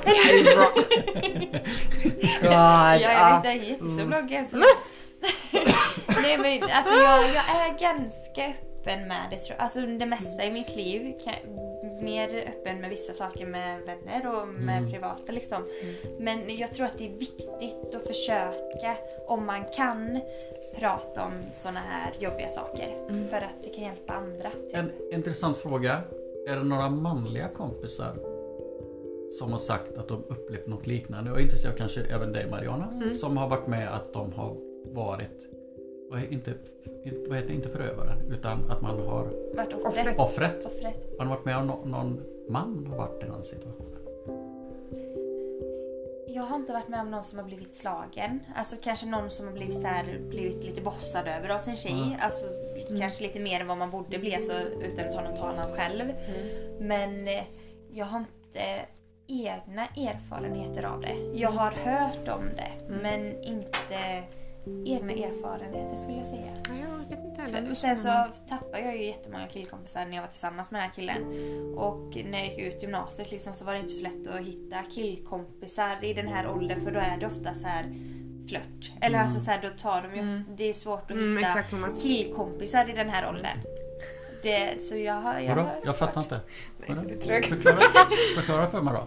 God, 2.42 2.52
Jag 2.52 3.02
är 3.02 3.12
ja. 3.30 3.36
inte 3.36 3.48
en 3.48 3.64
jättestor 3.64 4.06
bloggare. 4.06 4.44
Så... 4.44 4.56
Nej 6.22 6.38
men 6.38 6.70
alltså 6.70 6.94
jag, 6.94 7.24
jag 7.24 7.66
är 7.66 7.78
ganska 7.80 8.46
öppen 8.46 9.08
med 9.08 9.26
det 9.30 9.36
tror 9.38 9.56
jag. 9.56 9.62
Alltså 9.62 9.80
det 9.80 10.06
mesta 10.06 10.44
i 10.44 10.50
mitt 10.52 10.76
liv. 10.76 11.14
Kan, 11.24 11.34
mer 12.02 12.28
öppen 12.48 12.80
med 12.80 12.90
vissa 12.90 13.12
saker 13.12 13.46
med 13.46 13.80
vänner 13.80 14.36
och 14.36 14.48
med 14.48 14.92
privata 14.92 15.32
liksom. 15.32 15.62
Men 16.18 16.56
jag 16.56 16.72
tror 16.72 16.86
att 16.86 16.98
det 16.98 17.06
är 17.06 17.18
viktigt 17.18 17.94
att 17.94 18.06
försöka, 18.06 18.96
om 19.26 19.46
man 19.46 19.64
kan, 19.64 20.20
prata 20.78 21.24
om 21.24 21.32
såna 21.52 21.80
här 21.80 22.12
jobbiga 22.18 22.48
saker. 22.48 22.96
För 23.30 23.36
att 23.36 23.62
det 23.62 23.70
kan 23.70 23.84
hjälpa 23.84 24.12
andra. 24.12 24.50
Typ. 24.50 24.74
En 24.74 24.90
intressant 25.12 25.56
fråga. 25.56 26.00
är 26.48 26.56
det 26.56 26.64
några 26.64 26.90
manliga 26.90 27.48
kompisar 27.48 28.16
som 29.38 29.52
har 29.52 29.58
sagt 29.58 29.98
att 29.98 30.08
de 30.08 30.24
upplevt 30.28 30.66
något 30.66 30.86
liknande? 30.86 31.32
Och 31.32 31.40
intresserar 31.40 31.76
kanske 31.76 32.00
även 32.00 32.32
dig 32.32 32.50
Mariana. 32.50 32.92
Mm. 32.92 33.14
Som 33.14 33.36
har 33.36 33.48
varit 33.48 33.66
med 33.66 33.94
att 33.94 34.12
de 34.12 34.32
har 34.32 34.56
varit, 34.84 35.30
är- 36.12 36.32
inte, 36.32 36.54
inte- 37.04 37.28
vad 37.28 37.36
heter 37.36 37.48
det, 37.48 37.54
inte 37.54 37.68
förövaren, 37.68 38.32
utan 38.32 38.70
att 38.70 38.82
man 38.82 38.98
har 38.98 39.28
Vart 39.56 39.72
offret. 39.74 40.18
Offret. 40.18 40.66
offret. 40.66 41.14
Har 41.18 41.26
varit 41.26 41.44
med 41.44 41.56
om 41.56 41.66
nå- 41.66 41.84
någon 41.84 42.22
man 42.48 42.86
har 42.90 42.96
varit 42.96 43.22
i 43.22 43.26
den 43.26 43.42
situationen? 43.44 43.92
Jag 46.28 46.42
har 46.42 46.56
inte 46.56 46.72
varit 46.72 46.88
med 46.88 47.00
om 47.00 47.10
någon 47.10 47.24
som 47.24 47.38
har 47.38 47.46
blivit 47.46 47.74
slagen. 47.74 48.40
Alltså 48.56 48.76
kanske 48.82 49.06
någon 49.06 49.30
som 49.30 49.46
har 49.46 49.52
blivit, 49.52 49.74
så 49.80 49.86
här, 49.86 50.20
blivit 50.28 50.64
lite 50.64 50.80
bossad 50.80 51.28
över 51.28 51.48
av 51.48 51.58
sin 51.58 51.76
tjej. 51.76 51.92
Mm. 51.92 52.12
Alltså 52.20 52.46
kanske 52.98 53.22
lite 53.22 53.40
mer 53.40 53.60
än 53.60 53.66
vad 53.66 53.78
man 53.78 53.90
borde 53.90 54.18
bli 54.18 54.34
alltså, 54.34 54.52
utan 54.82 55.06
att 55.06 55.12
ta 55.12 55.20
någon 55.22 55.36
talan 55.36 55.64
själv. 55.76 56.04
Men 56.80 57.28
eh, 57.28 57.44
jag 57.92 58.06
har 58.06 58.18
inte 58.18 58.86
egna 59.26 59.86
erfarenheter 59.86 60.82
av 60.82 61.00
det. 61.00 61.16
Jag 61.34 61.50
har 61.50 61.70
hört 61.70 62.28
om 62.28 62.44
det 62.56 62.70
men 63.02 63.42
inte 63.42 64.22
egna 64.86 65.12
erfarenheter 65.12 65.96
skulle 65.96 66.16
jag 66.16 66.26
säga. 66.26 66.52
Ja, 66.68 66.74
jag 66.90 66.98
vet 67.08 67.24
inte 67.24 67.42
heller. 67.42 67.68
Så, 67.68 67.74
sen 67.74 67.96
så 67.96 68.26
tappade 68.48 68.80
jag 68.82 68.96
ju 68.96 69.04
jättemånga 69.04 69.46
killkompisar 69.48 70.04
när 70.06 70.14
jag 70.16 70.22
var 70.22 70.28
tillsammans 70.28 70.70
med 70.70 70.80
den 70.80 70.88
här 70.88 70.94
killen. 70.94 71.22
Och 71.76 72.16
när 72.30 72.38
jag 72.38 72.46
gick 72.48 72.58
ut 72.58 72.82
gymnasiet 72.82 73.30
liksom, 73.30 73.54
så 73.54 73.64
var 73.64 73.72
det 73.72 73.78
inte 73.78 73.92
så 73.92 74.02
lätt 74.02 74.26
att 74.26 74.40
hitta 74.40 74.82
killkompisar 74.82 76.04
i 76.04 76.14
den 76.14 76.28
här 76.28 76.50
åldern 76.50 76.80
för 76.80 76.90
då 76.90 77.00
är 77.00 77.16
det 77.16 77.26
ofta 77.26 77.54
så 77.54 77.66
här 77.66 77.94
flört. 78.48 78.92
Eller 79.00 79.18
alltså 79.18 79.40
så 79.40 79.50
här, 79.50 79.62
då 79.62 79.68
tar 79.78 80.02
de 80.02 80.16
ju, 80.16 80.42
det 80.56 80.64
är 80.64 80.72
svårt 80.72 81.02
att 81.02 81.10
Mm, 81.10 81.36
hitta 81.36 81.48
exakt, 81.60 82.02
killkompisar 82.02 82.90
i 82.90 82.92
den 82.92 83.08
här 83.08 83.28
åldern. 83.28 83.58
Det, 84.42 84.82
så 84.82 84.96
jag 84.96 85.14
har... 85.14 85.40
Jag, 85.40 85.54
har 85.54 85.80
Jag 85.84 85.98
fattar 85.98 86.20
inte. 86.20 86.40
Nej. 86.86 87.42
Förklara, 87.42 87.78
förklara 88.36 88.68
för 88.70 88.82
mig 88.82 88.94
då. 88.94 89.06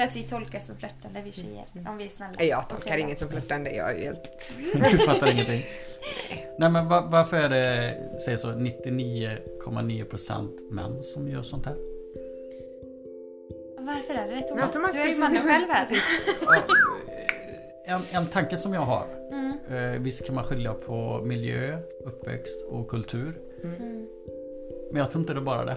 För 0.00 0.06
att 0.06 0.16
vi 0.16 0.22
tolkas 0.22 0.66
som 0.66 0.76
flörtande, 0.76 1.22
vi 1.24 1.32
tjejer. 1.32 1.64
Om 1.88 1.98
vi 1.98 2.04
är 2.04 2.08
snälla. 2.08 2.42
Jag 2.42 2.68
tolkar 2.68 2.98
inget 2.98 3.18
som 3.18 3.28
flörtande. 3.28 3.70
Jag 3.70 3.90
är 3.90 3.94
ju 3.94 4.00
helt... 4.04 4.22
Du 4.90 4.98
fattar 4.98 5.32
ingenting. 5.32 5.64
Nej 6.58 6.70
men 6.70 6.88
va- 6.88 7.08
varför 7.10 7.36
är 7.36 7.48
det, 7.48 7.98
säg 8.24 8.38
så, 8.38 8.48
99,9% 8.48 10.72
män 10.72 11.02
som 11.02 11.28
gör 11.28 11.42
sånt 11.42 11.66
här? 11.66 11.76
Varför 13.78 14.14
är 14.14 14.28
det 14.28 14.34
det 14.34 14.42
Thomas? 14.42 14.72
Thomas, 14.72 14.92
du 14.92 14.98
är 14.98 15.06
ju 15.06 15.18
mannen 15.18 15.42
själv 15.42 15.68
här. 15.68 15.86
En, 17.86 18.00
en 18.14 18.26
tanke 18.26 18.56
som 18.56 18.74
jag 18.74 18.80
har. 18.80 19.06
Mm. 19.32 19.52
Eh, 19.70 20.00
visst 20.00 20.26
kan 20.26 20.34
man 20.34 20.44
skilja 20.44 20.74
på 20.74 21.22
miljö, 21.24 21.78
uppväxt 22.04 22.64
och 22.64 22.88
kultur. 22.88 23.40
Mm. 23.64 24.06
Men 24.92 25.00
jag 25.00 25.10
tror 25.10 25.20
inte 25.20 25.32
det 25.32 25.40
är 25.40 25.44
bara 25.44 25.64
det. 25.64 25.76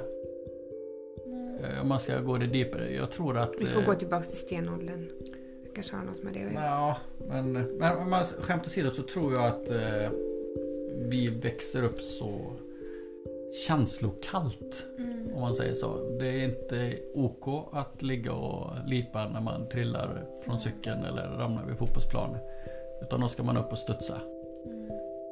Eh, 1.62 1.82
om 1.82 1.88
man 1.88 1.99
ska 1.99 2.20
gå 2.20 2.38
det 2.38 2.45
djupare. 2.45 2.93
Jag 2.93 3.12
tror 3.12 3.38
att... 3.38 3.51
Vi 3.60 3.66
får 3.66 3.82
eh, 3.82 3.88
gå 3.88 3.95
tillbaka 3.95 4.24
till 4.24 4.38
stenåldern. 4.38 5.10
Kanske 5.76 5.95
har 5.95 6.04
något 6.04 6.24
med 6.24 6.34
det 6.34 6.45
att 6.45 6.54
göra. 6.54 6.66
Ja, 6.66 6.97
men, 7.28 7.54
men 7.54 7.97
om 7.97 8.10
man 8.10 8.24
skämt 8.24 8.66
åsido 8.66 8.89
så 8.89 9.04
tror 9.04 9.34
jag 9.34 9.45
att 9.45 9.70
eh, 9.70 10.12
vi 10.95 11.28
växer 11.28 11.84
upp 11.84 12.01
så 12.01 12.54
känslokallt. 13.68 14.86
Mm. 14.97 15.34
Om 15.34 15.41
man 15.41 15.56
säger 15.56 15.74
så. 15.74 16.18
Det 16.20 16.28
är 16.28 16.43
inte 16.43 16.97
OK 17.14 17.70
att 17.72 18.01
ligga 18.01 18.34
och 18.34 18.70
lipa 18.88 19.30
när 19.30 19.41
man 19.41 19.70
trillar 19.70 20.26
från 20.45 20.60
cykeln 20.60 21.06
eller 21.06 21.24
ramlar 21.24 21.66
vid 21.66 21.78
fotbollsplanen. 21.78 22.39
Utan 23.01 23.22
då 23.22 23.28
ska 23.28 23.43
man 23.43 23.58
upp 23.58 23.72
och 23.72 23.78
studsa. 23.78 24.22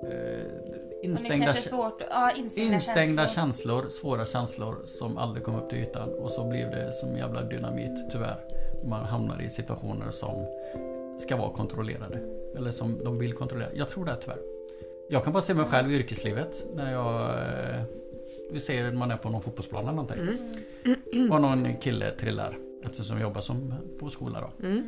Eh, 0.04 0.46
Och 0.62 0.68
det 0.70 0.91
instängda, 1.04 1.54
svårt. 1.54 2.02
Ja, 2.10 2.32
instängda, 2.32 2.74
instängda 2.74 3.28
känslor. 3.28 3.82
känslor, 3.82 3.90
svåra 3.90 4.26
känslor 4.26 4.76
som 4.86 5.18
aldrig 5.18 5.46
kom 5.46 5.56
upp 5.56 5.70
till 5.70 5.80
ytan. 5.80 6.10
Och 6.10 6.32
så 6.32 6.50
blir 6.50 6.66
det 6.66 6.92
som 6.92 7.18
jävla 7.18 7.42
dynamit 7.42 8.12
tyvärr. 8.12 8.40
Man 8.90 9.06
hamnar 9.06 9.42
i 9.42 9.50
situationer 9.50 10.12
som 10.12 10.46
ska 11.20 11.36
vara 11.36 11.54
kontrollerade. 11.54 12.20
Eller 12.56 12.72
som 12.72 13.04
de 13.04 13.18
vill 13.20 13.34
kontrollera. 13.34 13.70
Jag 13.74 13.90
tror 13.90 14.06
det 14.06 14.16
tyvärr. 14.22 14.40
Jag 15.10 15.24
kan 15.24 15.34
bara 15.34 15.44
se 15.44 15.54
mig 15.54 15.66
själv 15.66 15.92
i 15.92 15.96
yrkeslivet. 15.96 16.66
När 16.76 16.92
jag... 16.92 17.30
eh, 17.30 17.84
Vi 18.52 18.60
att 18.88 18.94
man 18.94 19.12
är 19.12 19.18
på 19.18 19.30
någon 19.30 19.42
fotbollsplan 19.42 19.84
eller 19.84 19.94
någonting. 19.94 21.32
Och 21.32 21.42
någon 21.42 21.76
kille 21.76 22.10
trillar. 22.10 22.58
Eftersom 22.86 23.16
jag 23.18 23.24
jobbar 23.24 23.42
som 23.42 23.74
på 24.00 24.10
skola 24.10 24.42
då. 24.42 24.68
Mm. 24.68 24.84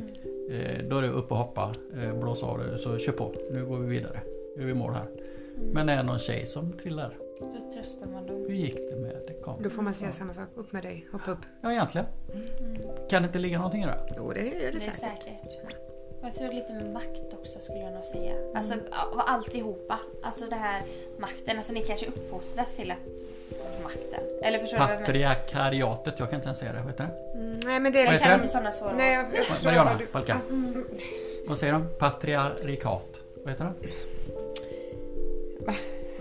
Eh, 0.50 0.84
Då 0.88 0.98
är 0.98 1.02
det 1.02 1.08
upp 1.08 1.30
och 1.32 1.38
hoppa, 1.38 1.74
eh, 2.02 2.14
blåsa 2.20 2.46
av 2.46 2.58
det, 2.58 2.78
så 2.78 2.98
kör 2.98 3.12
på. 3.12 3.32
Nu 3.50 3.66
går 3.66 3.78
vi 3.78 3.86
vidare. 3.86 4.20
Nu 4.56 4.62
är 4.62 4.66
vi 4.66 4.74
mål 4.74 4.92
här. 4.92 5.06
Men 5.56 5.88
är 5.88 5.96
det 5.96 6.02
någon 6.02 6.18
tjej 6.18 6.46
som 6.46 6.72
trillar? 6.72 7.16
Så 7.38 7.70
tröstar 7.74 8.06
man 8.06 8.26
dem. 8.26 8.36
Hur 8.48 8.54
gick 8.54 8.90
det 8.90 8.96
med 8.96 9.16
det? 9.26 9.32
Kom. 9.42 9.62
Då 9.62 9.70
får 9.70 9.82
man 9.82 9.94
säga 9.94 10.12
samma 10.12 10.34
sak. 10.34 10.48
Upp 10.54 10.72
med 10.72 10.82
dig. 10.82 11.06
Hoppa 11.12 11.30
upp. 11.30 11.38
Ja, 11.62 11.72
egentligen. 11.72 12.06
Kan 13.10 13.22
det 13.22 13.26
inte 13.26 13.38
ligga 13.38 13.56
någonting 13.58 13.82
i 13.82 13.86
det? 13.86 13.98
Jo, 14.16 14.32
det 14.32 14.40
gör 14.40 14.50
det 14.54 14.70
Det 14.70 14.76
är 14.76 14.80
säkert. 14.80 15.22
säkert. 15.22 15.76
Och 16.20 16.26
jag 16.26 16.34
tror 16.34 16.52
lite 16.52 16.72
med 16.72 16.92
makt 16.92 17.34
också 17.34 17.58
skulle 17.60 17.78
jag 17.78 17.92
nog 17.92 18.04
säga. 18.04 18.34
Alltså 18.54 18.74
av 18.92 19.20
alltihopa. 19.20 19.98
Alltså 20.22 20.44
det 20.46 20.56
här 20.56 20.82
makten. 21.18 21.56
Alltså 21.56 21.72
ni 21.72 21.82
kanske 21.82 22.06
uppfostras 22.06 22.76
till 22.76 22.90
att 22.90 22.98
makten. 23.82 24.20
Eller 24.42 24.58
förstår 24.58 24.78
du 24.78 24.84
jag? 24.84 24.98
Patriarkariatet, 24.98 26.14
jag 26.18 26.30
kan 26.30 26.36
inte 26.38 26.46
ens 26.46 26.58
säga 26.58 26.72
det. 26.72 26.78
Heter 26.78 27.04
det? 27.06 27.38
Mm, 27.38 27.60
nej, 27.64 27.80
men 27.80 27.92
det 27.92 28.02
är 28.02 28.12
heter 28.12 28.26
kan 28.26 28.38
bli 28.38 28.48
sådana 28.48 28.72
svåra 28.72 28.92
Nej, 28.92 29.14
jag, 29.14 29.24
jag 29.34 29.44
förstår 29.44 29.70
Mariana, 29.70 29.90
vad 29.90 29.98
du... 29.98 30.06
Palka. 30.06 30.40
Vad 31.48 31.58
säger 31.58 31.72
de? 31.72 31.88
Patriarkat. 31.98 33.20
Vad 33.44 33.52
heter 33.52 33.64
det? 33.64 33.88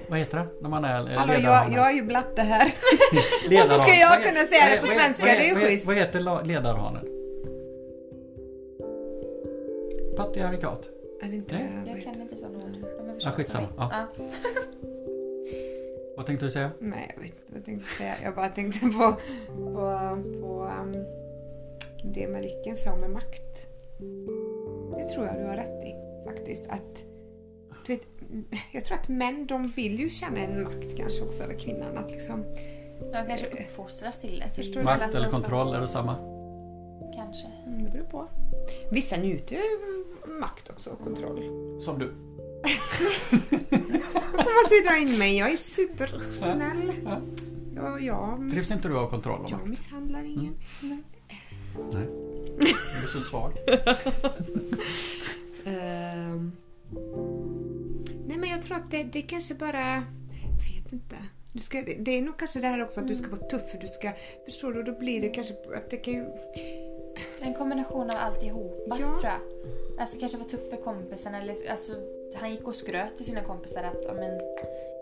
Vad 0.08 0.20
heter 0.20 0.38
det? 0.38 0.46
När 0.62 0.70
man 0.70 0.86
är 0.86 1.12
eh, 1.12 1.18
Hallå, 1.18 1.34
jag, 1.34 1.74
jag 1.74 1.92
är 1.92 1.96
ju 1.96 2.04
blatte 2.04 2.42
här. 2.42 2.66
Och 3.62 3.68
så 3.68 3.78
ska 3.78 3.94
jag 3.94 4.24
kunna 4.24 4.40
säga 4.40 4.76
det 4.76 4.82
på 4.82 4.88
svenska, 4.88 5.26
det 5.26 5.50
är 5.50 5.60
ju 5.60 5.68
schysst. 5.68 5.86
Vad 5.86 5.96
heter 5.96 6.46
ledarhanen? 6.46 7.06
Patriarkat. 10.18 10.86
Är 11.22 11.28
det 11.28 11.36
inte... 11.36 11.56
Nej. 11.56 11.94
Jag 11.96 12.04
kan 12.04 12.22
inte 12.22 12.38
sådana 12.38 12.58
ord. 12.58 12.86
Ja, 13.20 13.32
skitsamma. 13.32 13.68
Ja. 13.78 13.90
Ja. 13.92 14.26
Vad 16.18 16.26
tänkte 16.26 16.46
du 16.46 16.52
säga? 16.52 16.72
Nej, 16.80 17.12
jag 17.16 17.22
vet 17.22 17.32
inte 17.32 17.44
vad 17.48 17.58
jag 17.58 17.66
tänkte 17.66 17.90
säga. 17.98 18.16
Jag 18.24 18.36
bara 18.36 18.48
tänkte 18.48 18.80
på, 18.80 19.16
på, 19.48 20.18
på 20.42 20.72
um, 20.82 21.06
det 22.04 22.28
Malicken 22.28 22.76
sa 22.76 22.96
med 22.96 23.10
makt. 23.10 23.68
Det 24.98 25.06
tror 25.06 25.26
jag 25.26 25.36
du 25.36 25.44
har 25.44 25.56
rätt 25.56 25.84
i 25.84 25.96
faktiskt. 26.26 26.68
Att, 26.68 27.04
du 27.86 27.94
vet, 27.94 28.08
jag 28.72 28.86
tror 28.86 28.98
att 28.98 29.08
män 29.10 29.48
de 29.48 29.68
vill 29.68 30.00
ju 30.00 30.10
känna 30.10 30.40
en 30.40 30.64
makt 30.64 30.98
kanske 30.98 31.22
också 31.24 31.44
över 31.44 31.54
kvinnan. 31.60 31.98
Att 31.98 32.12
liksom, 32.12 32.44
De 33.00 33.26
kanske 33.28 33.48
uppfostras 33.48 34.22
till 34.22 34.40
det. 34.40 34.46
Typ. 34.50 34.56
Förstår 34.56 34.82
du? 34.82 34.90
Att 34.90 35.00
Makt 35.00 35.12
de 35.12 35.18
eller 35.18 35.30
ska- 35.30 35.40
kontroll, 35.40 35.74
är 35.76 35.82
det 35.82 35.88
samma? 35.88 36.16
Kanske. 37.16 37.48
mm, 37.68 37.84
det 37.84 37.90
beror 37.92 38.06
på. 38.06 38.28
Vissa 38.92 39.18
njuter 39.18 39.56
ju 39.56 39.62
av 40.24 40.30
makt 40.40 40.70
också 40.70 40.90
och 40.90 41.00
kontroll. 41.04 41.40
Som 41.82 42.00
du. 42.00 42.06
Varför 44.34 44.62
måste 44.64 44.76
du 44.76 44.82
dra 44.90 44.98
in 44.98 45.18
mig? 45.20 45.38
Jag 45.38 45.52
är 45.52 45.58
supersnäll. 45.58 46.92
Ja. 47.06 47.22
Ja, 47.76 48.00
jag, 48.00 48.50
Trivs 48.52 48.72
inte 48.72 48.88
du 48.88 48.98
av 48.98 49.10
kontroll? 49.10 49.40
och 49.44 49.52
jag 49.52 49.58
makt? 49.58 49.70
misshandlar 49.70 50.24
ingen. 50.24 50.56
Nej. 51.92 52.08
Du 52.60 52.68
är 52.68 53.08
så 53.14 53.22
svag. 53.22 53.52
Ehm. 55.66 56.52
Men 58.44 58.52
jag 58.52 58.64
tror 58.64 58.78
att 58.78 58.92
det, 58.92 59.04
det 59.04 59.22
kanske 59.22 59.54
bara... 59.54 60.04
vet 60.76 60.94
inte. 60.94 61.16
Du 61.54 61.60
ska, 61.60 61.82
det, 61.82 61.96
det 62.00 62.12
är 62.12 62.22
nog 62.22 62.38
kanske 62.38 62.60
det 62.60 62.68
här 62.68 62.84
också 62.84 63.00
att 63.00 63.08
du 63.08 63.16
ska 63.16 63.30
vara 63.30 63.42
tuff. 63.42 63.76
Du 63.82 63.88
ska, 63.88 64.12
förstår 64.46 64.74
du? 64.74 64.84
Då 64.84 65.00
blir 65.00 65.22
det 65.22 65.30
kanske 65.30 65.54
att 65.76 65.90
det 65.90 65.98
kan 65.98 66.14
ju... 66.14 66.26
En 67.40 67.54
kombination 67.54 68.10
av 68.10 68.16
alltihopa 68.16 68.98
Ja. 69.00 69.20
tror 69.22 69.26
jag. 69.26 69.40
Alltså 70.00 70.20
kanske 70.20 70.38
var 70.38 70.46
tuff 70.46 70.70
för 70.70 70.84
kompisen 70.84 71.36
eller 71.36 71.72
alltså, 71.72 71.92
han 72.36 72.52
gick 72.52 72.68
och 72.68 72.76
skröt 72.76 73.18
till 73.18 73.26
sina 73.26 73.44
kompisar 73.44 73.84
att 73.84 74.16
men, 74.16 74.40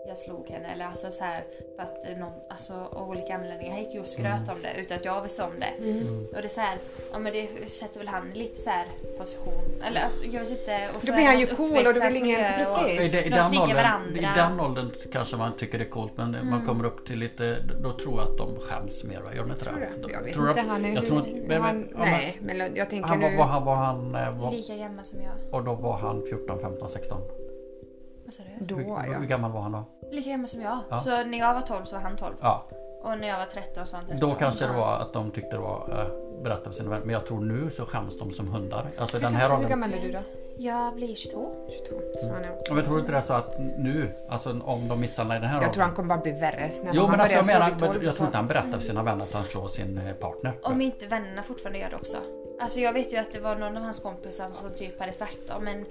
jag 0.08 0.18
slog 0.18 0.48
henne 0.48 0.72
eller 0.72 0.84
alltså 0.86 1.10
så 1.10 1.24
här 1.24 1.44
för 1.76 1.82
att 1.82 2.18
någon, 2.18 2.32
alltså 2.48 2.74
av 2.92 3.10
olika 3.10 3.34
anledningar. 3.34 3.72
Han 3.72 3.82
gick 3.82 3.94
ju 3.94 4.00
och 4.00 4.06
skröt 4.06 4.48
om 4.48 4.62
det 4.62 4.80
utan 4.80 4.96
att 4.96 5.04
jag 5.04 5.22
visste 5.22 5.42
om 5.42 5.50
det. 5.60 5.84
Mm. 5.84 6.26
Och 6.26 6.36
det 6.36 6.44
är 6.44 6.48
så 6.48 6.60
här, 6.60 6.78
ja 7.12 7.18
men 7.18 7.32
det 7.32 7.70
sätter 7.70 7.98
väl 7.98 8.08
han 8.08 8.32
i 8.32 8.38
lite 8.38 8.60
så 8.60 8.70
här 8.70 8.86
position. 9.18 9.82
Eller 9.86 10.00
alltså 10.00 10.24
jag 10.26 10.40
vet 10.40 10.50
inte. 10.50 10.88
Och 10.96 11.02
så 11.02 11.06
Då 11.06 11.12
är 11.12 11.16
blir 11.16 11.26
han 11.26 11.40
ju 11.40 11.46
cool 11.46 11.86
och 11.86 11.94
du 11.94 12.00
vill 12.00 12.16
ingen- 12.16 12.40
och- 12.40 12.78
precis. 12.78 13.00
I, 13.00 13.08
de, 13.08 13.18
i, 13.18 13.22
De 13.22 13.30
den 13.30 13.58
åldern, 13.58 13.76
varandra. 13.76 14.18
I 14.20 14.28
den 14.36 14.60
åldern 14.60 14.90
kanske 15.12 15.36
man 15.36 15.56
tycker 15.56 15.78
det 15.78 15.84
är 15.84 15.88
coolt 15.90 16.12
men 16.16 16.30
när 16.30 16.42
man 16.42 16.66
kommer 16.66 16.84
upp 16.84 17.06
till 17.06 17.18
lite, 17.18 17.56
då 17.82 17.92
tror 17.92 18.20
jag 18.20 18.30
att 18.30 18.38
de 18.38 18.58
skäms 18.60 19.04
mer? 19.04 19.14
Gör 19.36 19.42
de 19.42 19.50
inte 19.50 19.64
Tror 19.64 19.74
det? 19.80 20.06
du? 20.06 20.12
Jag 20.12 20.22
vet 20.22 20.32
Tror 20.34 20.48
inte. 20.48 20.60
att- 20.60 20.66
Han 20.66 20.84
är 20.84 20.94
jag 20.94 21.06
tror 21.06 21.26
men- 21.46 21.62
han, 21.62 21.80
men- 21.80 21.88
nej, 22.10 22.38
men 22.40 22.56
jag 22.74 22.90
tänker 22.90 23.08
Han 23.08 23.20
var, 23.20 23.30
nu... 23.30 23.36
var, 23.36 23.44
han, 23.44 23.64
var 23.64 23.74
han, 23.76 24.14
eh, 24.14 24.40
var, 24.40 24.52
Lika 24.52 24.76
gammal 24.76 25.04
som 25.04 25.18
jag. 25.22 25.32
och 25.54 25.64
då 25.64 25.74
var 25.74 25.96
han 25.98 26.22
14, 26.28 26.58
15, 26.60 26.90
16? 26.90 27.20
Vad 28.38 28.46
sa 28.46 28.52
du? 28.58 28.66
Då 28.66 28.74
hur, 28.74 29.12
ja. 29.12 29.18
hur 29.18 29.26
gammal 29.26 29.52
var 29.52 29.60
han 29.60 29.72
då? 29.72 29.84
Lika 30.10 30.30
gammal 30.30 30.48
som 30.48 30.60
jag. 30.60 30.78
Ja. 30.90 30.98
Så 30.98 31.24
när 31.24 31.38
jag 31.38 31.54
var 31.54 31.60
12 31.60 31.84
så 31.84 31.96
var 31.96 32.02
han 32.02 32.16
12. 32.16 32.34
Ja, 32.40 32.64
Och 33.02 33.18
när 33.18 33.28
jag 33.28 33.38
var 33.38 33.46
13 33.46 33.86
så 33.86 33.92
var 33.92 33.98
han 33.98 34.08
13. 34.08 34.28
då 34.28 34.34
kanske 34.34 34.66
det 34.66 34.72
var 34.72 34.96
att 34.96 35.12
de 35.12 35.30
tyckte 35.30 35.50
det 35.50 35.58
var 35.58 36.10
äh, 36.66 36.72
sina 36.72 36.90
vänner. 36.90 37.04
Men 37.04 37.12
jag 37.12 37.26
tror 37.26 37.40
nu 37.40 37.70
så 37.70 37.86
skäms 37.86 38.18
de 38.18 38.32
som 38.32 38.48
hundar. 38.48 38.86
Alltså 38.98 39.18
den 39.18 39.32
Hur, 39.32 39.40
här 39.40 39.56
hur 39.56 39.68
gammal 39.68 39.92
är 39.92 40.02
du 40.02 40.12
då? 40.12 40.18
Jag 40.58 40.94
blir 40.94 41.14
22. 41.14 41.50
22. 41.88 42.00
Så 42.14 42.32
han 42.32 42.44
är... 42.44 42.74
Men 42.74 42.84
tror 42.84 42.94
du 42.94 43.00
inte 43.00 43.12
det 43.12 43.18
är 43.18 43.22
så 43.22 43.34
att 43.34 43.58
nu, 43.58 44.12
alltså 44.28 44.60
om 44.64 44.88
de 44.88 45.00
misshandlar 45.00 45.36
i 45.36 45.40
den 45.40 45.48
här 45.48 45.62
Jag 45.62 45.72
tror 45.72 45.84
han 45.84 45.94
kommer 45.94 46.08
bara 46.08 46.22
bli 46.22 46.32
värre. 46.32 46.70
Snälla, 46.70 46.92
Jo 46.94 47.08
men 47.08 47.20
alltså 47.20 47.36
jag 47.36 47.46
menar, 47.46 47.70
tolv, 47.70 47.82
jag 47.82 48.00
tror 48.00 48.10
så- 48.10 48.24
inte 48.24 48.36
han 48.36 48.46
berättar 48.46 48.78
för 48.78 48.86
sina 48.86 49.02
vänner 49.02 49.24
att 49.24 49.32
han 49.32 49.44
slår 49.44 49.68
sin 49.68 49.98
eh, 49.98 50.14
partner. 50.14 50.58
Om 50.62 50.80
inte 50.80 51.06
vännerna 51.06 51.42
fortfarande 51.42 51.78
gör 51.78 51.90
det 51.90 51.96
också. 51.96 52.16
Alltså 52.60 52.80
jag 52.80 52.92
vet 52.92 53.12
ju 53.12 53.16
att 53.16 53.32
det 53.32 53.40
var 53.40 53.56
någon 53.56 53.76
av 53.76 53.82
hans 53.82 54.00
kompisar 54.00 54.48
som 54.52 54.70
typ 54.70 55.00
hade 55.00 55.12
sagt 55.12 55.52
men 55.60 55.84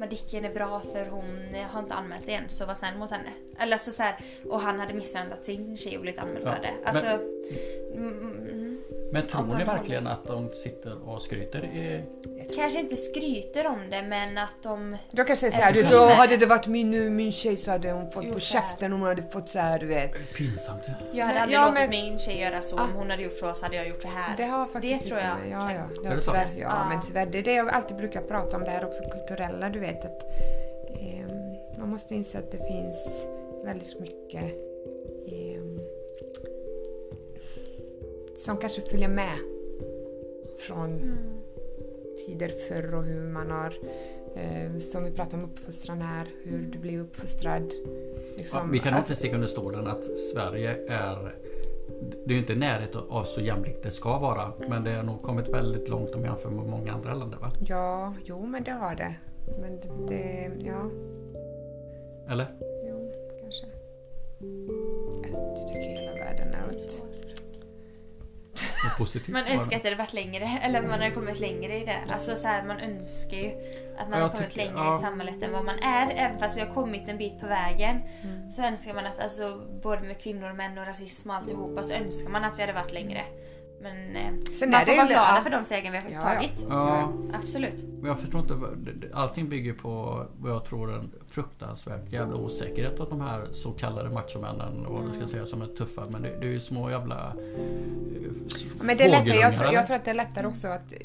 Madicken 0.00 0.44
är 0.44 0.54
bra 0.54 0.80
för 0.92 1.06
hon 1.06 1.54
eh, 1.54 1.66
har 1.66 1.80
inte 1.80 1.94
anmält 1.94 2.26
det 2.26 2.34
än 2.34 2.48
så 2.48 2.66
var 2.66 2.74
snäll 2.74 2.98
mot 2.98 3.10
henne. 3.10 3.30
Eller 3.58 3.76
så, 3.76 3.92
så 3.92 4.02
här, 4.02 4.16
och 4.48 4.60
han 4.60 4.80
hade 4.80 4.94
misshandlat 4.94 5.44
sin 5.44 5.76
tjej 5.76 5.96
och 5.96 6.02
blivit 6.02 6.18
anmäld 6.20 6.46
Ja, 6.46 6.54
för 6.54 6.62
det. 6.62 6.72
men- 6.78 6.86
Alltså, 6.86 7.06
mm, 7.94 8.18
mm, 8.18 8.69
Men 9.12 9.26
tror 9.26 9.54
ni 9.58 9.64
verkligen 9.64 10.06
att 10.06 10.24
de 10.26 10.50
sitter 10.52 11.08
och 11.08 11.22
skryter? 11.22 11.64
I... 11.64 12.02
kanske 12.56 12.80
inte 12.80 12.96
skryter 12.96 13.66
om 13.66 13.90
det 13.90 14.02
men 14.02 14.38
att 14.38 14.62
de... 14.62 14.96
Jag 15.10 15.38
säger 15.38 15.52
Eftersom- 15.58 15.90
såhär, 15.90 16.08
då 16.08 16.14
hade 16.14 16.36
det 16.36 16.46
varit 16.46 16.66
min, 16.66 17.16
min 17.16 17.32
tjej 17.32 17.56
så 17.56 17.70
hade 17.70 17.92
hon 17.92 18.10
fått 18.10 18.24
Gjort 18.24 18.34
på 18.34 18.40
så 18.40 18.58
här. 18.58 18.62
käften 18.68 18.92
om 18.92 19.00
hon 19.00 19.08
hade 19.08 19.22
fått 19.22 19.48
så 19.48 19.58
här, 19.58 19.78
du 19.78 19.86
vet. 19.86 20.12
Pinsamt 20.36 20.82
ja. 20.86 20.92
Jag 21.12 21.24
hade 21.26 21.34
Men- 21.34 21.42
aldrig 21.42 21.58
ja, 21.58 21.64
låtit 21.68 21.80
men- 21.80 21.90
min 22.10 22.18
tjej 22.18 22.38
göra 22.40 22.62
så. 22.62 22.78
Ah. 22.78 22.82
Om 22.84 22.92
hon 22.92 23.10
hade 23.10 23.22
gjort 23.22 23.38
så 23.38 23.54
så 23.54 23.64
hade 23.64 23.76
jag 23.76 23.88
gjort 23.88 24.02
så 24.02 24.08
här. 24.08 24.36
Det 24.36 24.44
har 24.44 24.66
faktiskt 24.66 25.02
det 25.02 25.08
tror 25.08 25.20
jag. 25.20 25.38
med- 25.40 25.50
Ja, 25.50 25.72
ja. 25.72 26.02
Det 26.02 26.08
Är 26.08 26.14
det 26.14 26.20
så? 26.20 26.30
tyvärr, 26.32 26.46
ja, 26.56 26.68
Ja. 26.82 26.88
men 26.88 27.00
tyvärr. 27.06 27.26
Det 27.26 27.38
är 27.38 27.42
det 27.42 27.54
jag 27.54 27.68
alltid 27.68 27.96
brukar 27.96 28.20
prata 28.22 28.56
om, 28.56 28.64
det 28.64 28.70
här 28.70 28.84
också 28.84 29.02
kulturella, 29.02 29.68
du 29.70 29.80
vet 29.80 30.04
att 30.04 30.22
ehm, 31.00 31.78
man 31.78 31.88
måste 31.88 32.14
inse 32.14 32.38
att 32.38 32.50
det 32.50 32.58
finns 32.58 33.26
väldigt 33.64 34.00
mycket 34.00 34.44
ehm, 35.28 35.79
som 38.44 38.56
kanske 38.56 38.80
följer 38.80 39.08
med 39.08 39.38
från 40.58 40.90
Mm. 40.90 41.16
tider 42.26 42.48
förr 42.68 42.94
och 42.94 43.04
hur 43.04 43.20
man 43.20 43.50
har, 43.50 43.74
eh, 44.36 44.78
som 44.78 45.04
vi 45.04 45.10
pratade 45.10 45.42
om 45.42 45.50
uppfostran 45.50 46.00
här, 46.00 46.26
hur 46.44 46.66
du 46.72 46.78
blir 46.78 47.00
uppfostrad. 47.00 47.72
Ja, 47.84 47.90
Liksom, 48.36 48.70
vi 48.70 48.78
kan 48.78 48.98
inte 48.98 49.14
sticka 49.14 49.34
under 49.34 49.48
stolen 49.48 49.86
att 49.86 50.04
Sverige 50.04 50.76
är 50.88 51.34
det 52.26 52.34
är 52.34 52.38
inte 52.38 52.52
i 52.52 52.56
närheten 52.56 53.00
av 53.08 53.24
så 53.24 53.40
jämlikt 53.40 53.82
det 53.82 53.90
ska 53.90 54.18
vara. 54.18 54.52
Men 54.68 54.84
det 54.84 54.90
har 54.92 55.02
nog 55.02 55.22
kommit 55.22 55.48
väldigt 55.48 55.88
långt 55.88 56.10
om 56.14 56.24
jämför 56.24 56.50
med 56.50 56.66
många 56.66 56.92
andra 56.92 57.14
länder 57.14 57.38
va? 57.38 57.52
Ja, 57.66 58.14
jo 58.24 58.46
men 58.46 58.62
det 58.64 58.70
har 58.70 58.94
det. 58.94 59.14
Men 59.60 59.80
det, 59.80 60.14
det 60.14 60.50
ja, 60.66 60.90
Eller? 62.32 62.46
jo, 62.88 63.12
kanske. 63.40 63.66
Jag 65.58 65.68
tycker 65.68 65.80
hela 65.80 66.12
världen 66.14 66.54
är 66.54 66.68
åt... 66.68 67.04
Något 68.84 68.98
positivt? 68.98 69.28
Man 69.32 69.46
önskar 69.46 69.76
att 69.76 69.82
det 69.82 69.88
hade 69.88 69.98
varit 70.02 70.12
längre, 70.12 70.58
eller 70.62 70.82
man 70.82 70.90
hade 70.90 71.10
kommit 71.10 71.40
längre 71.40 71.78
i 71.78 71.84
det. 71.84 71.98
Alltså 72.12 72.36
så 72.36 72.48
här, 72.48 72.62
man 72.62 72.80
önskar 72.80 73.36
ju 73.36 73.50
att 73.98 74.08
man 74.08 74.18
Jag 74.18 74.26
hade 74.26 74.38
kommit 74.38 74.56
längre 74.56 74.72
ja. 74.76 74.98
i 74.98 75.00
samhället 75.02 75.42
än 75.42 75.52
vad 75.52 75.64
man 75.64 75.78
är. 75.78 76.10
Även 76.16 76.38
fast 76.38 76.56
vi 76.56 76.60
har 76.60 76.74
kommit 76.74 77.08
en 77.08 77.18
bit 77.18 77.40
på 77.40 77.46
vägen 77.46 78.00
Mm. 78.22 78.50
så 78.50 78.62
önskar 78.62 78.94
man 78.94 79.06
att, 79.06 79.20
alltså 79.20 79.60
både 79.82 80.00
med 80.02 80.18
kvinnor 80.18 80.50
och 80.50 80.56
män 80.56 80.78
och 80.78 80.86
rasism 80.86 81.30
och 81.30 81.36
alltihopa, 81.36 81.82
så 81.82 81.94
önskar 81.94 82.30
man 82.30 82.44
att 82.44 82.58
vi 82.58 82.60
hade 82.60 82.72
varit 82.72 82.92
längre. 82.92 83.24
Men 83.82 84.16
eh, 84.16 84.32
Sen 84.54 84.70
man 84.70 84.80
får 84.80 84.96
vara 84.96 85.06
glada 85.06 85.32
ja. 85.36 85.40
för 85.42 85.50
de 85.50 85.64
stegen 85.64 85.92
vi 85.92 85.98
har 85.98 86.10
Ja, 86.10 86.20
tagit. 86.20 86.66
Ja, 86.68 87.12
Absolut. 87.32 87.84
men 88.00 88.04
jag 88.08 88.20
förstår 88.20 88.40
inte. 88.40 88.54
Allting 89.12 89.48
bygger 89.48 89.72
på 89.72 90.26
vad 90.38 90.52
jag 90.52 90.64
tror 90.64 90.94
en 90.94 91.12
fruktansvärt 91.30 92.12
jävla 92.12 92.36
osäkerhet 92.36 93.00
av 93.00 93.08
de 93.10 93.20
här 93.20 93.46
så 93.52 93.70
kallade 93.72 94.10
machomännen 94.10 94.86
och 94.86 94.94
vad 94.94 95.06
du 95.08 95.12
ska 95.18 95.28
säga 95.28 95.46
som 95.46 95.62
är 95.62 95.66
tuffa. 95.66 96.06
Men 96.10 96.22
det, 96.22 96.28
det 96.40 96.46
är 96.46 96.50
ju 96.50 96.60
små 96.60 96.90
jävla 96.90 97.16
eh, 97.38 98.32
Men 98.82 98.96
det 98.96 99.04
är 99.04 99.08
lättare, 99.10 99.40
jag, 99.40 99.54
tror, 99.54 99.72
jag 99.72 99.86
tror 99.86 99.96
att 99.96 100.04
det 100.04 100.10
är 100.10 100.14
lättare 100.14 100.46
också 100.46 100.68
att 100.68 100.92
eh, 100.92 100.98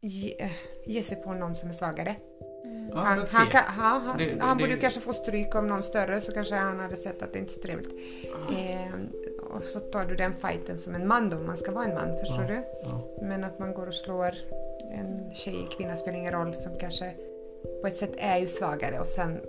ge, 0.00 0.50
ge 0.86 1.02
sig 1.02 1.16
på 1.22 1.32
någon 1.34 1.54
som 1.54 1.68
är 1.68 1.72
svagare. 1.72 2.16
Ja, 2.90 2.96
han, 2.98 3.18
han, 3.30 3.46
kan, 3.46 3.62
han, 3.66 4.02
han, 4.02 4.18
Det- 4.18 4.24
det- 4.24 4.42
han 4.44 4.56
borde 4.56 4.68
det- 4.70 4.74
ju 4.74 4.80
kanske 4.80 5.00
få 5.00 5.12
stryk 5.12 5.54
av 5.54 5.64
någon 5.66 5.82
större 5.82 6.20
så 6.20 6.32
kanske 6.32 6.54
han 6.54 6.80
hade 6.80 6.96
sett 6.96 7.22
att 7.22 7.32
det 7.32 7.38
inte 7.38 7.52
är 7.52 7.54
så 7.54 7.60
trevligt. 7.62 7.92
Eh, 8.50 8.94
och 9.56 9.64
så 9.64 9.80
tar 9.80 10.04
du 10.04 10.16
den 10.16 10.34
fighten 10.34 10.78
som 10.78 10.94
en 10.94 11.06
man 11.08 11.28
då, 11.28 11.36
man 11.38 11.56
ska 11.56 11.72
vara 11.72 11.84
en 11.84 11.94
man, 11.94 12.18
förstår 12.20 12.42
Ja, 12.44 12.48
du? 12.48 12.64
ja. 12.82 13.00
Men 13.22 13.44
att 13.44 13.58
man 13.58 13.74
går 13.74 13.86
och 13.86 13.94
slår 13.94 14.34
en 14.92 15.34
tjej, 15.34 15.68
kvinna 15.76 15.96
spelar 15.96 16.18
ingen 16.18 16.32
roll, 16.32 16.54
som 16.54 16.72
kanske 16.80 17.14
på 17.80 17.86
ett 17.86 17.96
sätt 17.96 18.12
är 18.18 18.38
ju 18.38 18.46
svagare 18.48 19.00
och 19.00 19.06
sen 19.06 19.40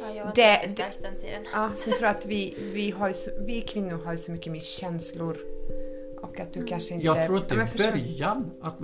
Ja, 0.00 0.10
jag 0.14 0.24
var 0.24 0.32
Det- 0.34 0.40
jättestark 0.42 0.98
den 1.02 1.16
tiden. 1.20 1.44
Ja, 1.52 1.70
sen 1.76 1.92
tror 1.92 2.02
jag 2.06 2.10
att 2.16 2.26
vi, 2.26 2.54
vi, 2.74 2.90
har 2.90 3.08
ju 3.08 3.14
så, 3.14 3.30
vi 3.40 3.60
kvinnor 3.60 4.00
har 4.04 4.12
ju 4.12 4.18
så 4.18 4.30
mycket 4.32 4.52
mer 4.52 4.60
känslor. 4.60 5.36
Och 6.22 6.40
att 6.40 6.52
du 6.52 6.64
kanske 6.64 6.94
inte... 6.94 7.06
Jag 7.06 7.26
tror 7.26 7.42
men 7.48 7.64
i 7.64 7.66
förstår- 7.66 7.90
början, 7.90 8.50
att, 8.60 8.74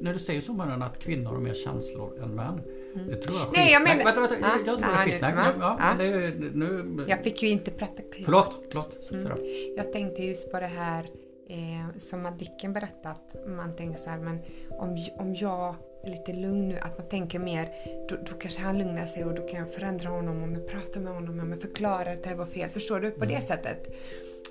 när 0.00 0.12
du 0.12 0.18
säger 0.18 0.40
så 0.40 0.52
Marianne 0.52 0.84
att 0.84 0.98
kvinnor 0.98 1.30
har 1.30 1.38
mer 1.38 1.54
känslor 1.54 2.22
än 2.22 2.34
män. 2.34 2.60
Det 2.94 3.16
tror 3.16 3.38
jag. 3.38 3.46
Nej, 3.56 3.72
jag 3.72 3.82
menar- 3.82 4.04
Vänta, 4.04 4.20
vänta, 4.20 4.36
Ja, 4.40 4.48
jag 4.56 4.64
tror 4.64 4.76
det 4.76 4.80
nej, 4.80 4.90
är 5.00 5.04
nu- 5.06 5.10
skitsnack. 5.12 5.34
Ja, 5.60 5.94
det 5.98 6.04
ju 6.06 6.50
nu... 6.54 7.04
Jag 7.08 7.22
fick 7.24 7.42
ju 7.42 7.48
inte 7.48 7.70
prata 7.70 8.02
klart. 8.02 8.24
Förlåt, 8.24 8.66
förlåt. 9.08 9.38
Mm. 9.38 9.74
Jag 9.76 9.92
tänkte 9.92 10.22
just 10.22 10.50
på 10.52 10.60
det 10.60 10.66
här 10.66 11.04
eh, 11.48 11.98
som 11.98 12.22
Madicken 12.22 12.72
berättat. 12.72 13.36
Man 13.46 13.76
tänker 13.76 13.98
så 14.00 14.10
här, 14.10 14.18
men 14.18 14.38
om, 14.70 15.06
om 15.18 15.34
jag 15.34 15.74
är 16.04 16.10
lite 16.10 16.32
lugn 16.32 16.68
nu, 16.68 16.78
att 16.78 16.98
man 16.98 17.08
tänker 17.08 17.38
mer, 17.38 17.68
då, 18.08 18.16
då 18.16 18.32
kanske 18.38 18.60
han 18.62 18.78
lugnar 18.78 19.04
sig 19.04 19.24
och 19.24 19.34
då 19.34 19.46
kan 19.46 19.60
jag 19.60 19.72
förändra 19.74 20.08
honom 20.08 20.42
om 20.42 20.54
jag 20.54 20.68
pratar 20.68 21.00
med 21.00 21.12
honom, 21.12 21.40
om 21.40 21.50
jag 21.52 21.60
förklarar 21.60 22.12
att 22.12 22.22
det 22.22 22.28
här 22.28 22.36
var 22.36 22.46
fel. 22.46 22.70
Förstår 22.70 23.00
du? 23.00 23.10
På 23.10 23.24
Mm. 23.24 23.34
det 23.34 23.40
sättet. 23.40 23.88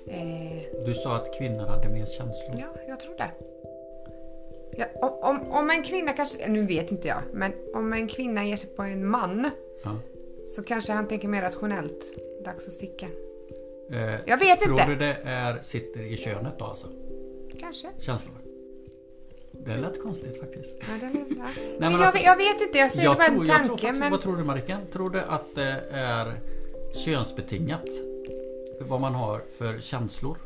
Eh, 0.08 0.84
Du 0.86 0.94
sa 0.94 1.16
att 1.16 1.38
kvinnor 1.38 1.66
hade 1.66 1.88
mer 1.88 2.06
känslor. 2.06 2.54
Ja, 2.60 2.66
jag 2.88 3.00
tror 3.00 3.16
det. 3.18 3.30
Ja, 4.76 4.86
om, 5.22 5.42
om, 5.52 5.70
en 5.70 5.82
kvinna 5.82 6.12
kanske, 6.12 6.48
nu 6.48 6.66
vet 6.66 6.92
inte 6.92 7.08
jag, 7.08 7.22
men 7.32 7.52
om 7.74 7.92
en 7.92 8.08
kvinna 8.08 8.44
ger 8.46 8.56
sig 8.56 8.68
på 8.76 8.82
en 8.82 9.06
man 9.10 9.50
Ja. 9.84 9.96
så 10.46 10.62
kanske 10.62 10.92
han 10.92 11.08
tänker 11.08 11.28
mer 11.28 11.42
rationellt. 11.42 12.04
Dags 12.44 12.66
att 12.66 12.72
sticka. 12.72 13.06
Eh, 13.92 14.14
Jag 14.26 14.38
vet 14.38 14.60
tror 14.60 14.72
inte. 14.80 14.86
du 14.90 14.96
det 14.96 15.16
är, 15.24 15.58
sitter 15.62 16.00
i 16.00 16.16
könet 16.16 16.58
då 16.58 16.64
alltså? 16.64 16.86
Kanske. 17.60 17.88
Känslor? 17.98 18.34
Det 19.52 19.76
lät 19.76 20.02
konstigt 20.02 20.40
faktiskt. 20.40 20.76
Ja, 20.80 20.86
den 21.00 21.16
är, 21.16 21.20
ja. 21.38 21.44
men 21.78 21.78
men 21.78 21.92
jag, 21.92 22.02
alltså- 22.02 22.16
vet- 22.18 22.24
jag 22.26 22.36
vet 22.36 22.60
inte, 22.60 22.78
jag 22.78 22.92
säger 22.92 23.08
Jag 23.08 23.16
bara 23.16 23.26
tror, 23.28 23.40
en 23.42 23.46
jag 23.46 23.56
tror 23.58 23.66
tanke. 23.68 23.82
faktiskt, 23.86 24.00
men... 24.02 24.10
Vad 24.10 24.22
tror 24.22 24.36
du 24.36 24.44
Marikan? 24.44 24.80
Tror 24.92 25.10
du 25.10 25.20
att 25.20 25.54
det 25.54 25.84
är 25.90 26.32
könsbetingat? 26.94 27.84
Vad 28.80 29.00
man 29.00 29.14
har 29.14 29.42
för 29.58 29.78
känslor? 29.78 30.36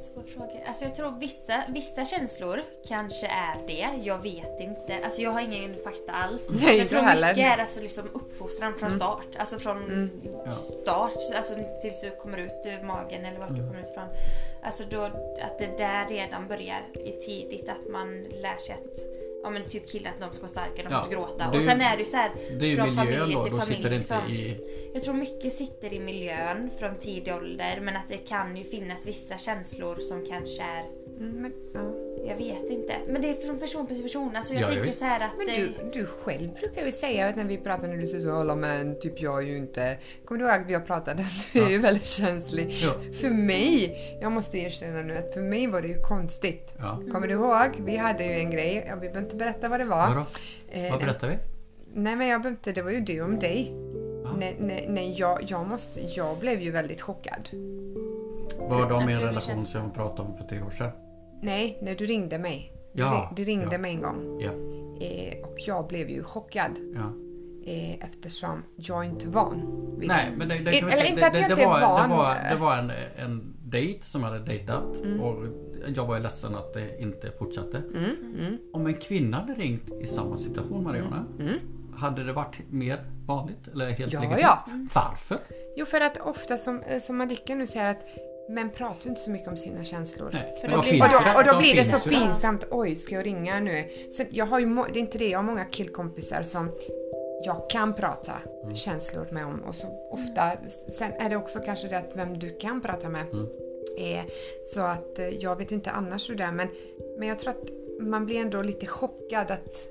Svår 0.00 0.22
fråga. 0.22 0.52
Alltså 0.66 0.84
jag 0.84 0.96
tror 0.96 1.10
vissa, 1.20 1.62
vissa 1.68 2.04
känslor 2.04 2.60
kanske 2.88 3.26
är 3.26 3.54
det. 3.66 3.88
Jag 4.02 4.18
vet 4.18 4.60
inte. 4.60 5.04
Alltså 5.04 5.22
jag 5.22 5.30
har 5.30 5.40
ingen 5.40 5.76
fakta 5.84 6.12
alls. 6.12 6.48
Nej, 6.62 6.78
jag 6.78 6.88
tror 6.88 7.00
heller. 7.00 7.28
mycket 7.28 7.58
är 7.58 7.60
alltså 7.60 7.80
liksom 7.80 8.04
uppfostran 8.14 8.74
från 8.78 8.90
start. 8.90 9.26
Alltså 9.38 9.58
från 9.58 10.10
Ja. 10.46 10.52
start, 10.52 11.12
alltså 11.36 11.54
tills 11.82 12.00
du 12.00 12.10
kommer 12.10 12.38
ut 12.38 12.62
ur 12.64 12.82
magen 12.86 13.24
eller 13.24 13.38
vart 13.38 13.48
du 13.56 13.56
kommer 13.68 13.80
ut 13.80 13.90
ifrån. 13.90 14.08
Alltså 14.62 14.84
då, 14.90 15.02
att 15.42 15.58
det 15.58 15.78
där 15.78 16.08
redan 16.08 16.48
börjar 16.48 16.82
i 16.94 17.12
tidigt. 17.12 17.68
Att 17.68 17.88
man 17.92 18.22
lär 18.22 18.56
sig 18.56 18.74
att 18.74 18.98
Ja 19.42 19.50
men 19.50 19.68
typ 19.68 19.88
killar 19.90 20.10
att 20.10 20.20
de 20.20 20.30
ska 20.32 20.42
vara 20.42 20.48
starka, 20.48 20.70
de 20.76 20.82
får 20.82 20.92
Ja, 20.92 21.02
inte 21.04 21.14
gråta. 21.14 21.48
och 21.50 21.62
sen 21.62 21.80
är 21.80 21.96
det 21.96 21.98
ju 21.98 22.04
så 22.04 22.16
här, 22.16 22.30
Det 22.60 22.72
är 22.72 22.76
från 22.76 22.86
miljön 22.88 22.96
familj 22.96 23.34
då, 23.34 23.42
till 23.44 23.52
då 23.52 23.58
familj. 23.58 23.76
sitter 23.76 23.90
det 23.90 23.96
inte 23.96 24.20
liksom. 24.26 24.34
i... 24.34 24.90
Jag 24.94 25.02
tror 25.02 25.14
mycket 25.14 25.52
sitter 25.52 25.92
i 25.92 26.00
miljön 26.00 26.70
från 26.78 26.94
tidig 26.96 27.34
ålder 27.34 27.80
men 27.80 27.96
att 27.96 28.08
det 28.08 28.16
kan 28.16 28.56
ju 28.56 28.64
finnas 28.64 29.06
vissa 29.06 29.38
känslor 29.38 29.96
som 29.96 30.26
kanske 30.26 30.62
är 30.62 30.84
Mm, 31.20 31.32
men, 31.42 31.52
ja. 31.74 31.80
Jag 32.26 32.36
vet 32.36 32.70
inte. 32.70 32.94
Men 33.08 33.22
det 33.22 33.28
är 33.30 33.46
från 33.46 33.58
person 33.58 33.86
till 33.86 34.02
person. 34.02 34.36
Alltså 34.36 34.54
jag 34.54 34.62
Ja, 34.62 34.66
ja, 34.66 34.68
tänker 34.68 34.84
visst. 34.84 34.98
så 34.98 35.04
här 35.04 35.20
att... 35.20 35.32
men 35.36 35.46
du, 35.46 36.00
du 36.00 36.06
själv 36.06 36.52
brukar 36.54 36.86
ju 36.86 36.92
säga 36.92 37.26
att 37.28 37.36
när 37.36 37.44
vi 37.44 37.56
pratar 37.58 37.88
när 37.88 37.96
du 37.96 38.06
säger 38.06 38.20
så 38.20 38.32
alla 38.36 38.54
män, 38.54 38.98
typ 39.00 39.20
jag 39.20 39.42
är 39.42 39.46
ju 39.46 39.56
inte... 39.56 39.98
Kommer 40.24 40.38
du 40.38 40.44
ihåg 40.44 40.60
att 40.60 40.66
vi 40.68 40.74
har 40.74 40.80
pratat 40.80 41.20
att 41.20 41.52
du 41.52 41.62
är 41.62 41.68
ju 41.70 41.78
väldigt 41.78 42.06
känslig? 42.06 42.70
Ja. 42.82 42.94
För 43.20 43.30
mig, 43.30 43.96
jag 44.22 44.32
måste 44.32 44.58
erkänna 44.58 45.02
nu 45.02 45.16
att 45.16 45.34
för 45.34 45.40
mig 45.42 45.66
var 45.66 45.82
det 45.82 45.88
ju 45.88 46.00
konstigt. 46.02 46.74
Ja. 46.78 47.02
Kommer 47.12 47.26
du 47.28 47.34
ihåg? 47.34 47.68
Vi 47.78 47.96
hade 47.96 48.24
ju 48.24 48.32
en 48.32 48.50
grej, 48.50 48.84
ja, 48.88 48.94
vi 48.94 49.00
behöver 49.00 49.20
inte 49.22 49.36
berätta 49.36 49.68
vad 49.68 49.80
det 49.80 49.84
var. 49.86 50.08
Vadå? 50.08 50.24
Eh, 50.70 50.90
Vad 50.90 51.00
berättar 51.00 51.28
vi? 51.28 51.38
Nej 51.94 52.16
men 52.16 52.28
jag 52.28 52.42
behöver 52.42 52.56
inte, 52.58 52.72
det 52.72 52.82
var 52.82 52.90
ju 52.90 53.00
du 53.00 53.20
om 53.22 53.38
dig. 53.38 53.72
Ja. 54.24 54.36
Nej, 54.38 54.56
nej, 54.60 54.86
nej 54.88 55.14
jag, 55.18 55.38
jag, 55.46 55.66
måste, 55.68 56.00
jag 56.16 56.38
blev 56.38 56.60
ju 56.60 56.70
väldigt 56.70 57.00
chockad. 57.00 57.48
Var 58.58 58.88
de 58.90 59.08
i 59.08 59.12
Jag 59.12 59.20
en 59.20 59.26
relation 59.26 59.60
som 59.60 59.88
vi 59.88 59.94
pratade 59.94 60.28
om 60.28 60.36
för 60.36 60.44
tre 60.44 60.62
år 60.62 60.70
sedan? 60.70 60.90
Nej, 61.42 61.78
när 61.82 61.94
du 61.94 62.06
ringde 62.06 62.38
mig. 62.38 62.72
Ja, 62.92 63.32
Du 63.36 63.44
ringde 63.44 63.68
ja. 63.72 63.78
mig 63.78 63.90
en 63.94 64.02
gång. 64.02 64.40
Ja. 64.40 64.50
Eh, 65.06 65.44
och 65.44 65.54
jag 65.58 65.86
blev 65.86 66.10
ju 66.10 66.22
chockad. 66.22 66.70
ja. 66.94 67.12
Eh, 67.66 67.94
eftersom 68.04 68.62
jag 68.76 69.04
inte 69.04 69.26
är 69.26 69.30
van 69.30 69.62
vid 69.98 70.08
Nej, 70.08 70.32
men 70.36 70.48
det, 70.48 70.54
det, 70.54 70.60
Eller 70.78 70.88
säga- 70.90 71.06
inte 71.06 71.26
att 71.26 71.34
jag 71.34 71.48
det, 71.48 71.50
inte 71.50 71.62
är 71.62 71.66
var, 71.68 71.80
van. 71.80 72.10
Det 72.10 72.16
var, 72.16 72.36
det 72.50 72.56
var 72.60 72.76
en, 72.76 72.92
en 73.16 73.54
dejt 73.64 74.02
som 74.04 74.22
hade 74.22 74.38
dejtat 74.38 75.00
Mm. 75.04 75.20
och 75.20 75.44
jag 75.96 76.06
var 76.06 76.16
ju 76.16 76.22
ledsen 76.22 76.54
att 76.54 76.74
det 76.74 77.00
inte 77.02 77.30
fortsatte. 77.38 77.76
Mm, 77.78 78.04
mm, 78.38 78.58
Om 78.72 78.86
en 78.86 78.94
kvinna 78.94 79.36
hade 79.36 79.52
ringt 79.54 79.88
i 80.02 80.06
samma 80.06 80.36
situation 80.36 80.84
Mariana, 80.84 81.26
mm. 81.40 81.52
hade 81.96 82.24
det 82.24 82.32
varit 82.32 82.56
mer 82.70 83.04
vanligt 83.26 83.68
eller 83.72 83.90
helt 83.90 84.12
Ja, 84.12 84.20
legitimt? 84.20 84.42
ja. 84.42 84.64
Varför? 84.94 85.38
Jo, 85.76 85.86
för 85.86 86.00
att 86.00 86.20
ofta 86.20 86.56
som, 86.58 86.80
eh, 86.82 86.98
som 86.98 87.16
Madicken 87.16 87.58
nu 87.58 87.66
säger 87.66 87.90
att 87.90 88.04
män 88.54 88.70
pratar 88.70 89.08
inte 89.08 89.20
så 89.20 89.30
mycket 89.30 89.48
om 89.48 89.56
sina 89.56 89.84
känslor. 89.84 90.30
Nej, 90.32 90.56
För 90.60 90.68
men 90.68 90.76
då 90.76 90.82
de 90.82 90.88
blir- 90.90 91.00
finns 91.02 91.14
Och 91.14 91.24
då, 91.34 91.38
och 91.40 91.44
då 91.54 91.58
blir 91.58 91.74
det 91.84 91.98
så 91.98 92.08
pinsamt. 92.08 92.66
Oj, 92.70 92.96
ska 92.96 93.14
jag 93.14 93.26
ringa 93.26 93.60
nu? 93.60 93.84
Sen, 94.16 94.26
jag 94.30 94.46
har 94.46 94.60
ju, 94.60 94.66
det 94.92 94.98
är 94.98 95.00
inte 95.00 95.18
det, 95.18 95.28
jag 95.28 95.38
har 95.38 95.42
många 95.44 95.64
killkompisar 95.64 96.42
som 96.42 96.70
jag 97.44 97.70
kan 97.70 97.94
prata 97.94 98.32
Mm. 98.62 98.74
känslor 98.74 99.28
med 99.32 99.46
om. 99.46 99.60
Och 99.60 99.74
så 99.74 99.86
ofta, 100.10 100.52
sen 100.98 101.12
är 101.12 101.30
det 101.30 101.36
också 101.36 101.58
kanske 101.64 101.88
det 101.88 101.98
att 101.98 102.10
vem 102.14 102.38
du 102.38 102.56
kan 102.58 102.80
prata 102.80 103.08
med. 103.08 103.26
Mm. 103.32 103.46
Eh, 103.98 104.24
så 104.74 104.80
att 104.80 105.18
eh, 105.18 105.28
jag 105.28 105.56
vet 105.56 105.72
inte 105.72 105.90
annars 105.90 106.30
hur 106.30 106.34
det 106.34 106.44
är 106.44 106.52
men, 106.52 106.68
men 107.18 107.28
jag 107.28 107.38
tror 107.38 107.50
att 107.50 107.68
man 108.00 108.26
blir 108.26 108.40
ändå 108.40 108.62
lite 108.62 108.86
chockad 108.86 109.50
att 109.50 109.88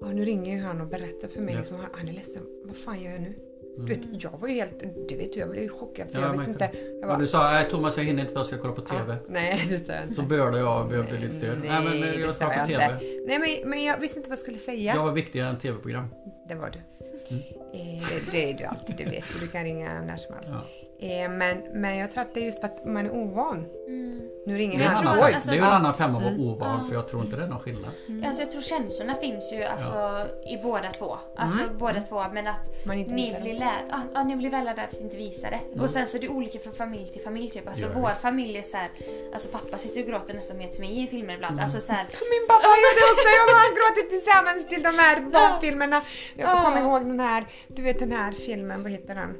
Ja, 0.00 0.08
nu 0.08 0.24
ringer 0.24 0.56
ju 0.56 0.62
han 0.62 0.80
och 0.80 0.86
berättar 0.86 1.28
för 1.28 1.40
mig 1.40 1.54
Ja. 1.54 1.58
liksom, 1.60 1.78
han 1.92 2.08
är 2.08 2.12
ledsen, 2.12 2.42
vad 2.64 2.76
fan 2.76 3.02
gör 3.02 3.10
jag 3.12 3.20
nu? 3.20 3.34
Mm. 3.76 3.86
Du 3.86 3.94
vet, 3.94 4.22
jag 4.22 4.38
var 4.40 4.48
ju 4.48 4.54
helt, 4.54 4.84
du 5.08 5.16
vet 5.16 5.36
jag 5.36 5.50
blev 5.50 5.62
ju 5.62 5.68
chockad 5.68 6.08
för 6.10 6.18
Ja, 6.18 6.24
jag 6.26 6.32
visste 6.32 6.50
inte. 6.50 6.70
Jag 6.74 7.00
Och 7.02 7.06
bara, 7.08 7.18
du 7.18 7.26
sa 7.26 7.42
nej 7.42 7.66
Thomas 7.70 7.96
jag 7.96 8.04
hinner 8.04 8.20
inte 8.22 8.32
för 8.32 8.40
jag 8.40 8.46
ska 8.46 8.58
kolla 8.58 8.72
på 8.74 8.80
TV. 8.80 9.12
"Ah, 9.12 9.16
nej, 9.28 9.64
det 9.70 9.86
sa 9.86 9.92
jag 9.92 10.02
inte. 10.02 10.14
Så 10.14 10.22
började 10.22 10.58
jag 10.58 10.82
och 10.82 10.88
behövde 10.88 11.18
lite 11.18 11.34
stöd. 11.34 11.58
Nej, 11.64 11.70
men 11.84 12.00
det 12.00 12.20
jag 12.20 12.38
kollar 12.38 12.60
på 12.60 12.66
TV. 12.66 12.84
inte. 12.84 13.04
Nej, 13.26 13.58
men, 13.62 13.70
men 13.70 13.84
jag 13.84 13.98
visste 13.98 14.18
inte 14.18 14.28
vad 14.30 14.36
jag 14.36 14.42
skulle 14.42 14.58
säga. 14.58 14.94
Jag 14.94 15.02
var 15.04 15.12
viktigare 15.12 15.48
än 15.48 15.58
TV-program. 15.58 16.06
Det 16.48 16.54
var 16.54 16.70
du. 16.70 16.78
Mm. 17.34 17.42
Eh, 17.98 18.04
det, 18.08 18.30
det 18.32 18.50
är 18.50 18.58
du 18.58 18.64
alltid, 18.64 18.96
det 18.96 19.04
vet 19.04 19.24
du. 19.34 19.40
Du 19.40 19.46
kan 19.46 19.64
ringa 19.64 20.00
när 20.02 20.16
som 20.16 20.34
helst. 20.34 20.50
Ja. 20.52 20.66
Eh, 21.02 21.28
men, 21.30 21.62
men 21.72 21.96
jag 21.98 22.10
tror 22.10 22.22
att 22.22 22.34
det 22.34 22.40
är 22.40 22.44
just 22.44 22.60
för 22.60 22.66
att 22.66 22.84
man 22.84 23.06
är 23.06 23.10
ovan. 23.10 23.66
Mm. 23.88 24.20
Nu 24.46 24.56
ringer 24.58 24.78
Det 24.78 24.84
han. 24.84 25.02
tror 25.02 25.24
alltså- 25.24 25.50
det 25.50 25.56
är 25.56 25.60
ju 25.60 25.62
en 25.62 25.68
Ja. 25.68 25.74
annan 25.74 25.94
femma 25.94 26.16
att 26.18 26.24
vara 26.24 26.34
Mm. 26.34 26.48
ovan 26.48 26.78
Ja. 26.82 26.88
för 26.88 26.94
jag 26.94 27.08
tror 27.08 27.24
inte 27.24 27.36
det 27.36 27.42
är 27.42 27.46
någon 27.46 27.60
skillnad. 27.60 27.90
Alltså 28.26 28.42
jag 28.42 28.50
tror 28.52 28.62
känslorna 28.62 29.14
finns 29.14 29.52
ju 29.52 29.62
alltså, 29.64 29.92
i 30.46 30.56
båda 30.62 30.90
två. 30.90 31.16
Alltså 31.36 31.58
båda 31.78 32.00
två 32.00 32.24
men 32.32 32.46
att 32.46 32.86
Man 32.86 32.96
inte 32.98 33.14
ni 33.14 33.24
visar 33.26 33.40
blir, 33.40 33.52
det. 33.52 33.58
lär, 33.58 33.84
ja, 33.90 34.00
ja, 34.14 34.24
ni 34.24 34.36
blir 34.36 34.50
väl 34.50 34.64
lärda 34.64 34.82
att 34.82 35.00
inte 35.00 35.16
visa 35.16 35.48
det. 35.50 35.80
Och 35.82 35.90
sen 35.90 36.06
så 36.06 36.16
är 36.16 36.20
det 36.20 36.28
olika 36.28 36.58
från 36.58 36.72
familj 36.72 37.08
till 37.08 37.22
familj 37.22 37.50
typ. 37.50 37.68
Alltså 37.68 37.86
Ja, 37.86 37.92
vår 37.94 38.08
visst. 38.08 38.20
familj 38.20 38.58
är 38.58 38.62
så 38.62 38.76
här, 38.76 38.90
alltså 39.34 39.48
pappa 39.48 39.78
sitter 39.78 40.00
och 40.00 40.06
gråter 40.06 40.34
nästan 40.34 40.58
mer 40.58 40.68
till 40.68 40.80
mig 40.80 41.04
i 41.04 41.06
filmer 41.06 41.34
ibland. 41.34 41.60
Alltså 41.60 41.80
så 41.80 41.92
här, 41.92 42.04
Min 42.04 42.42
pappa 42.48 42.62
gör 42.84 42.94
det 42.98 43.12
också! 43.12 43.28
Jag 43.40 43.54
har 43.54 43.68
gråtit 43.78 44.10
tillsammans 44.10 44.68
till 44.68 44.82
de 44.82 45.02
här 45.02 45.20
barnfilmerna. 45.36 46.00
Jag 46.36 46.50
Ja. 46.56 46.60
kommer 46.62 46.80
ihåg 46.80 47.06
den 47.06 47.20
här, 47.20 47.46
du 47.68 47.82
vet 47.82 47.98
den 47.98 48.12
här 48.12 48.32
filmen, 48.32 48.82
vad 48.82 48.92
heter 48.92 49.14
den? 49.14 49.36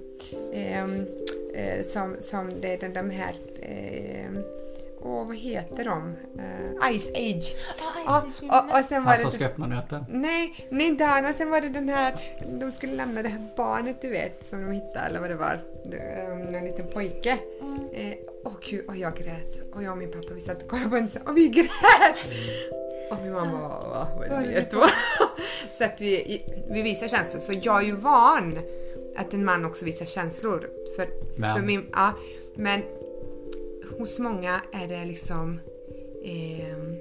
Ehm, 0.55 1.07
eh, 1.55 1.87
som, 1.87 2.17
som 2.21 2.61
det 2.61 2.73
är 2.75 2.79
den, 2.79 2.93
de 2.95 3.11
här, 3.11 3.35
ehm, 3.63 4.39
åh 5.01 5.27
vad 5.27 5.37
heter 5.37 5.85
de? 5.85 6.17
Eh, 6.39 6.99
Ice 6.99 7.09
Age. 7.09 7.55
ja, 8.07 8.25
Ja, 8.43 8.61
och, 8.71 8.79
och 8.79 8.85
sen 8.89 9.05
var 9.05 9.13
det... 9.13 9.19
som 9.19 9.31
ska 9.31 9.47
öppna 9.47 9.67
nöten. 9.67 10.05
Nej, 10.09 10.67
nej 10.71 10.87
inte 10.87 11.05
han. 11.05 11.25
Och 11.25 11.35
sen 11.35 11.51
var 11.51 11.61
det 11.61 11.69
den 11.69 11.89
här, 11.89 12.15
de 12.61 12.71
skulle 12.71 12.93
lämna 12.93 13.23
det 13.23 13.29
här 13.29 13.49
barnet 13.57 14.03
du 14.03 14.09
vet 14.09 14.47
som 14.51 14.61
de 14.67 14.73
hittade 14.73 15.07
eller 15.07 15.21
vad 15.21 15.31
det 15.31 15.37
var. 15.37 15.61
Um, 15.85 16.55
en 16.55 16.65
liten 16.65 16.87
pojke. 16.87 17.39
Eh, 17.93 18.15
Åh 18.45 18.53
gud, 18.71 18.87
och 18.89 18.97
jag 18.97 19.17
grät. 19.17 19.63
Och 19.75 19.83
jag 19.83 19.93
och 19.93 19.99
min 19.99 20.11
pappa 20.13 20.35
vi 20.35 20.41
satt 20.41 20.63
och 20.63 20.69
kollade 20.69 20.91
på 20.91 20.97
den 20.97 21.11
och 21.27 21.37
vi 21.37 21.49
grät. 21.49 21.69
Och 23.11 23.23
min 23.23 23.33
mamma 23.33 23.53
bara, 23.61 24.09
vad 24.17 24.27
är 24.27 24.31
det 24.31 24.37
med 24.47 24.57
er 24.57 24.63
två? 24.71 24.81
Så 25.79 25.85
att 25.85 26.01
vi, 26.01 26.43
vi 26.71 26.83
visar 26.83 27.09
känslor. 27.09 27.41
Så 27.41 27.53
jag 27.63 27.83
är 27.83 27.87
ju 27.87 27.97
van 27.97 28.59
att 29.17 29.35
en 29.35 29.45
man 29.45 29.65
också 29.65 29.85
visar 29.85 30.07
känslor. 30.07 30.69
För, 30.97 31.09
Men. 31.37 31.57
för 31.57 31.63
min, 31.67 31.87
ja, 31.93 32.15
men 32.55 32.81
hos 33.99 34.19
många 34.19 34.61
är 34.73 34.89
det 34.89 35.05
liksom 35.05 35.61
ehm, 36.25 36.97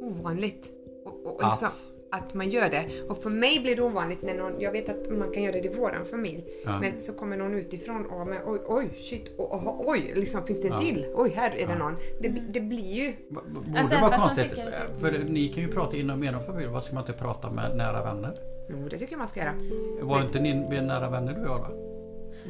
ovanligt. 0.00 0.72
Och, 1.04 1.26
och 1.26 1.44
Att? 1.44 1.52
liksom, 1.52 1.93
att 2.14 2.34
man 2.34 2.50
gör 2.50 2.70
det. 2.70 2.84
Och 3.08 3.18
för 3.18 3.30
mig 3.30 3.60
blir 3.60 3.76
det 3.76 3.82
ovanligt 3.82 4.22
när 4.22 4.34
någon, 4.34 4.60
jag 4.60 4.72
vet 4.72 4.88
att 4.88 5.10
man 5.18 5.30
kan 5.32 5.42
göra 5.42 5.52
det 5.52 5.64
i 5.64 5.74
våran 5.74 6.04
familj. 6.04 6.44
Ja. 6.64 6.80
Men 6.80 7.00
så 7.00 7.12
kommer 7.12 7.36
någon 7.36 7.54
utifrån 7.54 8.06
och 8.06 8.26
men, 8.26 8.38
oj, 8.46 8.58
oj, 8.66 8.88
shit, 8.94 9.32
oh, 9.38 9.80
oj, 9.86 10.12
liksom 10.14 10.46
finns 10.46 10.60
det 10.62 10.68
en 10.68 10.72
Ja. 10.72 10.78
till? 10.78 11.06
Oj, 11.14 11.32
här 11.36 11.50
är 11.50 11.66
det 11.66 11.72
Ja. 11.72 11.78
någon. 11.78 11.96
Det, 12.20 12.28
det 12.28 12.60
blir 12.60 12.92
ju, 12.92 13.12
B- 13.28 13.40
Borde 13.54 13.78
Alltså, 13.78 14.00
vara 14.00 14.16
konstigt. 14.16 14.52
att- 14.52 15.00
För 15.00 15.24
ni 15.28 15.48
kan 15.48 15.62
ju 15.62 15.68
prata 15.68 15.96
inom 15.96 16.24
er 16.24 16.38
familj. 16.46 16.66
Vad 16.68 16.82
ska 16.82 16.94
man 16.94 17.02
inte 17.06 17.18
prata 17.18 17.50
med 17.50 17.76
nära 17.76 18.04
vänner? 18.14 18.34
jo 18.70 18.88
det 18.88 18.98
tycker 18.98 19.12
jag 19.12 19.18
man 19.18 19.28
ska 19.28 19.40
göra. 19.40 19.54
Var 20.02 20.22
inte 20.22 20.40
ni 20.40 20.54
med 20.54 20.84
nära 20.84 21.10
vänner 21.10 21.32
du 21.34 21.40
och 21.40 21.46
jag 21.46 21.60
då? 21.60 21.93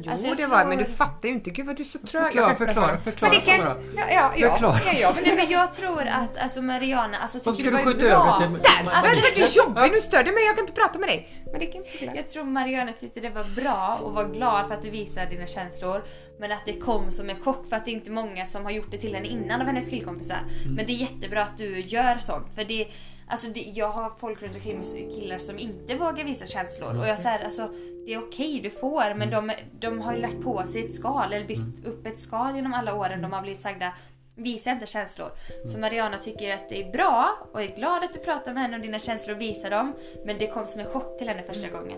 Jo 0.03 0.11
Alltså, 0.11 0.33
det 0.35 0.47
var, 0.47 0.65
men 0.65 0.77
du 0.77 0.85
fattar 0.85 1.27
ju 1.27 1.33
inte. 1.33 1.49
Gud 1.49 1.65
vad 1.65 1.75
du 1.75 1.83
är 1.83 1.87
så 1.87 1.97
trög. 1.99 2.23
Förklara, 2.25 2.29
Jag 2.35 2.43
kan 2.43 2.51
inte 2.51 2.65
förklara, 2.65 3.01
förklara 3.01 3.31
Men 3.31 3.39
det 3.39 3.51
kan, 3.51 3.65
ja, 3.97 4.03
ja, 4.11 4.31
ja, 4.37 4.51
Förklara. 4.51 4.79
ja, 4.85 4.93
ja, 4.99 5.15
Nej 5.25 5.35
men 5.35 5.49
jag 5.49 5.73
tror 5.73 6.01
att 6.07 6.37
alltså 6.37 6.61
Mariana, 6.61 7.17
alltså 7.17 7.39
tycker 7.39 7.63
du 7.63 7.69
du 7.69 7.71
var 7.71 7.83
skjuta 7.83 7.99
bra. 7.99 8.07
över 8.07 8.37
till... 8.39 8.63
Därför 8.63 9.15
för 9.15 9.35
du 9.35 9.43
är 9.43 9.57
jobbig, 9.57 9.91
nu 9.91 10.01
stör 10.01 10.23
du 10.23 10.31
mig, 10.31 10.45
jag 10.45 10.55
kan 10.55 10.63
inte 10.63 10.73
prata 10.73 10.99
med 10.99 11.09
dig. 11.09 11.43
Men 11.51 11.59
det 11.59 11.65
kan 11.65 11.83
jag 12.01 12.15
Jag 12.17 12.29
tror 12.29 12.43
Mariana 12.43 12.91
tyckte 12.99 13.19
det 13.19 13.29
var 13.29 13.61
bra 13.63 13.99
och 14.03 14.13
var 14.13 14.25
glad 14.25 14.67
för 14.67 14.73
att 14.73 14.81
du 14.81 14.89
visade 14.89 15.29
dina 15.29 15.47
känslor. 15.47 16.03
Men 16.39 16.51
att 16.51 16.65
det 16.65 16.73
kom 16.79 17.11
som 17.11 17.29
en 17.29 17.41
chock 17.41 17.69
för 17.69 17.75
att 17.75 17.85
det 17.85 17.91
är 17.91 17.93
inte 17.93 18.11
många 18.11 18.45
som 18.45 18.63
har 18.63 18.71
gjort 18.71 18.91
det 18.91 18.97
till 18.97 19.15
henne 19.15 19.27
innan 19.27 19.61
av 19.61 19.67
hennes 19.67 19.89
killkompisar. 19.89 20.39
Men 20.75 20.85
det 20.85 20.91
är 20.93 20.97
jättebra 20.97 21.41
att 21.43 21.57
du 21.57 21.79
gör 21.79 22.17
sånt. 22.17 22.47
För 22.55 22.63
det, 22.63 22.87
alltså 23.27 23.47
det, 23.47 23.59
jag 23.59 23.89
har 23.89 24.11
folk 24.19 24.41
runt 24.41 24.55
omkring 24.55 24.75
mig, 24.77 25.11
killar 25.15 25.37
som 25.37 25.59
inte 25.59 25.95
vågar 25.95 26.23
visa 26.23 26.45
känslor. 26.45 26.99
Och 26.99 27.07
jag 27.07 27.19
säger 27.19 27.43
alltså, 27.43 27.69
det 28.05 28.13
är 28.13 28.19
okej, 28.27 28.59
du 28.63 28.69
får. 28.69 29.13
Men 29.13 29.29
de, 29.29 29.51
de 29.79 30.01
har 30.01 30.13
ju 30.15 30.21
lagt 30.21 30.41
på 30.43 30.63
sig 30.67 30.85
ett 30.85 30.95
skal, 30.95 31.33
eller 31.33 31.47
byggt 31.47 31.85
upp 31.85 32.07
ett 32.07 32.19
skal 32.19 32.55
genom 32.55 32.73
alla 32.73 32.95
åren 32.95 33.21
de 33.21 33.33
har 33.33 33.41
blivit 33.41 33.61
sagda 33.61 33.93
Visa 34.37 34.71
inte 34.71 34.85
känslor. 34.85 35.29
Så 35.65 35.79
Mariana 35.79 36.17
tycker 36.17 36.53
att 36.53 36.69
det 36.69 36.83
är 36.83 36.91
bra 36.91 37.29
och 37.51 37.61
är 37.61 37.67
glad 37.67 38.03
att 38.03 38.13
du 38.13 38.19
pratar 38.19 38.53
med 38.53 38.61
henne 38.63 38.75
om 38.75 38.81
dina 38.81 38.99
känslor 38.99 39.35
och 39.35 39.41
visar 39.41 39.69
dem. 39.69 39.93
Men 40.25 40.37
det 40.37 40.47
kom 40.47 40.67
som 40.67 40.81
en 40.81 40.87
chock 40.87 41.17
till 41.17 41.27
henne 41.29 41.43
första 41.43 41.67
gången. 41.69 41.97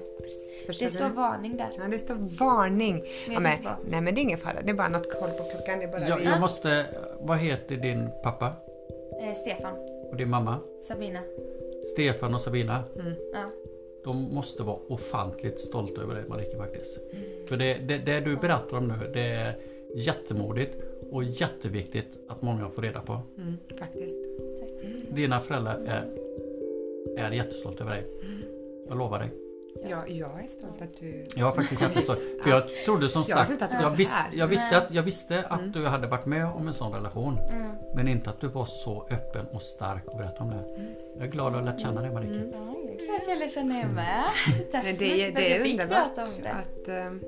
Förstår 0.67 0.85
Det 0.85 0.89
står 0.91 1.05
du? 1.05 1.11
varning 1.11 1.57
där. 1.57 1.69
Ja, 1.77 1.83
det 1.91 1.99
står 1.99 2.15
varning. 2.15 3.03
Men 3.27 3.33
Ja, 3.33 3.39
men, 3.39 3.53
nej 3.89 4.01
men 4.01 4.15
det 4.15 4.21
är 4.21 4.23
ingen 4.23 4.39
fara, 4.39 4.61
det 4.63 4.69
är 4.69 4.73
bara 4.73 4.87
något 4.87 5.19
koll 5.19 5.29
på 5.29 5.43
klockan. 5.43 5.79
Det 5.79 5.85
är 5.85 5.91
bara 5.91 6.07
Jag, 6.07 6.23
jag 6.23 6.39
måste... 6.39 6.85
Vad 7.19 7.37
heter 7.37 7.75
din 7.75 8.09
pappa? 8.23 8.53
Eh, 9.23 9.33
Stefan, 9.33 9.73
Och 10.11 10.17
din 10.17 10.29
mamma? 10.29 10.59
Sabina. 10.79 11.19
Stefan 11.93 12.33
och 12.33 12.41
Sabina. 12.41 12.83
Ja. 13.33 13.49
De 14.03 14.35
måste 14.35 14.63
vara 14.63 14.79
ofantligt 14.87 15.59
stolta 15.59 16.01
över 16.01 16.15
dig 16.15 16.23
Marika 16.29 16.57
faktiskt. 16.57 16.99
För 17.49 17.57
det, 17.57 17.73
det, 17.73 17.97
det 17.97 18.19
du 18.19 18.35
berättar 18.35 18.77
om 18.77 18.87
nu 18.87 19.11
det 19.13 19.21
är 19.21 19.57
jättemodigt 19.95 20.77
och 21.11 21.23
jätteviktigt 21.23 22.19
att 22.27 22.41
många 22.41 22.69
får 22.69 22.81
reda 22.81 23.01
på. 23.01 23.21
Mm, 23.37 23.57
faktiskt. 23.79 24.15
Dina 25.09 25.39
föräldrar 25.39 25.79
är, 25.87 26.05
är 27.17 27.31
jättestolta 27.31 27.83
över 27.83 27.93
dig. 27.93 28.05
Jag 28.87 28.97
lovar 28.97 29.19
dig. 29.19 29.46
Ja, 29.89 30.07
jag 30.07 30.43
är 30.43 30.47
stolt 30.47 30.81
att 30.81 30.99
du... 30.99 31.23
Jag 31.35 31.51
är 31.51 31.55
faktiskt 31.55 31.81
jättestolt. 31.81 32.19
För 32.43 32.49
jag 32.49 32.69
trodde 32.85 33.09
som 33.09 33.23
Jag 33.27 33.47
sagt, 33.47 33.63
jag, 33.81 33.89
vis, 33.89 34.15
jag 34.33 34.47
visste 34.47 34.77
att, 34.77 34.93
jag 34.93 35.03
visste 35.03 35.43
att 35.43 35.73
du 35.73 35.85
hade 35.85 36.07
varit 36.07 36.25
med 36.25 36.45
om 36.45 36.67
en 36.67 36.73
sån 36.73 36.93
relation. 36.93 37.39
Mm. 37.53 37.71
Men 37.95 38.07
inte 38.07 38.29
att 38.29 38.41
du 38.41 38.47
var 38.47 38.65
så 38.65 39.07
öppen 39.11 39.45
och 39.47 39.61
stark 39.61 40.05
och 40.05 40.17
berätta 40.17 40.43
om 40.43 40.49
det. 40.49 40.63
Jag 41.15 41.27
är 41.27 41.31
glad 41.31 41.47
att 41.47 41.53
ha 41.53 41.61
lärt 41.61 41.81
känna 41.81 42.01
dig 42.01 42.11
Marika. 42.13 42.33
Ja, 42.33 42.75
jag 42.89 42.99
tror 42.99 43.15
att 43.15 43.27
jag 43.27 43.39
lär 43.39 43.47
känna 43.47 43.73
med. 43.73 44.23
Tack 44.71 44.83
Men 44.83 44.95
så 44.95 45.03
det, 45.03 45.09
mycket 45.09 45.23
för 45.23 45.29
att 45.29 45.35
det 45.35 45.49
jag 45.49 45.59
är 45.59 45.63
fick 45.63 45.71
underbart 45.81 46.15
prata 46.15 46.21
om 46.21 46.43
det. 46.43 46.49
att... 46.51 46.87
ehm, 46.87 47.21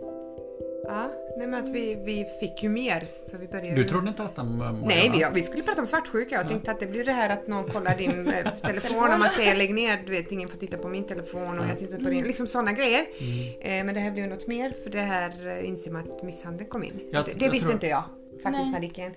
ja, 0.90 1.12
nej 1.38 1.48
men 1.48 1.64
att 1.64 1.70
vi, 1.70 1.96
vi 2.06 2.26
fick 2.40 2.64
ju 2.64 2.70
mer. 2.70 3.08
För 3.32 3.38
vi 3.38 3.48
började 3.48 3.76
Du 3.76 3.90
trodde 3.90 4.10
inte 4.10 4.24
att 4.24 4.36
de... 4.36 4.62
eh, 4.62 4.72
Nej, 4.88 5.12
vi, 5.14 5.26
vi 5.34 5.42
skulle 5.42 5.64
prata 5.64 5.82
om 5.82 5.88
svartsjuka. 5.88 6.36
Jag 6.36 6.50
tänkte 6.50 6.72
att 6.72 6.80
det 6.80 6.88
blir 6.88 7.06
det 7.06 7.12
här 7.12 7.30
att 7.30 7.48
någon 7.48 7.70
kollar 7.70 7.98
din 7.98 8.28
eh, 8.28 8.54
telefon 8.62 8.98
och 9.14 9.20
man 9.20 9.30
säger 9.36 9.56
lägg 9.56 9.74
ner, 9.74 10.00
du 10.06 10.12
vet 10.12 10.32
ingen 10.32 10.48
får 10.50 10.58
titta 10.58 10.78
på 10.78 10.88
min 10.90 11.04
telefon 11.04 11.60
och 11.60 11.66
jag 11.66 11.78
tittar 11.78 11.98
på 11.98 12.10
din. 12.10 12.24
Liksom 12.24 12.48
sådana 12.48 12.72
grejer. 12.72 13.06
Mm. 13.20 13.80
Eh, 13.80 13.86
men 13.86 13.96
det 13.96 14.02
här 14.02 14.12
blir 14.12 14.24
ju 14.24 14.30
något 14.30 14.48
mer 14.48 14.72
för 14.84 14.90
det 14.90 15.00
här 15.00 15.60
inser 15.64 15.92
man 15.92 16.12
att 16.12 16.24
misshandel 16.24 16.68
kom 16.68 16.84
in. 16.84 17.00
Jag- 17.12 17.26
det 17.26 17.34
det 17.34 17.46
jag 17.46 17.52
visste 17.52 17.66
tror- 17.66 17.74
inte 17.74 17.88
jag 17.88 18.04
faktiskt. 18.44 18.68
Madicken. 18.72 19.12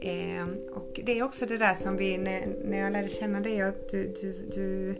Eh, 0.00 0.48
och 0.74 1.00
det 1.04 1.18
är 1.18 1.22
också 1.22 1.46
det 1.46 1.56
där 1.56 1.74
som 1.74 1.96
vi, 1.96 2.18
när, 2.18 2.46
när 2.64 2.78
jag 2.78 2.92
lärde 2.92 3.08
känna 3.08 3.40
dig, 3.40 3.60
att 3.60 3.88
du, 3.90 4.14
du, 4.20 4.48
du, 4.54 4.94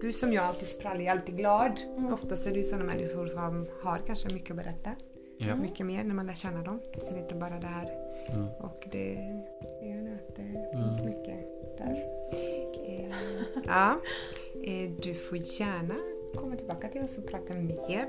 du 0.00 0.12
som 0.12 0.32
jag 0.32 0.44
alltid 0.44 0.68
sprallig, 0.68 1.08
alltid 1.08 1.36
glad. 1.36 1.80
Oftast 2.12 2.46
är 2.46 2.50
ju 2.54 2.62
sådana 2.62 2.84
människor 2.84 3.26
som 3.26 3.66
har 3.82 4.00
kanske 4.06 4.34
mycket 4.34 4.50
att 4.50 4.56
berätta. 4.56 4.90
Ja. 5.38 5.56
Mycket 5.56 5.86
mer 5.86 6.04
när 6.04 6.14
man 6.14 6.26
lär 6.26 6.34
känna 6.34 6.62
dem. 6.62 6.80
Så 7.02 7.12
det 7.12 7.18
är 7.18 7.22
inte 7.22 7.34
bara 7.34 7.60
där. 7.60 7.90
Mm. 8.28 8.48
Och 8.58 8.88
det 8.92 9.14
ser 9.80 9.90
jag 9.90 10.04
nu 10.04 10.14
att 10.14 10.36
det 10.36 10.70
finns 10.72 11.04
mycket 11.04 11.38
där. 11.78 12.04
Eh, 12.86 13.12
ja, 13.66 14.00
eh, 14.64 14.90
du 15.02 15.14
får 15.14 15.38
gärna 15.38 16.15
komma 16.36 16.56
tillbaka 16.56 16.88
till 16.88 17.02
oss 17.02 17.18
och 17.18 17.26
prata 17.26 17.54
mer. 17.54 18.06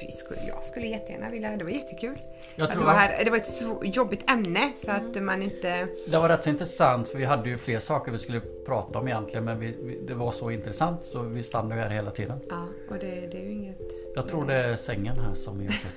Vi 0.00 0.12
skulle, 0.12 0.40
jag 0.46 0.64
skulle 0.64 0.86
jättegärna 0.86 1.30
vilja, 1.30 1.56
det 1.56 1.64
var 1.64 1.70
jättekul. 1.70 2.18
Jag 2.56 2.64
att 2.64 2.70
du 2.72 2.78
tror 2.78 2.86
var 2.86 2.94
här. 2.94 3.24
Det 3.24 3.30
var 3.30 3.38
ett 3.38 3.96
jobbigt 3.96 4.30
ämne 4.30 4.72
så 4.84 4.90
att 4.90 5.22
man 5.22 5.42
inte... 5.42 5.88
Det 6.06 6.18
var 6.18 6.28
rätt 6.28 6.44
så 6.44 6.50
intressant 6.50 7.08
för 7.08 7.18
vi 7.18 7.24
hade 7.24 7.48
ju 7.48 7.58
fler 7.58 7.78
saker 7.78 8.12
vi 8.12 8.18
skulle 8.18 8.40
prata 8.40 8.98
om 8.98 9.08
egentligen 9.08 9.44
men 9.44 9.58
vi, 9.58 9.76
vi, 9.82 10.00
det 10.06 10.14
var 10.14 10.32
så 10.32 10.50
intressant 10.50 11.04
så 11.04 11.22
vi 11.22 11.42
stannade 11.42 11.80
här 11.80 11.90
hela 11.90 12.10
tiden. 12.10 12.40
Ja, 12.50 12.66
och 12.90 12.98
det, 12.98 13.06
det 13.06 13.38
är 13.38 13.42
ju 13.42 13.52
inget... 13.52 13.92
Jag 14.14 14.28
tror 14.28 14.46
det 14.46 14.54
är 14.54 14.76
sängen 14.76 15.18
här 15.18 15.34
som 15.34 15.60
är 15.60 15.62
ljudet. 15.62 15.96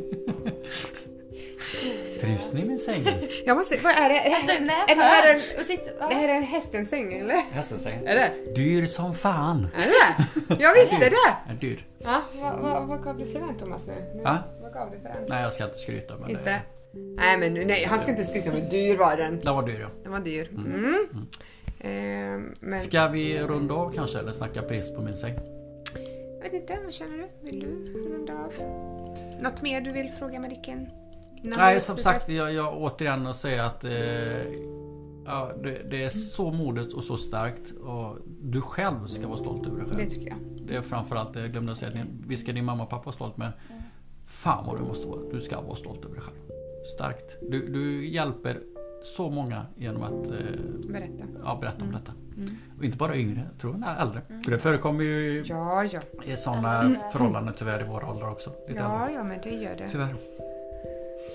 Hästen 2.41 2.59
i 2.59 2.65
min 2.65 2.79
säng. 2.79 3.03
Jag 3.45 3.57
måste, 3.57 3.77
vad 3.83 3.91
är 3.91 4.09
det? 4.09 4.17
Är 4.19 4.47
det, 4.47 4.53
är 4.93 4.95
här 4.95 5.35
en, 5.35 5.65
sitter, 5.65 6.09
det 6.09 6.15
här 6.15 6.29
är 6.29 6.33
en 6.33 6.43
hästens 6.43 6.89
säng 6.89 7.13
eller? 7.13 7.35
Hästens 7.35 7.83
säng. 7.83 8.05
Är 8.05 8.15
det? 8.15 8.53
Dyr 8.55 8.85
som 8.85 9.15
fan. 9.15 9.67
Är 9.75 9.87
det? 9.87 10.25
Jag 10.63 10.73
visste 10.73 11.09
det! 11.09 11.51
Är 11.51 11.53
dyr. 11.59 11.85
Ja, 11.99 12.21
vad, 12.41 12.59
vad, 12.59 12.87
vad 12.87 13.03
gav 13.03 13.17
du 13.17 13.25
för 13.25 13.39
den 13.39 13.57
Thomas 13.57 13.81
nu? 13.87 13.93
nu 14.15 14.21
Ja? 14.23 14.37
Vad 14.61 14.73
gav 14.73 14.91
du 14.91 14.97
för 14.99 15.09
den? 15.09 15.25
Nej 15.29 15.43
jag 15.43 15.53
ska 15.53 15.63
inte 15.65 15.77
skryta 15.77 16.17
men 16.17 16.29
Inte? 16.29 16.43
det, 16.43 16.61
Nej 16.93 17.37
men 17.37 17.53
nu- 17.53 17.65
nej, 17.65 17.85
han 17.87 18.01
ska 18.01 18.11
inte 18.11 18.23
skryta 18.23 18.51
men 18.51 18.69
dyr 18.69 18.97
var 18.97 19.17
den. 19.17 19.39
den 19.39 19.55
var 19.55 19.63
dyr 19.67 19.79
ja. 19.81 19.87
Den 20.03 20.11
var 20.11 20.19
dyr. 20.19 20.49
Mm. 20.49 21.27
Ehm, 21.79 22.55
men 22.59 22.79
Ska 22.79 23.07
vi 23.07 23.39
runda 23.39 23.73
av 23.73 23.93
kanske 23.95 24.19
eller 24.19 24.31
snacka 24.31 24.61
pris 24.61 24.95
på 24.95 25.01
min 25.01 25.17
säng? 25.17 25.39
jag 26.43 26.51
vet 26.51 26.53
inte, 26.53 26.77
vad 26.83 26.93
känner 26.93 27.17
du? 27.17 27.27
Vill 27.41 27.59
du 27.59 27.93
runda 28.09 28.33
av? 28.33 28.53
Något 29.41 29.61
mer 29.61 29.81
du 29.81 29.89
vill 29.89 30.11
fråga 30.19 30.39
Madicken? 30.39 30.89
Nej 31.43 31.81
som 31.81 31.97
sagt 31.97 32.29
jag, 32.29 32.53
jag 32.53 32.77
återigen 32.81 33.27
att 33.27 33.35
säga 33.35 33.65
att 33.65 33.83
eh, 33.83 33.91
ja, 35.25 35.51
det, 35.63 35.89
det 35.91 36.03
är 36.03 36.09
så 36.09 36.51
modigt 36.51 36.93
och 36.93 37.03
så 37.03 37.17
starkt. 37.17 37.71
Och 37.71 38.17
du 38.41 38.61
själv 38.61 39.05
ska 39.07 39.27
vara 39.27 39.37
stolt 39.37 39.67
över 39.67 39.77
dig 39.77 39.87
Det 39.91 39.95
själv. 39.97 40.09
tycker 40.09 40.27
jag. 40.29 40.37
Det 40.67 40.75
är 40.75 40.81
framförallt, 40.81 41.35
jag 41.35 41.51
glömde 41.51 41.75
säga, 41.75 42.05
visst 42.27 42.43
ska 42.43 42.51
din 42.51 42.65
mamma 42.65 42.83
och 42.83 42.89
pappa 42.89 43.03
vara 43.05 43.13
stolt 43.15 43.37
men 43.37 43.51
Fan 44.25 44.65
vad 44.65 44.77
du 44.79 44.83
måste 44.83 45.07
vara, 45.07 45.19
du 45.31 45.41
ska 45.41 45.61
vara 45.61 45.75
stolt 45.75 46.05
över 46.05 46.15
dig 46.15 46.23
själv. 46.23 46.37
Starkt. 46.95 47.35
Du, 47.49 47.67
du 47.67 48.07
hjälper 48.09 48.59
så 49.03 49.29
många 49.29 49.65
genom 49.77 50.03
att 50.03 50.11
eh, 50.27 50.45
Berätta. 50.89 51.23
ja, 51.43 51.57
berätta 51.61 51.83
om 51.83 51.91
detta. 51.91 52.11
Mm. 52.37 52.57
Och 52.77 52.83
inte 52.83 52.97
bara 52.97 53.15
yngre, 53.15 53.47
jag 53.51 53.61
tror 53.61 53.83
jag 53.85 54.01
äldre. 54.01 54.21
För 54.43 54.51
det 54.51 54.59
förekommer 54.59 55.03
ju 55.03 55.43
Ja, 55.47 55.83
ja. 55.83 55.99
i 56.25 56.37
sådana 56.37 56.95
förhållanden 57.11 57.53
tyvärr 57.57 57.81
i 57.81 57.83
våra 57.83 58.09
åldrar 58.09 58.29
också. 58.31 58.49
Lite 58.49 58.79
äldre. 58.79 58.97
Ja, 58.97 59.09
ja 59.11 59.23
men 59.23 59.39
det 59.43 59.49
gör 59.49 59.75
det. 59.77 59.87
Tyvärr. 59.91 60.15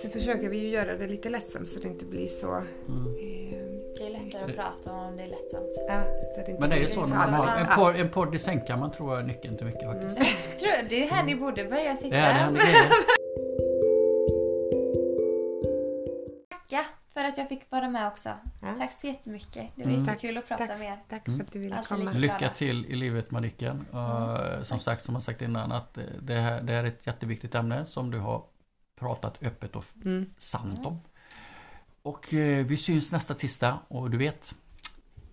Sen 0.02 0.10
försöker 0.10 0.48
vi 0.48 0.58
ju 0.58 0.68
göra 0.68 0.96
det 0.96 1.06
lite 1.06 1.30
lättsamt 1.30 1.68
så 1.68 1.78
det 1.80 1.88
inte 1.88 2.04
blir 2.04 2.26
så... 2.26 2.46
Mm. 2.54 2.66
Eh, 3.06 3.58
Det 3.98 4.06
är 4.06 4.10
lättare 4.10 4.50
att 4.50 4.56
prata 4.56 4.92
om 4.92 5.16
det 5.16 5.22
är 5.22 5.26
lättsamt. 5.28 5.68
ja, 5.88 6.02
så 6.34 6.40
det 6.40 6.50
inte 6.50 6.60
Men 6.60 6.70
det 6.70 6.76
är 6.76 6.80
ju 6.80 6.86
så 6.88 7.06
när 7.06 7.16
man 7.16 7.34
har 7.34 7.56
en 7.60 7.66
podd, 7.76 7.96
en 7.96 8.08
podd 8.08 8.34
i 8.34 8.38
sängkammaren 8.38 8.92
tror 8.92 9.12
jag 9.12 9.20
är 9.22 9.26
nyckeln 9.26 9.56
till 9.56 9.66
mycket 9.66 9.82
faktiskt. 9.82 10.16
Tror 10.60 10.72
jag, 10.72 10.88
det 10.90 11.02
är 11.04 11.10
här 11.10 11.24
ni 11.24 11.34
borde 11.36 11.64
börja 11.64 11.96
sitta. 11.96 12.08
Det 12.16 12.22
är 12.22 12.50
grejer. 12.52 12.90
Tacka 16.50 16.84
för 17.14 17.24
att 17.24 17.38
jag 17.38 17.48
fick 17.48 17.70
vara 17.70 17.88
med 17.88 18.08
också. 18.08 18.28
Ja. 18.62 18.68
Tack 18.78 18.92
så 18.92 19.06
jättemycket. 19.06 19.66
Det 19.76 19.84
var 19.84 19.90
Mm. 19.92 20.04
jättekul 20.04 20.36
att 20.38 20.48
prata 20.48 20.66
Tack, 20.66 20.78
med 20.78 20.88
er. 20.92 20.98
tack 21.08 21.24
för 21.24 21.32
att 21.44 21.52
du 21.52 21.58
ville 21.58 21.76
Alltid 21.76 21.88
komma. 21.98 22.12
Lycka 22.12 22.48
till 22.56 22.86
i 22.86 22.94
livet 22.96 23.30
Madicken. 23.30 23.86
Och 23.90 24.66
som 24.66 24.78
sagt, 24.78 25.02
som 25.04 25.14
jag 25.14 25.22
sagt 25.22 25.42
innan, 25.42 25.72
att 25.72 25.98
det 26.22 26.34
här, 26.34 26.62
det 26.62 26.72
här 26.72 26.84
är 26.84 26.88
ett 26.88 27.06
jätteviktigt 27.06 27.54
ämne 27.54 27.86
som 27.86 28.10
du 28.10 28.18
har 28.18 28.42
pratat 28.96 29.42
öppet 29.42 29.76
och 29.76 29.84
Mm. 30.04 30.30
sant 30.36 30.86
om. 30.86 31.00
Och 32.02 32.34
eh, 32.34 32.66
vi 32.66 32.76
syns 32.76 33.12
nästa 33.12 33.34
tisdag 33.34 33.80
och 33.88 34.10
du 34.10 34.18
vet, 34.18 34.54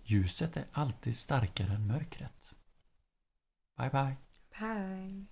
ljuset 0.04 0.56
är 0.56 0.64
alltid 0.72 1.16
starkare 1.16 1.74
än 1.74 1.86
mörkret. 1.86 2.54
Bye 3.76 3.90
bye. 3.90 4.16
Bye. 4.60 5.26